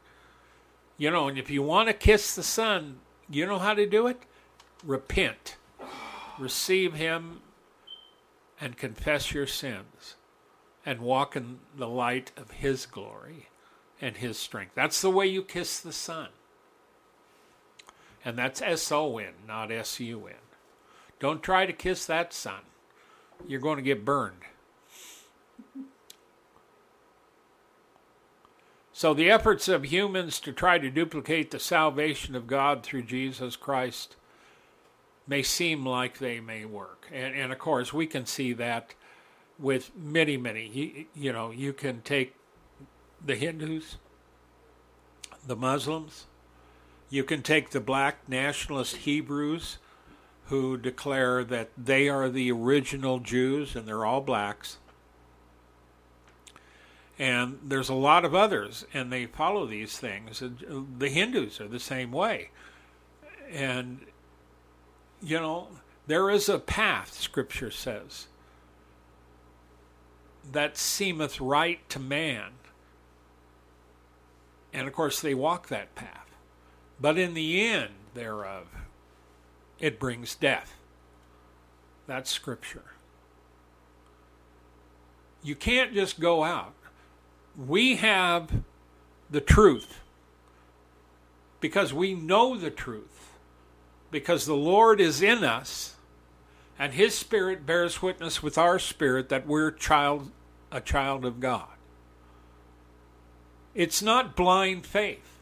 You 0.98 1.12
know, 1.12 1.28
and 1.28 1.38
if 1.38 1.50
you 1.50 1.64
want 1.64 1.90
to 1.90 1.94
kiss 1.94 2.36
the 2.36 2.44
Son, 2.44 3.00
you 3.30 3.46
know 3.46 3.60
how 3.60 3.74
to 3.74 3.88
do 3.88 4.08
it? 4.08 4.22
Repent, 4.84 5.58
receive 6.38 6.94
him, 6.94 7.42
and 8.62 8.78
confess 8.78 9.34
your 9.34 9.48
sins, 9.48 10.16
and 10.86 11.00
walk 11.00 11.36
in 11.36 11.60
the 11.76 11.88
light 11.88 12.32
of 12.36 12.52
his 12.52 12.86
glory 12.86 13.48
and 14.02 14.18
his 14.18 14.38
strength. 14.38 14.74
That's 14.76 15.02
the 15.02 15.10
way 15.10 15.28
you 15.28 15.44
kiss 15.44 15.80
the 15.80 15.94
Son. 15.94 16.30
And 18.26 18.38
that's 18.38 18.62
S 18.62 18.92
O 18.92 19.18
N, 19.18 19.34
not 19.48 19.72
S 19.72 20.00
U 20.00 20.28
N. 20.28 20.36
Don't 21.20 21.44
try 21.44 21.66
to 21.66 21.74
kiss 21.74 22.06
that 22.06 22.34
Son, 22.34 22.62
you're 23.48 23.60
going 23.60 23.78
to 23.78 23.84
get 23.84 24.06
burned. 24.06 24.42
So, 28.96 29.14
the 29.14 29.32
efforts 29.32 29.68
of 29.68 29.86
humans 29.86 30.40
to 30.42 30.54
try 30.54 30.78
to 30.78 30.90
duplicate 30.90 31.52
the 31.52 31.60
salvation 31.60 32.36
of 32.36 32.46
God 32.46 32.84
through 32.84 33.04
Jesus 33.04 33.56
Christ 33.56 34.16
may 35.28 35.42
seem 35.42 35.86
like 35.86 36.20
they 36.20 36.40
may 36.40 36.66
work. 36.66 37.08
And, 37.12 37.34
and 37.36 37.52
of 37.52 37.58
course, 37.58 37.92
we 37.92 38.06
can 38.06 38.26
see 38.26 38.54
that 38.54 38.94
with 39.60 39.92
many, 39.96 40.38
many. 40.38 40.68
You, 40.68 41.06
you 41.16 41.34
know, 41.34 41.52
you 41.52 41.74
can 41.74 42.02
take 42.02 42.36
the 43.26 43.36
Hindus, 43.36 43.98
the 45.46 45.56
Muslims, 45.56 46.26
you 47.10 47.24
can 47.24 47.44
take 47.44 47.70
the 47.70 47.80
black 47.80 48.28
nationalist 48.28 48.98
Hebrews 48.98 49.78
who 50.46 50.78
declare 50.78 51.44
that 51.44 51.70
they 51.78 52.10
are 52.10 52.30
the 52.30 52.52
original 52.52 53.20
Jews 53.20 53.76
and 53.76 53.88
they're 53.88 54.06
all 54.06 54.22
blacks. 54.22 54.78
And 57.20 57.60
there's 57.64 57.90
a 57.90 57.94
lot 57.94 58.26
of 58.26 58.34
others, 58.34 58.86
and 58.92 59.14
they 59.14 59.28
follow 59.28 59.68
these 59.68 60.00
things. 60.00 60.42
Uh, 60.42 60.50
the 60.98 61.10
Hindus 61.10 61.62
are 61.62 61.68
the 61.68 61.80
same 61.80 62.12
way. 62.12 62.50
And, 63.52 64.00
you 65.22 65.40
know, 65.40 65.68
there 66.08 66.32
is 66.32 66.50
a 66.50 66.58
path, 66.58 67.14
Scripture 67.14 67.70
says, 67.70 68.26
that 70.52 70.78
seemeth 70.78 71.40
right 71.40 71.88
to 71.90 72.00
man. 72.00 72.52
And 74.74 74.88
of 74.88 74.94
course, 74.94 75.22
they 75.22 75.34
walk 75.34 75.68
that 75.68 75.96
path. 75.96 76.36
But 77.00 77.18
in 77.18 77.34
the 77.34 77.62
end 77.66 77.94
thereof, 78.14 78.68
it 79.80 80.00
brings 80.00 80.36
death. 80.36 80.76
That's 82.08 82.30
Scripture. 82.30 82.84
You 85.44 85.56
can't 85.56 85.94
just 85.94 86.20
go 86.20 86.44
out 86.44 86.74
we 87.56 87.98
have 87.98 88.64
the 89.30 89.42
truth 89.42 90.00
because 91.60 91.94
we 91.94 92.14
know 92.14 92.58
the 92.58 92.72
truth, 92.72 93.32
because 94.12 94.46
the 94.46 94.56
Lord 94.56 95.00
is 95.00 95.22
in 95.22 95.44
us, 95.44 95.96
and 96.84 96.96
His 96.96 97.18
Spirit 97.18 97.66
bears 97.66 98.02
witness 98.02 98.44
with 98.44 98.58
our 98.58 98.78
spirit 98.78 99.30
that 99.30 99.48
we're 99.48 99.72
child, 99.72 100.30
a 100.70 100.82
child 100.82 101.24
of 101.24 101.40
God. 101.40 101.70
It's 103.74 104.02
not 104.02 104.36
blind 104.36 104.86
faith. 104.86 105.40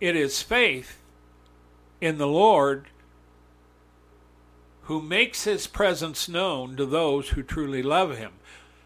It 0.00 0.16
is 0.16 0.42
faith 0.42 0.98
in 2.00 2.18
the 2.18 2.26
Lord 2.26 2.88
who 4.82 5.00
makes 5.00 5.44
his 5.44 5.68
presence 5.68 6.28
known 6.28 6.74
to 6.74 6.84
those 6.84 7.28
who 7.28 7.42
truly 7.44 7.80
love 7.80 8.18
him. 8.18 8.32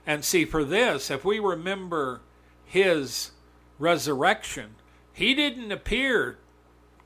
And 0.07 0.23
see, 0.23 0.45
for 0.45 0.65
this, 0.65 1.11
if 1.11 1.25
we 1.25 1.39
remember 1.39 2.21
his 2.67 3.31
resurrection, 3.79 4.75
he 5.15 5.35
didn't 5.35 5.73
appear 5.73 6.37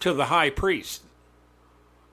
to 0.01 0.13
the 0.13 0.25
high 0.25 0.51
priest, 0.51 1.05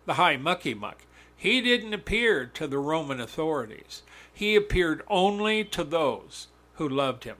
the 0.06 0.14
high 0.14 0.38
mucky 0.38 0.76
muck. 0.76 1.02
He 1.38 1.62
didn't 1.62 1.94
appear 1.94 2.46
to 2.46 2.68
the 2.68 2.80
Roman 2.80 3.20
authorities. 3.20 4.04
He 4.34 4.56
appeared 4.56 5.04
only 5.08 5.64
to 5.66 5.84
those 5.84 6.48
who 6.76 6.88
loved 6.88 7.24
him 7.24 7.38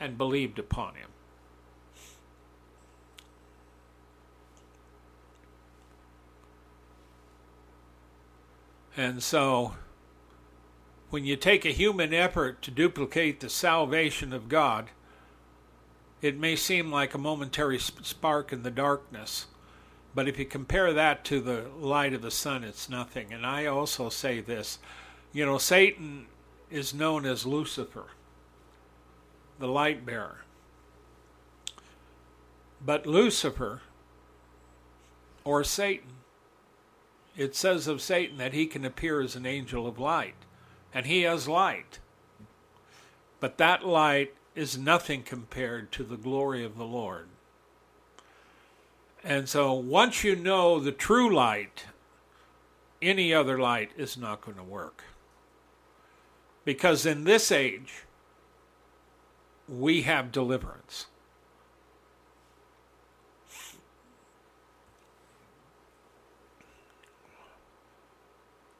and 0.00 0.18
believed 0.18 0.58
upon 0.58 0.94
him. 0.94 1.08
And 8.96 9.22
so 9.22 9.74
when 11.10 11.24
you 11.24 11.36
take 11.36 11.64
a 11.64 11.70
human 11.70 12.12
effort 12.12 12.60
to 12.62 12.70
duplicate 12.70 13.40
the 13.40 13.48
salvation 13.48 14.32
of 14.32 14.48
God, 14.48 14.90
it 16.20 16.36
may 16.36 16.56
seem 16.56 16.90
like 16.90 17.14
a 17.14 17.18
momentary 17.18 17.78
spark 17.78 18.52
in 18.52 18.64
the 18.64 18.70
darkness, 18.70 19.46
but 20.18 20.26
if 20.26 20.36
you 20.36 20.44
compare 20.44 20.92
that 20.92 21.24
to 21.26 21.40
the 21.40 21.66
light 21.78 22.12
of 22.12 22.22
the 22.22 22.30
sun, 22.32 22.64
it's 22.64 22.88
nothing. 22.88 23.32
And 23.32 23.46
I 23.46 23.66
also 23.66 24.08
say 24.08 24.40
this 24.40 24.80
you 25.32 25.46
know, 25.46 25.58
Satan 25.58 26.26
is 26.72 26.92
known 26.92 27.24
as 27.24 27.46
Lucifer, 27.46 28.06
the 29.60 29.68
light 29.68 30.04
bearer. 30.04 30.38
But 32.84 33.06
Lucifer, 33.06 33.82
or 35.44 35.62
Satan, 35.62 36.14
it 37.36 37.54
says 37.54 37.86
of 37.86 38.02
Satan 38.02 38.38
that 38.38 38.54
he 38.54 38.66
can 38.66 38.84
appear 38.84 39.20
as 39.20 39.36
an 39.36 39.46
angel 39.46 39.86
of 39.86 40.00
light 40.00 40.34
and 40.92 41.06
he 41.06 41.22
has 41.22 41.46
light. 41.46 42.00
But 43.38 43.56
that 43.58 43.86
light 43.86 44.34
is 44.56 44.76
nothing 44.76 45.22
compared 45.22 45.92
to 45.92 46.02
the 46.02 46.16
glory 46.16 46.64
of 46.64 46.76
the 46.76 46.84
Lord. 46.84 47.28
And 49.24 49.48
so 49.48 49.72
once 49.72 50.24
you 50.24 50.36
know 50.36 50.80
the 50.80 50.92
true 50.92 51.34
light, 51.34 51.86
any 53.02 53.32
other 53.34 53.58
light 53.58 53.90
is 53.96 54.16
not 54.16 54.40
going 54.40 54.56
to 54.56 54.62
work. 54.62 55.04
Because 56.64 57.06
in 57.06 57.24
this 57.24 57.50
age, 57.50 58.04
we 59.68 60.02
have 60.02 60.32
deliverance. 60.32 61.06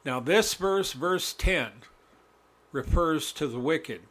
Now, 0.05 0.19
this 0.19 0.53
verse, 0.53 0.93
verse 0.93 1.33
10, 1.33 1.71
refers 2.71 3.31
to 3.33 3.47
the 3.47 3.59
wicked. 3.59 4.01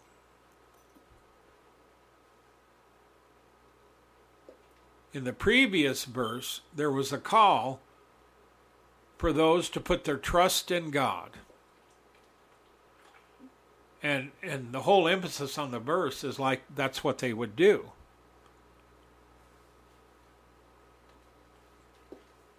In 5.13 5.25
the 5.25 5.33
previous 5.33 6.05
verse, 6.05 6.61
there 6.75 6.91
was 6.91 7.13
a 7.13 7.19
call 7.19 7.81
for 9.17 9.33
those 9.33 9.69
to 9.71 9.81
put 9.81 10.05
their 10.05 10.17
trust 10.17 10.71
in 10.71 10.91
God. 10.91 11.31
And 14.03 14.31
and 14.43 14.73
the 14.73 14.83
whole 14.83 15.09
emphasis 15.09 15.59
on 15.59 15.73
the 15.73 15.81
verse 15.81 16.23
is 16.23 16.39
like 16.39 16.63
that's 16.75 17.03
what 17.03 17.19
they 17.19 17.33
would 17.33 17.57
do. 17.57 17.91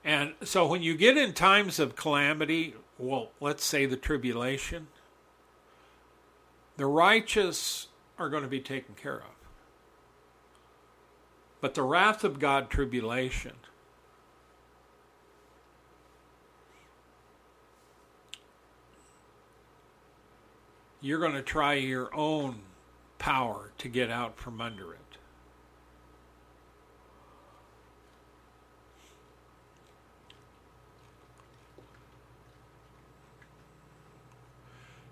And 0.04 0.34
so 0.44 0.68
when 0.68 0.82
you 0.82 0.98
get 0.98 1.18
in 1.18 1.34
times 1.34 1.80
of 1.80 1.96
calamity, 1.96 2.74
well, 2.98 3.30
let's 3.40 3.64
say 3.64 3.86
the 3.86 3.96
tribulation, 3.96 4.88
the 6.78 6.88
righteous 6.88 7.88
are 8.18 8.30
going 8.30 8.44
to 8.44 8.50
be 8.50 8.60
taken 8.60 8.96
care 8.96 9.18
of. 9.18 9.39
But 11.62 11.74
the 11.74 11.84
wrath 11.84 12.24
of 12.24 12.40
God, 12.40 12.70
tribulation, 12.70 13.54
you're 21.02 21.20
going 21.20 21.34
to 21.34 21.42
try 21.42 21.74
your 21.74 22.14
own 22.16 22.62
power 23.18 23.72
to 23.78 23.88
get 23.90 24.10
out 24.10 24.38
from 24.38 24.62
under 24.62 24.94
it. 24.94 25.00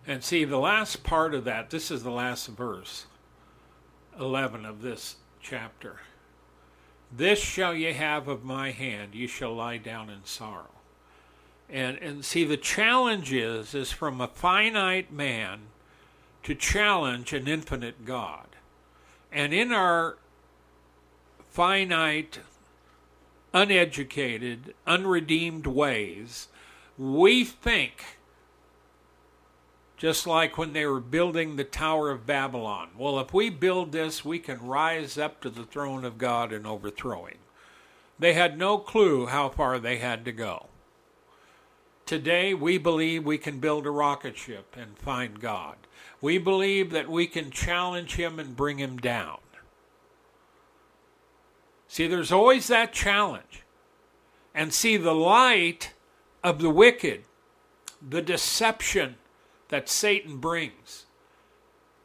And 0.09 0.23
see, 0.23 0.45
the 0.45 0.57
last 0.57 1.03
part 1.03 1.33
of 1.33 1.43
that, 1.43 1.69
this 1.69 1.91
is 1.91 2.03
the 2.03 2.11
last 2.11 2.47
verse, 2.47 3.07
11 4.17 4.65
of 4.65 4.81
this 4.81 5.17
chapter. 5.41 5.99
This 7.11 7.39
shall 7.39 7.75
ye 7.75 7.93
have 7.93 8.27
of 8.27 8.43
my 8.43 8.71
hand, 8.71 9.15
ye 9.15 9.27
shall 9.27 9.55
lie 9.55 9.77
down 9.77 10.09
in 10.09 10.25
sorrow. 10.25 10.69
And, 11.69 11.97
and 11.97 12.23
see, 12.23 12.43
the 12.43 12.57
challenge 12.57 13.33
is, 13.33 13.73
is 13.73 13.91
from 13.91 14.21
a 14.21 14.27
finite 14.27 15.11
man 15.11 15.59
to 16.43 16.55
challenge 16.55 17.33
an 17.33 17.47
infinite 17.47 18.05
God. 18.05 18.47
And 19.31 19.53
in 19.53 19.71
our 19.71 20.17
finite 21.51 22.39
uneducated, 23.53 24.73
unredeemed 24.85 25.67
ways, 25.67 26.47
we 26.97 27.43
think, 27.43 28.16
just 29.97 30.27
like 30.27 30.57
when 30.57 30.73
they 30.73 30.85
were 30.85 30.99
building 30.99 31.55
the 31.55 31.63
Tower 31.63 32.11
of 32.11 32.27
Babylon, 32.27 32.89
well, 32.97 33.19
if 33.19 33.33
we 33.33 33.49
build 33.49 33.91
this, 33.91 34.23
we 34.23 34.37
can 34.37 34.65
rise 34.65 35.17
up 35.17 35.41
to 35.41 35.49
the 35.49 35.63
throne 35.63 36.05
of 36.05 36.19
God 36.19 36.53
and 36.53 36.67
overthrow 36.67 37.25
him. 37.25 37.37
They 38.19 38.33
had 38.33 38.57
no 38.57 38.77
clue 38.77 39.25
how 39.25 39.49
far 39.49 39.79
they 39.79 39.97
had 39.97 40.23
to 40.25 40.31
go. 40.31 40.67
Today, 42.05 42.53
we 42.53 42.77
believe 42.77 43.25
we 43.25 43.39
can 43.39 43.59
build 43.59 43.85
a 43.85 43.91
rocket 43.91 44.37
ship 44.37 44.75
and 44.77 44.97
find 44.97 45.41
God. 45.41 45.75
We 46.21 46.37
believe 46.37 46.91
that 46.91 47.09
we 47.09 47.27
can 47.27 47.51
challenge 47.51 48.15
him 48.15 48.39
and 48.39 48.55
bring 48.55 48.77
him 48.77 48.97
down. 48.97 49.39
See, 51.87 52.07
there's 52.07 52.31
always 52.31 52.67
that 52.67 52.93
challenge. 52.93 53.63
And 54.53 54.73
see, 54.73 54.97
the 54.97 55.13
light 55.13 55.93
of 56.43 56.59
the 56.59 56.69
wicked, 56.69 57.23
the 58.07 58.21
deception 58.21 59.15
that 59.69 59.89
Satan 59.89 60.37
brings, 60.37 61.05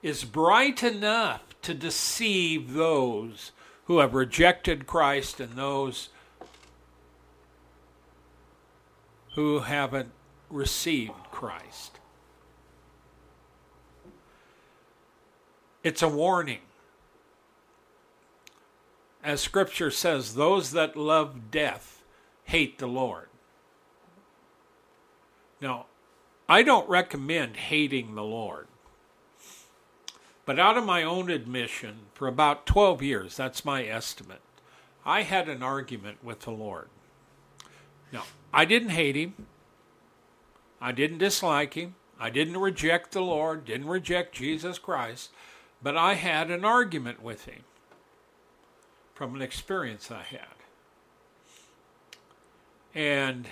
is 0.02 0.24
bright 0.24 0.82
enough 0.82 1.42
to 1.62 1.74
deceive 1.74 2.72
those 2.72 3.52
who 3.84 3.98
have 3.98 4.14
rejected 4.14 4.86
Christ 4.86 5.40
and 5.40 5.54
those 5.54 6.08
who 9.34 9.60
haven't 9.60 10.10
received 10.50 11.30
Christ. 11.30 11.98
It's 15.82 16.02
a 16.02 16.08
warning. 16.08 16.60
As 19.24 19.40
Scripture 19.40 19.90
says, 19.90 20.34
those 20.34 20.72
that 20.72 20.96
love 20.96 21.50
death 21.50 22.02
hate 22.44 22.78
the 22.78 22.86
Lord. 22.86 23.28
Now, 25.60 25.86
I 26.52 26.62
don't 26.62 26.86
recommend 26.86 27.56
hating 27.56 28.14
the 28.14 28.22
Lord. 28.22 28.66
But 30.44 30.58
out 30.58 30.76
of 30.76 30.84
my 30.84 31.02
own 31.02 31.30
admission, 31.30 32.00
for 32.12 32.28
about 32.28 32.66
12 32.66 33.00
years, 33.00 33.38
that's 33.38 33.64
my 33.64 33.86
estimate, 33.86 34.42
I 35.02 35.22
had 35.22 35.48
an 35.48 35.62
argument 35.62 36.22
with 36.22 36.40
the 36.40 36.50
Lord. 36.50 36.90
Now, 38.12 38.24
I 38.52 38.66
didn't 38.66 38.90
hate 38.90 39.16
him. 39.16 39.46
I 40.78 40.92
didn't 40.92 41.16
dislike 41.16 41.72
him. 41.72 41.94
I 42.20 42.28
didn't 42.28 42.58
reject 42.58 43.12
the 43.12 43.22
Lord, 43.22 43.64
didn't 43.64 43.88
reject 43.88 44.34
Jesus 44.34 44.78
Christ, 44.78 45.30
but 45.82 45.96
I 45.96 46.14
had 46.14 46.50
an 46.50 46.66
argument 46.66 47.22
with 47.22 47.46
him 47.46 47.64
from 49.14 49.34
an 49.34 49.40
experience 49.40 50.10
I 50.10 50.24
had. 50.24 50.58
And 52.94 53.48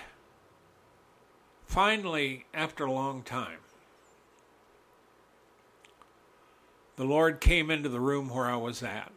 finally, 1.71 2.45
after 2.53 2.83
a 2.83 2.91
long 2.91 3.23
time, 3.23 3.59
the 6.97 7.05
Lord 7.05 7.39
came 7.39 7.71
into 7.71 7.87
the 7.87 8.01
room 8.01 8.27
where 8.27 8.47
I 8.47 8.57
was 8.57 8.83
at. 8.83 9.13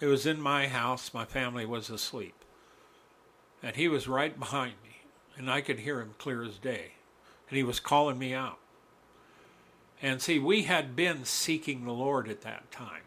It 0.00 0.06
was 0.06 0.24
in 0.24 0.40
my 0.40 0.68
house, 0.68 1.12
my 1.12 1.26
family 1.26 1.66
was 1.66 1.90
asleep. 1.90 2.34
And 3.62 3.76
He 3.76 3.88
was 3.88 4.08
right 4.08 4.38
behind 4.38 4.72
me, 4.82 5.02
and 5.36 5.50
I 5.50 5.60
could 5.60 5.80
hear 5.80 6.00
Him 6.00 6.14
clear 6.16 6.42
as 6.42 6.56
day. 6.56 6.92
And 7.50 7.58
He 7.58 7.62
was 7.62 7.78
calling 7.78 8.18
me 8.18 8.32
out. 8.32 8.58
And 10.00 10.22
see, 10.22 10.38
we 10.38 10.62
had 10.62 10.96
been 10.96 11.26
seeking 11.26 11.84
the 11.84 11.92
Lord 11.92 12.26
at 12.26 12.40
that 12.40 12.72
time. 12.72 13.02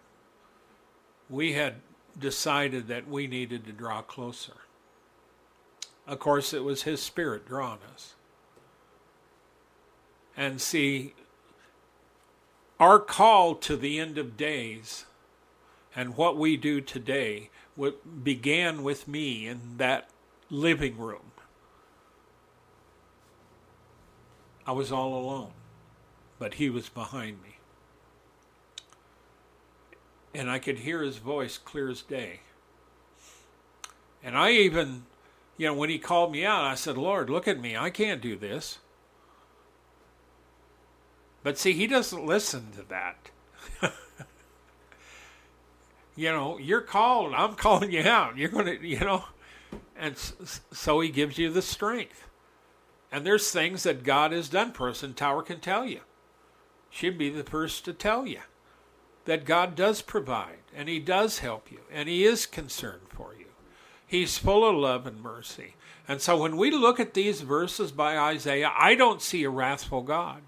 We 1.28 1.54
had 1.54 1.78
decided 2.20 2.88
that 2.88 3.08
we 3.08 3.26
needed 3.26 3.66
to 3.66 3.72
draw 3.72 4.04
closer. 4.04 4.58
Of 6.10 6.18
course, 6.18 6.54
it 6.56 6.64
was 6.64 6.84
His 6.84 7.04
Spirit 7.04 7.48
drawing 7.48 7.78
us. 7.94 8.16
And 10.36 10.60
see, 10.60 11.14
our 12.80 12.98
call 12.98 13.54
to 13.56 13.78
the 13.78 14.00
end 14.00 14.18
of 14.18 14.36
days 14.36 15.06
and 15.96 16.18
what 16.18 16.36
we 16.36 16.58
do 16.58 16.82
today 16.82 17.52
began 18.24 18.82
with 18.82 19.08
me 19.08 19.48
in 19.48 19.78
that 19.78 20.10
living 20.50 20.98
room. 20.98 21.32
I 24.66 24.72
was 24.72 24.92
all 24.92 25.14
alone, 25.14 25.52
but 26.40 26.56
he 26.56 26.72
was 26.72 26.90
behind 26.90 27.40
me. 27.44 27.58
And 30.34 30.50
I 30.50 30.58
could 30.58 30.80
hear 30.80 31.04
his 31.04 31.18
voice 31.18 31.60
clear 31.60 31.88
as 31.88 32.02
day. 32.02 32.40
And 34.24 34.36
I 34.36 34.52
even, 34.52 35.04
you 35.60 35.68
know, 35.68 35.74
when 35.74 35.90
he 35.90 36.00
called 36.00 36.32
me 36.32 36.46
out, 36.46 36.64
I 36.64 36.76
said, 36.76 36.98
Lord, 36.98 37.30
look 37.30 37.46
at 37.46 37.60
me. 37.60 37.76
I 37.76 37.90
can't 37.90 38.22
do 38.22 38.38
this. 38.38 38.80
But 41.44 41.58
see, 41.58 41.74
he 41.74 41.86
doesn't 41.86 42.26
listen 42.26 42.68
to 42.78 42.84
that. 42.84 43.30
you 46.16 46.32
know, 46.32 46.58
you're 46.58 46.80
called. 46.80 47.34
I'm 47.34 47.56
calling 47.56 47.92
you 47.92 48.04
out. 48.04 48.38
You're 48.38 48.48
going 48.48 48.66
to, 48.80 48.88
you 48.88 49.02
know, 49.02 49.26
and 49.98 50.16
so 50.18 51.02
he 51.02 51.10
gives 51.10 51.38
you 51.38 51.52
the 51.52 51.62
strength. 51.62 52.26
And 53.12 53.26
there's 53.26 53.52
things 53.52 53.84
that 53.84 54.04
God 54.04 54.32
has 54.32 54.48
done 54.48 54.74
and 54.80 55.18
Tower 55.18 55.44
can 55.44 55.60
tell 55.60 55.86
you. 55.86 56.00
She'd 56.90 57.18
be 57.18 57.30
the 57.30 57.44
first 57.44 57.84
to 57.84 57.92
tell 57.92 58.26
you 58.26 58.40
that 59.26 59.44
God 59.44 59.76
does 59.76 60.02
provide, 60.02 60.60
and 60.74 60.88
He 60.88 61.00
does 61.00 61.40
help 61.40 61.70
you, 61.70 61.82
and 61.92 62.08
He 62.08 62.24
is 62.24 62.46
concerned 62.46 63.10
for 63.10 63.36
you. 63.38 63.39
He's 64.10 64.40
full 64.40 64.68
of 64.68 64.76
love 64.76 65.06
and 65.06 65.22
mercy. 65.22 65.76
And 66.08 66.20
so 66.20 66.36
when 66.36 66.58
we 66.58 66.72
look 66.72 67.00
at 67.00 67.14
these 67.14 67.42
verses 67.42 67.92
by 67.92 68.18
Isaiah, 68.18 68.72
I 68.76 68.96
don't 68.96 69.22
see 69.22 69.44
a 69.44 69.52
wrathful 69.52 70.02
God. 70.02 70.42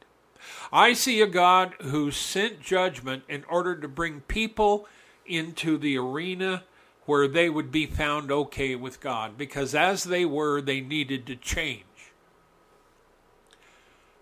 I 0.74 0.94
see 0.94 1.22
a 1.22 1.28
God 1.28 1.76
who 1.82 2.10
sent 2.10 2.60
judgment 2.60 3.22
in 3.30 3.44
order 3.44 3.76
to 3.76 3.88
bring 3.88 4.22
people 4.22 4.88
into 5.28 5.78
the 5.78 5.96
arena 5.96 6.64
where 7.06 7.28
they 7.28 7.52
would 7.52 7.72
be 7.72 7.86
found 7.86 8.32
okay 8.32 8.76
with 8.76 9.00
God 9.00 9.38
because 9.38 9.76
as 9.76 10.06
they 10.06 10.26
were, 10.26 10.60
they 10.60 10.82
needed 10.82 11.28
to 11.28 11.36
change. 11.36 11.84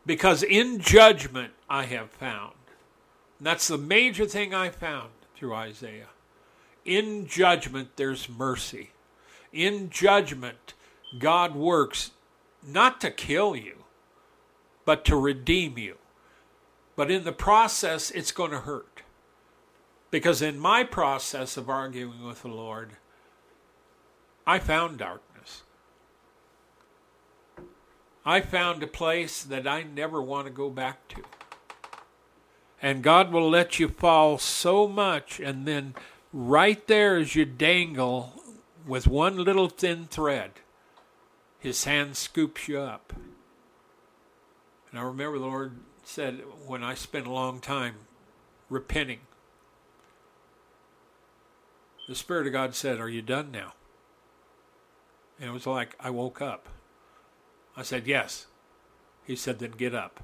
Because 0.06 0.44
in 0.44 0.82
judgment, 0.82 1.54
I 1.70 1.86
have 1.86 2.12
found. 2.12 2.56
And 3.38 3.48
that's 3.48 3.70
the 3.70 3.78
major 3.78 4.26
thing 4.26 4.54
I 4.54 4.68
found 4.70 5.12
through 5.38 5.54
Isaiah. 5.54 6.10
In 6.84 7.26
judgment, 7.26 7.92
there's 7.96 8.28
mercy. 8.28 8.90
In 9.52 9.90
judgment, 9.90 10.74
God 11.18 11.56
works 11.56 12.12
not 12.66 13.02
to 13.02 13.12
kill 13.12 13.56
you, 13.56 13.84
but 14.86 15.06
to 15.06 15.16
redeem 15.16 15.78
you. 15.78 15.98
But 16.96 17.10
in 17.10 17.24
the 17.24 17.32
process, 17.32 18.12
it's 18.12 18.32
going 18.32 18.52
to 18.52 18.60
hurt. 18.60 19.02
Because 20.12 20.42
in 20.42 20.60
my 20.60 20.84
process 20.84 21.56
of 21.58 21.70
arguing 21.70 22.26
with 22.26 22.42
the 22.42 22.50
Lord, 22.50 22.94
I 24.46 24.60
found 24.60 24.98
darkness. 24.98 25.64
I 28.26 28.42
found 28.42 28.84
a 28.84 28.88
place 28.88 29.44
that 29.44 29.68
I 29.68 29.84
never 29.84 30.22
want 30.22 30.48
to 30.48 30.52
go 30.52 30.70
back 30.70 31.08
to. 31.10 31.24
And 32.82 33.04
God 33.04 33.32
will 33.32 33.50
let 33.50 33.80
you 33.80 33.88
fall 33.88 34.38
so 34.38 34.88
much, 34.88 35.40
and 35.40 35.66
then 35.66 35.96
right 36.34 36.86
there 36.88 37.18
as 37.18 37.36
you 37.36 37.46
dangle 37.46 38.39
with 38.90 39.08
one 39.08 39.38
little 39.38 39.70
thin 39.70 40.06
thread, 40.06 40.52
His 41.60 41.84
hand 41.84 42.18
scoops 42.18 42.68
you 42.68 42.80
up. 42.80 43.14
And 44.90 45.00
I 45.00 45.04
remember 45.04 45.38
the 45.38 45.46
Lord 45.46 45.80
said 46.04 46.42
when 46.66 46.84
I 46.84 46.96
spent 46.96 47.28
a 47.28 47.32
long 47.32 47.60
time 47.60 47.96
repenting, 48.68 49.20
the 52.08 52.16
Spirit 52.16 52.48
of 52.48 52.54
God 52.54 52.74
said, 52.74 53.00
Are 53.00 53.08
you 53.08 53.22
done 53.22 53.52
now? 53.52 53.74
And 55.40 55.52
it 55.52 55.54
was 55.54 55.68
like 55.68 55.96
I 56.00 56.10
woke 56.10 56.42
up. 56.42 56.68
I 57.78 57.84
said, 57.84 58.08
Yes. 58.08 58.48
He 59.24 59.36
said, 59.36 59.60
Then 59.60 59.72
get 59.72 59.94
up. 59.94 60.24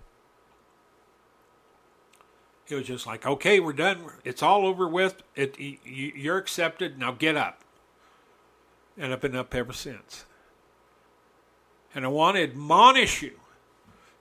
It 2.68 2.74
was 2.74 2.88
just 2.88 3.05
like, 3.05 3.28
Okay, 3.28 3.59
we're 3.59 3.74
done. 3.74 4.05
It's 4.24 4.41
all 4.41 4.66
over 4.66 4.88
with. 4.88 5.22
It, 5.36 5.59
you're 5.59 6.39
accepted. 6.39 6.97
Now 6.97 7.11
get 7.11 7.38
up. 7.38 7.64
And 8.97 9.11
I've 9.11 9.21
been 9.21 9.35
up 9.35 9.53
ever 9.53 9.73
since. 9.73 10.25
And 11.93 12.05
I 12.05 12.07
want 12.09 12.37
to 12.37 12.43
admonish 12.43 13.21
you 13.21 13.39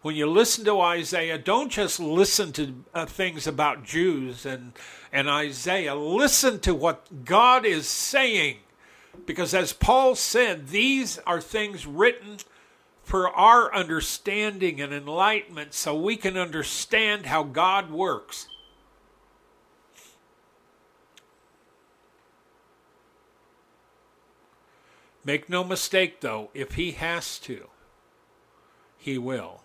when 0.04 0.16
you 0.16 0.26
listen 0.26 0.66
to 0.66 0.82
Isaiah, 0.82 1.38
don't 1.38 1.72
just 1.72 1.98
listen 1.98 2.52
to 2.52 2.84
uh, 2.92 3.06
things 3.06 3.46
about 3.46 3.84
Jews 3.84 4.44
and, 4.44 4.74
and 5.10 5.30
Isaiah. 5.30 5.94
Listen 5.94 6.60
to 6.60 6.74
what 6.74 7.24
God 7.24 7.64
is 7.64 7.88
saying. 7.88 8.58
Because 9.24 9.54
as 9.54 9.72
Paul 9.72 10.14
said, 10.14 10.68
these 10.68 11.18
are 11.20 11.40
things 11.40 11.86
written 11.86 12.36
for 13.02 13.30
our 13.30 13.74
understanding 13.74 14.78
and 14.78 14.92
enlightenment 14.92 15.72
so 15.72 15.98
we 15.98 16.18
can 16.18 16.36
understand 16.36 17.24
how 17.24 17.42
God 17.42 17.90
works. 17.90 18.48
Make 25.24 25.48
no 25.48 25.64
mistake, 25.64 26.20
though, 26.20 26.50
if 26.52 26.74
he 26.74 26.92
has 26.92 27.38
to, 27.40 27.68
he 28.98 29.16
will. 29.16 29.62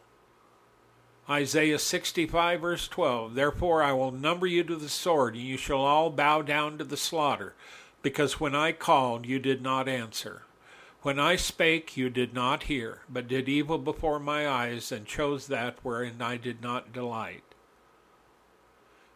Isaiah 1.29 1.77
65, 1.77 2.61
verse 2.61 2.87
12 2.87 3.35
Therefore 3.35 3.83
I 3.83 3.91
will 3.91 4.11
number 4.11 4.47
you 4.47 4.63
to 4.63 4.75
the 4.75 4.89
sword, 4.89 5.35
and 5.35 5.43
you 5.43 5.57
shall 5.57 5.81
all 5.81 6.09
bow 6.09 6.41
down 6.41 6.77
to 6.77 6.83
the 6.83 6.97
slaughter, 6.97 7.53
because 8.01 8.39
when 8.39 8.55
I 8.55 8.71
called, 8.71 9.25
you 9.25 9.37
did 9.37 9.61
not 9.61 9.87
answer. 9.87 10.43
When 11.01 11.19
I 11.19 11.35
spake, 11.35 11.95
you 11.95 12.09
did 12.09 12.33
not 12.33 12.63
hear, 12.63 13.01
but 13.07 13.27
did 13.27 13.47
evil 13.47 13.77
before 13.77 14.19
my 14.19 14.47
eyes, 14.47 14.91
and 14.91 15.05
chose 15.05 15.47
that 15.47 15.77
wherein 15.83 16.21
I 16.21 16.37
did 16.37 16.61
not 16.61 16.91
delight. 16.91 17.43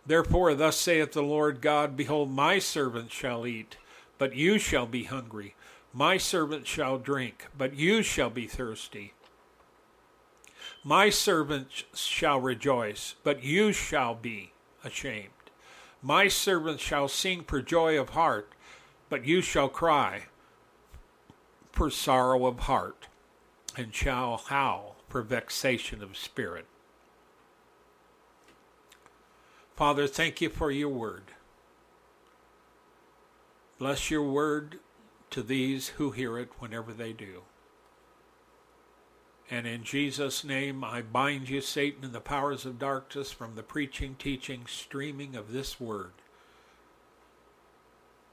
Therefore, 0.06 0.54
thus 0.54 0.78
saith 0.78 1.14
the 1.14 1.24
Lord 1.24 1.62
God 1.62 1.98
Behold, 1.98 2.30
my 2.30 2.60
servant 2.60 3.12
shall 3.12 3.48
eat, 3.48 3.78
but 4.18 4.36
you 4.36 4.60
shall 4.60 4.86
be 4.86 5.06
hungry. 5.06 5.56
My 5.96 6.18
servant 6.18 6.66
shall 6.66 6.98
drink, 6.98 7.48
but 7.56 7.76
you 7.76 8.02
shall 8.02 8.32
be 8.32 8.48
thirsty. 8.48 9.14
My 10.84 11.12
servant 11.12 11.84
shall 11.94 12.42
rejoice, 12.42 13.14
but 13.24 13.44
you 13.44 13.72
shall 13.72 14.16
be 14.16 14.54
ashamed. 14.84 15.30
My 16.02 16.28
servant 16.28 16.80
shall 16.80 17.08
sing 17.08 17.44
for 17.44 17.62
joy 17.62 18.00
of 18.00 18.10
heart, 18.10 18.52
but 19.08 19.24
you 19.24 19.42
shall 19.42 19.70
cry 19.70 20.24
for 21.72 21.90
sorrow 21.92 22.48
of 22.48 22.62
heart, 22.62 23.08
and 23.78 23.94
shall 23.94 24.38
howl 24.38 24.96
for 25.08 25.22
vexation 25.22 26.04
of 26.04 26.18
spirit. 26.18 26.66
Father, 29.76 30.08
thank 30.08 30.42
you 30.42 30.50
for 30.50 30.72
your 30.72 30.90
word. 30.90 31.32
Bless 33.80 34.12
your 34.12 34.24
word 34.24 34.80
to 35.34 35.42
these 35.42 35.90
who 35.90 36.12
hear 36.12 36.38
it 36.38 36.50
whenever 36.60 36.94
they 36.94 37.12
do. 37.12 37.42
And 39.50 39.66
in 39.66 39.84
Jesus' 39.84 40.44
name, 40.44 40.84
I 40.84 41.02
bind 41.02 41.50
you, 41.50 41.60
Satan, 41.60 42.06
and 42.06 42.14
the 42.14 42.22
powers 42.22 42.68
of 42.68 42.78
darkness 42.78 43.32
from 43.32 43.56
the 43.56 43.64
preaching, 43.64 44.16
teaching, 44.20 44.66
streaming 44.68 45.36
of 45.36 45.52
this 45.52 45.80
word. 45.80 46.12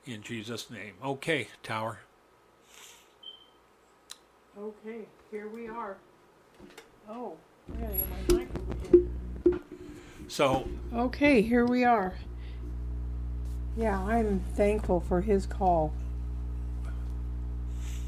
In 0.05 0.23
Jesus' 0.23 0.71
name. 0.71 0.93
Okay, 1.03 1.49
Tower. 1.63 2.01
Okay, 4.59 5.07
here 5.31 5.49
we 5.49 5.69
are. 5.69 5.97
Oh, 7.09 7.35
my 7.67 8.37
mic. 8.37 8.49
So, 10.29 10.69
Okay, 10.95 11.41
here 11.41 11.65
we 11.65 11.83
are. 11.85 12.13
Yeah, 13.75 13.99
I'm 14.03 14.41
thankful 14.55 15.01
for 15.01 15.23
his 15.23 15.47
call. 15.47 15.95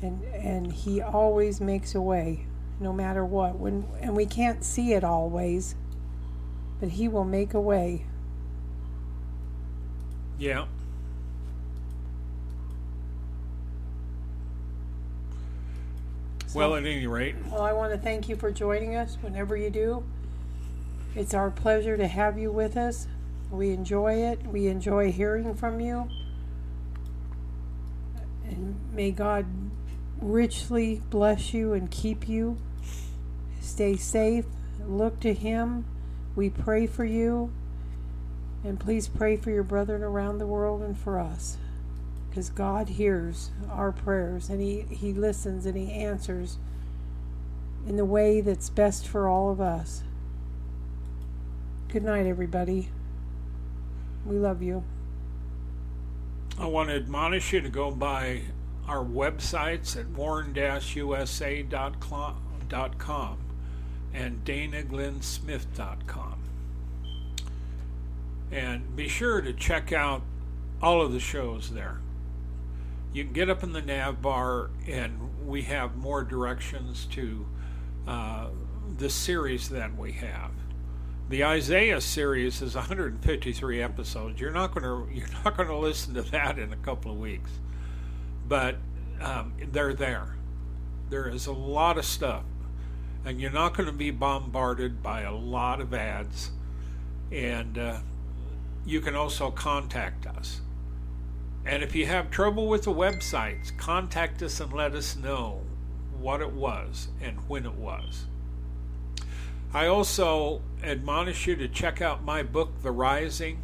And 0.03 0.23
and 0.35 0.73
he 0.73 1.01
always 1.01 1.61
makes 1.61 1.95
a 1.95 2.01
way, 2.01 2.47
no 2.81 2.93
matter 2.93 3.25
what. 3.25 3.59
When 3.59 3.87
and 4.01 4.17
we 4.17 4.27
can't 4.27 4.65
see 4.65 4.93
it 4.93 5.05
always, 5.05 5.75
but 6.81 6.91
he 6.91 7.09
will 7.09 7.25
make 7.25 7.55
a 7.55 7.61
way. 7.61 8.07
yeah. 10.39 10.67
Well, 16.55 16.75
at 16.75 16.85
any 16.85 17.07
rate, 17.07 17.35
Well, 17.51 17.63
I 17.63 17.73
want 17.73 17.93
to 17.93 17.99
thank 17.99 18.29
you 18.29 18.37
for 18.37 18.51
joining 18.51 18.95
us 18.95 19.17
whenever 19.23 19.57
you 19.57 19.71
do. 19.71 20.05
It's 21.15 21.33
our 21.33 21.51
pleasure 21.51 21.97
to 21.97 22.07
have 22.07 22.39
you 22.39 22.51
with 22.53 22.77
us. 22.77 23.07
We 23.51 23.71
enjoy 23.71 24.15
it. 24.17 24.47
We 24.47 24.67
enjoy 24.67 25.13
hearing 25.13 25.55
from 25.55 25.81
you. 25.81 26.09
And 28.45 28.77
may 28.93 29.13
God 29.13 29.47
richly 30.23 31.03
bless 31.11 31.53
you 31.53 31.73
and 31.73 31.91
keep 31.91 32.29
you. 32.29 32.59
Stay 33.61 33.97
safe. 33.97 34.45
Look 34.87 35.21
to 35.21 35.35
Him. 35.35 35.85
We 36.35 36.51
pray 36.51 36.87
for 36.87 37.05
you. 37.05 37.53
And 38.65 38.79
please 38.79 39.09
pray 39.09 39.37
for 39.37 39.51
your 39.51 39.65
brethren 39.65 40.03
around 40.03 40.39
the 40.39 40.47
world 40.47 40.83
and 40.83 40.97
for 40.97 41.19
us. 41.19 41.57
Because 42.31 42.49
God 42.49 42.91
hears 42.91 43.51
our 43.71 43.93
prayers 43.93 44.49
and 44.49 44.61
he, 44.61 44.83
he 44.89 45.13
listens 45.13 45.67
and 45.67 45.77
He 45.77 45.93
answers 45.93 46.59
in 47.87 47.97
the 47.97 48.05
way 48.05 48.41
that's 48.41 48.71
best 48.71 49.07
for 49.07 49.29
all 49.29 49.51
of 49.51 49.61
us. 49.61 50.03
Good 51.89 52.05
night, 52.05 52.27
everybody. 52.27 52.89
We 54.25 54.37
love 54.37 54.63
you. 54.63 54.85
I 56.59 56.67
want 56.67 56.91
to 56.91 56.97
admonish 56.97 57.53
you 57.53 57.61
to 57.61 57.69
go 57.69 57.91
by 57.91 58.43
our 58.87 59.05
websites 59.05 59.97
at 59.97 60.09
warn-usa.com 60.09 60.59
and 64.15 64.45
danaglennsmith.com. 64.45 66.39
And 68.51 68.97
be 68.97 69.09
sure 69.09 69.41
to 69.41 69.53
check 69.53 69.93
out 69.93 70.23
all 70.83 71.01
of 71.01 71.13
the 71.13 71.21
shows 71.21 71.71
there. 71.71 72.01
You 73.13 73.25
can 73.25 73.33
get 73.33 73.49
up 73.49 73.63
in 73.63 73.73
the 73.73 73.83
nav 73.83 74.21
bar, 74.23 74.71
and 74.87 75.47
we 75.47 75.63
have 75.63 75.97
more 75.97 76.25
directions 76.25 77.07
to 77.13 77.47
uh, 78.07 78.49
the 78.99 79.11
series 79.11 79.69
that 79.69 79.97
we 79.97 80.13
have. 80.13 80.51
The 81.29 81.45
Isaiah 81.45 82.01
series 82.01 82.61
is 82.61 82.75
153 82.75 83.83
episodes. 83.83 84.41
You're 84.41 84.51
not 84.51 84.75
going 84.75 84.85
to 84.85 85.15
you're 85.15 85.29
not 85.45 85.57
going 85.57 85.69
to 85.69 85.77
listen 85.77 86.15
to 86.15 86.23
that 86.23 86.59
in 86.59 86.73
a 86.73 86.77
couple 86.77 87.13
of 87.13 87.19
weeks, 87.19 87.51
but 88.53 88.77
um, 89.23 89.55
they're 89.71 89.95
there. 89.95 90.37
There 91.09 91.27
is 91.27 91.47
a 91.47 91.53
lot 91.53 91.97
of 91.97 92.05
stuff, 92.05 92.45
and 93.25 93.41
you're 93.41 93.51
not 93.51 93.75
going 93.75 93.87
to 93.87 93.95
be 93.95 94.11
bombarded 94.11 95.03
by 95.03 95.23
a 95.23 95.33
lot 95.33 95.81
of 95.81 95.95
ads. 95.95 96.51
And 97.31 97.79
uh, 97.79 98.01
you 98.85 99.01
can 99.01 99.15
also 99.15 99.51
contact 99.51 100.27
us. 100.27 100.61
And 101.65 101.83
if 101.83 101.95
you 101.95 102.05
have 102.05 102.31
trouble 102.31 102.69
with 102.69 102.83
the 102.83 102.93
websites, 102.93 103.75
contact 103.79 104.43
us 104.43 104.61
and 104.61 104.71
let 104.71 104.93
us 104.93 105.17
know 105.17 105.63
what 106.21 106.43
it 106.43 106.53
was 106.53 107.09
and 107.23 107.39
when 107.49 107.65
it 107.65 107.77
was. 107.77 108.27
I 109.73 109.87
also 109.87 110.61
admonish 110.83 111.47
you 111.47 111.57
to 111.57 111.69
check 111.69 112.03
out 112.03 112.23
my 112.23 112.43
book, 112.43 112.83
The 112.83 112.91
Rising, 112.91 113.63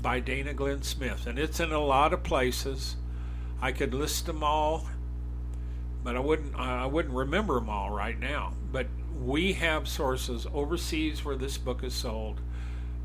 by 0.00 0.18
Dana 0.18 0.54
Glenn 0.54 0.82
Smith. 0.82 1.28
And 1.28 1.38
it's 1.38 1.60
in 1.60 1.70
a 1.70 1.78
lot 1.78 2.12
of 2.12 2.24
places. 2.24 2.96
I 3.62 3.70
could 3.70 3.94
list 3.94 4.26
them 4.26 4.42
all, 4.42 4.88
but 6.02 6.16
I 6.16 6.20
wouldn't 6.20 6.56
I 6.56 6.84
wouldn't 6.84 7.14
remember 7.14 7.54
them 7.54 7.70
all 7.70 7.90
right 7.90 8.18
now. 8.18 8.54
But 8.72 8.88
we 9.22 9.52
have 9.54 9.86
sources 9.86 10.48
overseas 10.52 11.24
where 11.24 11.36
this 11.36 11.56
book 11.58 11.84
is 11.84 11.94
sold. 11.94 12.40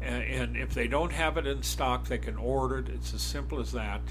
And, 0.02 0.24
and 0.24 0.58
if 0.58 0.74
they 0.74 0.88
don't 0.88 1.12
have 1.12 1.38
it 1.38 1.46
in 1.46 1.62
stock, 1.62 2.08
they 2.08 2.18
can 2.18 2.38
order 2.38 2.80
it. 2.80 2.90
It's 2.90 3.14
as 3.14 3.22
simple 3.22 3.60
as 3.60 3.72
that. 3.72 4.02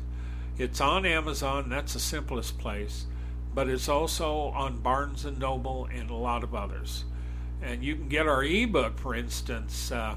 It's 0.57 0.81
on 0.81 1.05
Amazon. 1.05 1.69
That's 1.69 1.95
the 1.95 2.01
simplest 2.01 2.59
place. 2.59 3.07
But 3.53 3.69
it's 3.69 3.89
also 3.89 4.37
on 4.37 4.79
Barnes 4.79 5.25
and 5.25 5.39
Noble 5.39 5.89
and 5.93 6.11
a 6.11 6.15
lot 6.15 6.45
of 6.45 6.55
others. 6.55 7.05
And 7.61 7.83
you 7.83 7.97
can 7.97 8.09
get 8.09 8.29
our 8.29 8.45
ebook, 8.45 8.99
for 8.99 9.15
instance, 9.15 9.91
uh, 9.91 10.17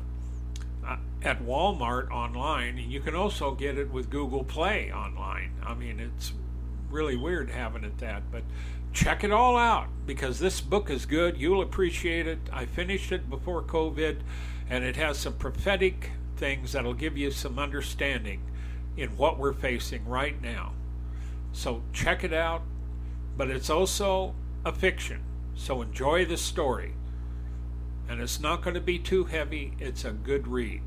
Uh, 0.89 0.97
at 1.21 1.43
Walmart 1.43 2.09
online. 2.09 2.79
And 2.79 2.91
you 2.91 2.99
can 2.99 3.13
also 3.13 3.51
get 3.53 3.77
it 3.77 3.91
with 3.91 4.09
Google 4.09 4.43
Play 4.43 4.91
online. 4.91 5.51
I 5.63 5.75
mean, 5.75 5.99
it's 5.99 6.33
really 6.89 7.15
weird 7.15 7.51
having 7.51 7.83
it 7.83 7.97
that, 7.99 8.23
but 8.31 8.41
check 8.91 9.23
it 9.23 9.31
all 9.31 9.55
out 9.55 9.89
because 10.07 10.39
this 10.39 10.61
book 10.61 10.89
is 10.89 11.05
good. 11.05 11.37
You'll 11.37 11.61
appreciate 11.61 12.25
it. 12.25 12.39
I 12.51 12.65
finished 12.65 13.11
it 13.11 13.29
before 13.29 13.61
COVID, 13.61 14.21
and 14.67 14.83
it 14.83 14.95
has 14.95 15.19
some 15.19 15.33
prophetic 15.33 16.09
things 16.37 16.71
that'll 16.71 16.95
give 16.95 17.15
you 17.17 17.29
some 17.29 17.59
understanding 17.59 18.41
in 18.97 19.09
what 19.17 19.37
we're 19.37 19.53
facing 19.53 20.07
right 20.07 20.41
now. 20.41 20.71
So 21.51 21.83
check 21.93 22.23
it 22.23 22.33
out, 22.33 22.63
but 23.37 23.51
it's 23.51 23.69
also 23.69 24.33
a 24.65 24.71
fiction. 24.71 25.21
So 25.53 25.83
enjoy 25.83 26.25
the 26.25 26.37
story 26.37 26.93
and 28.09 28.19
it's 28.19 28.39
not 28.39 28.63
going 28.63 28.73
to 28.73 28.81
be 28.81 28.97
too 28.97 29.25
heavy. 29.25 29.73
It's 29.79 30.03
a 30.03 30.11
good 30.11 30.47
read. 30.47 30.81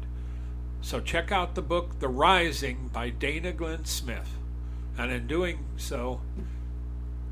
So 0.81 0.99
check 0.99 1.31
out 1.31 1.55
the 1.55 1.63
book 1.63 2.01
The 2.01 2.09
Rising 2.09 2.91
by 2.93 3.11
Dana 3.11 3.53
Glenn 3.53 3.85
Smith. 3.85 4.37
And 4.99 5.13
in 5.13 5.29
doing 5.29 5.65
so, 5.77 6.21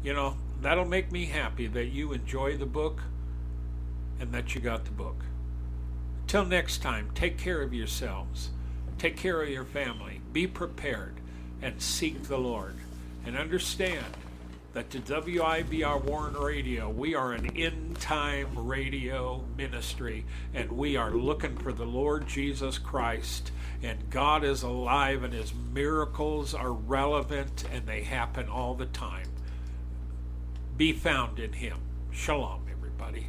you 0.04 0.14
know, 0.14 0.36
that'll 0.62 0.84
make 0.84 1.10
me 1.10 1.26
happy 1.26 1.66
that 1.66 1.86
you 1.86 2.12
enjoy 2.12 2.56
the 2.56 2.66
book 2.66 3.02
and 4.20 4.32
that 4.32 4.54
you 4.54 4.60
got 4.60 4.84
the 4.84 4.92
book. 4.92 5.24
Till 6.28 6.44
next 6.44 6.78
time, 6.78 7.10
take 7.14 7.36
care 7.36 7.60
of 7.60 7.74
yourselves. 7.74 8.50
Take 8.98 9.16
care 9.16 9.42
of 9.42 9.48
your 9.48 9.64
family. 9.64 10.20
Be 10.32 10.46
prepared 10.46 11.14
and 11.60 11.82
seek 11.82 12.24
the 12.24 12.38
Lord. 12.38 12.76
And 13.26 13.36
understand 13.36 14.06
that 14.72 14.88
to 14.90 15.00
WIBR 15.00 16.04
Warn 16.04 16.34
Radio, 16.34 16.88
we 16.88 17.14
are 17.16 17.32
an 17.32 17.56
end 17.56 17.98
time 17.98 18.46
radio 18.56 19.44
ministry 19.56 20.24
and 20.54 20.70
we 20.70 20.96
are 20.96 21.10
looking 21.10 21.56
for 21.56 21.72
the 21.72 21.84
Lord 21.84 22.28
Jesus 22.28 22.78
Christ. 22.78 23.50
And 23.82 24.10
God 24.10 24.44
is 24.44 24.62
alive 24.62 25.24
and 25.24 25.34
his 25.34 25.52
miracles 25.72 26.54
are 26.54 26.72
relevant 26.72 27.64
and 27.72 27.84
they 27.86 28.02
happen 28.02 28.48
all 28.48 28.74
the 28.74 28.86
time. 28.86 29.26
be 30.76 30.92
found 30.92 31.40
in 31.40 31.52
him. 31.52 31.78
Shalom, 32.12 32.62
everybody. 32.70 33.28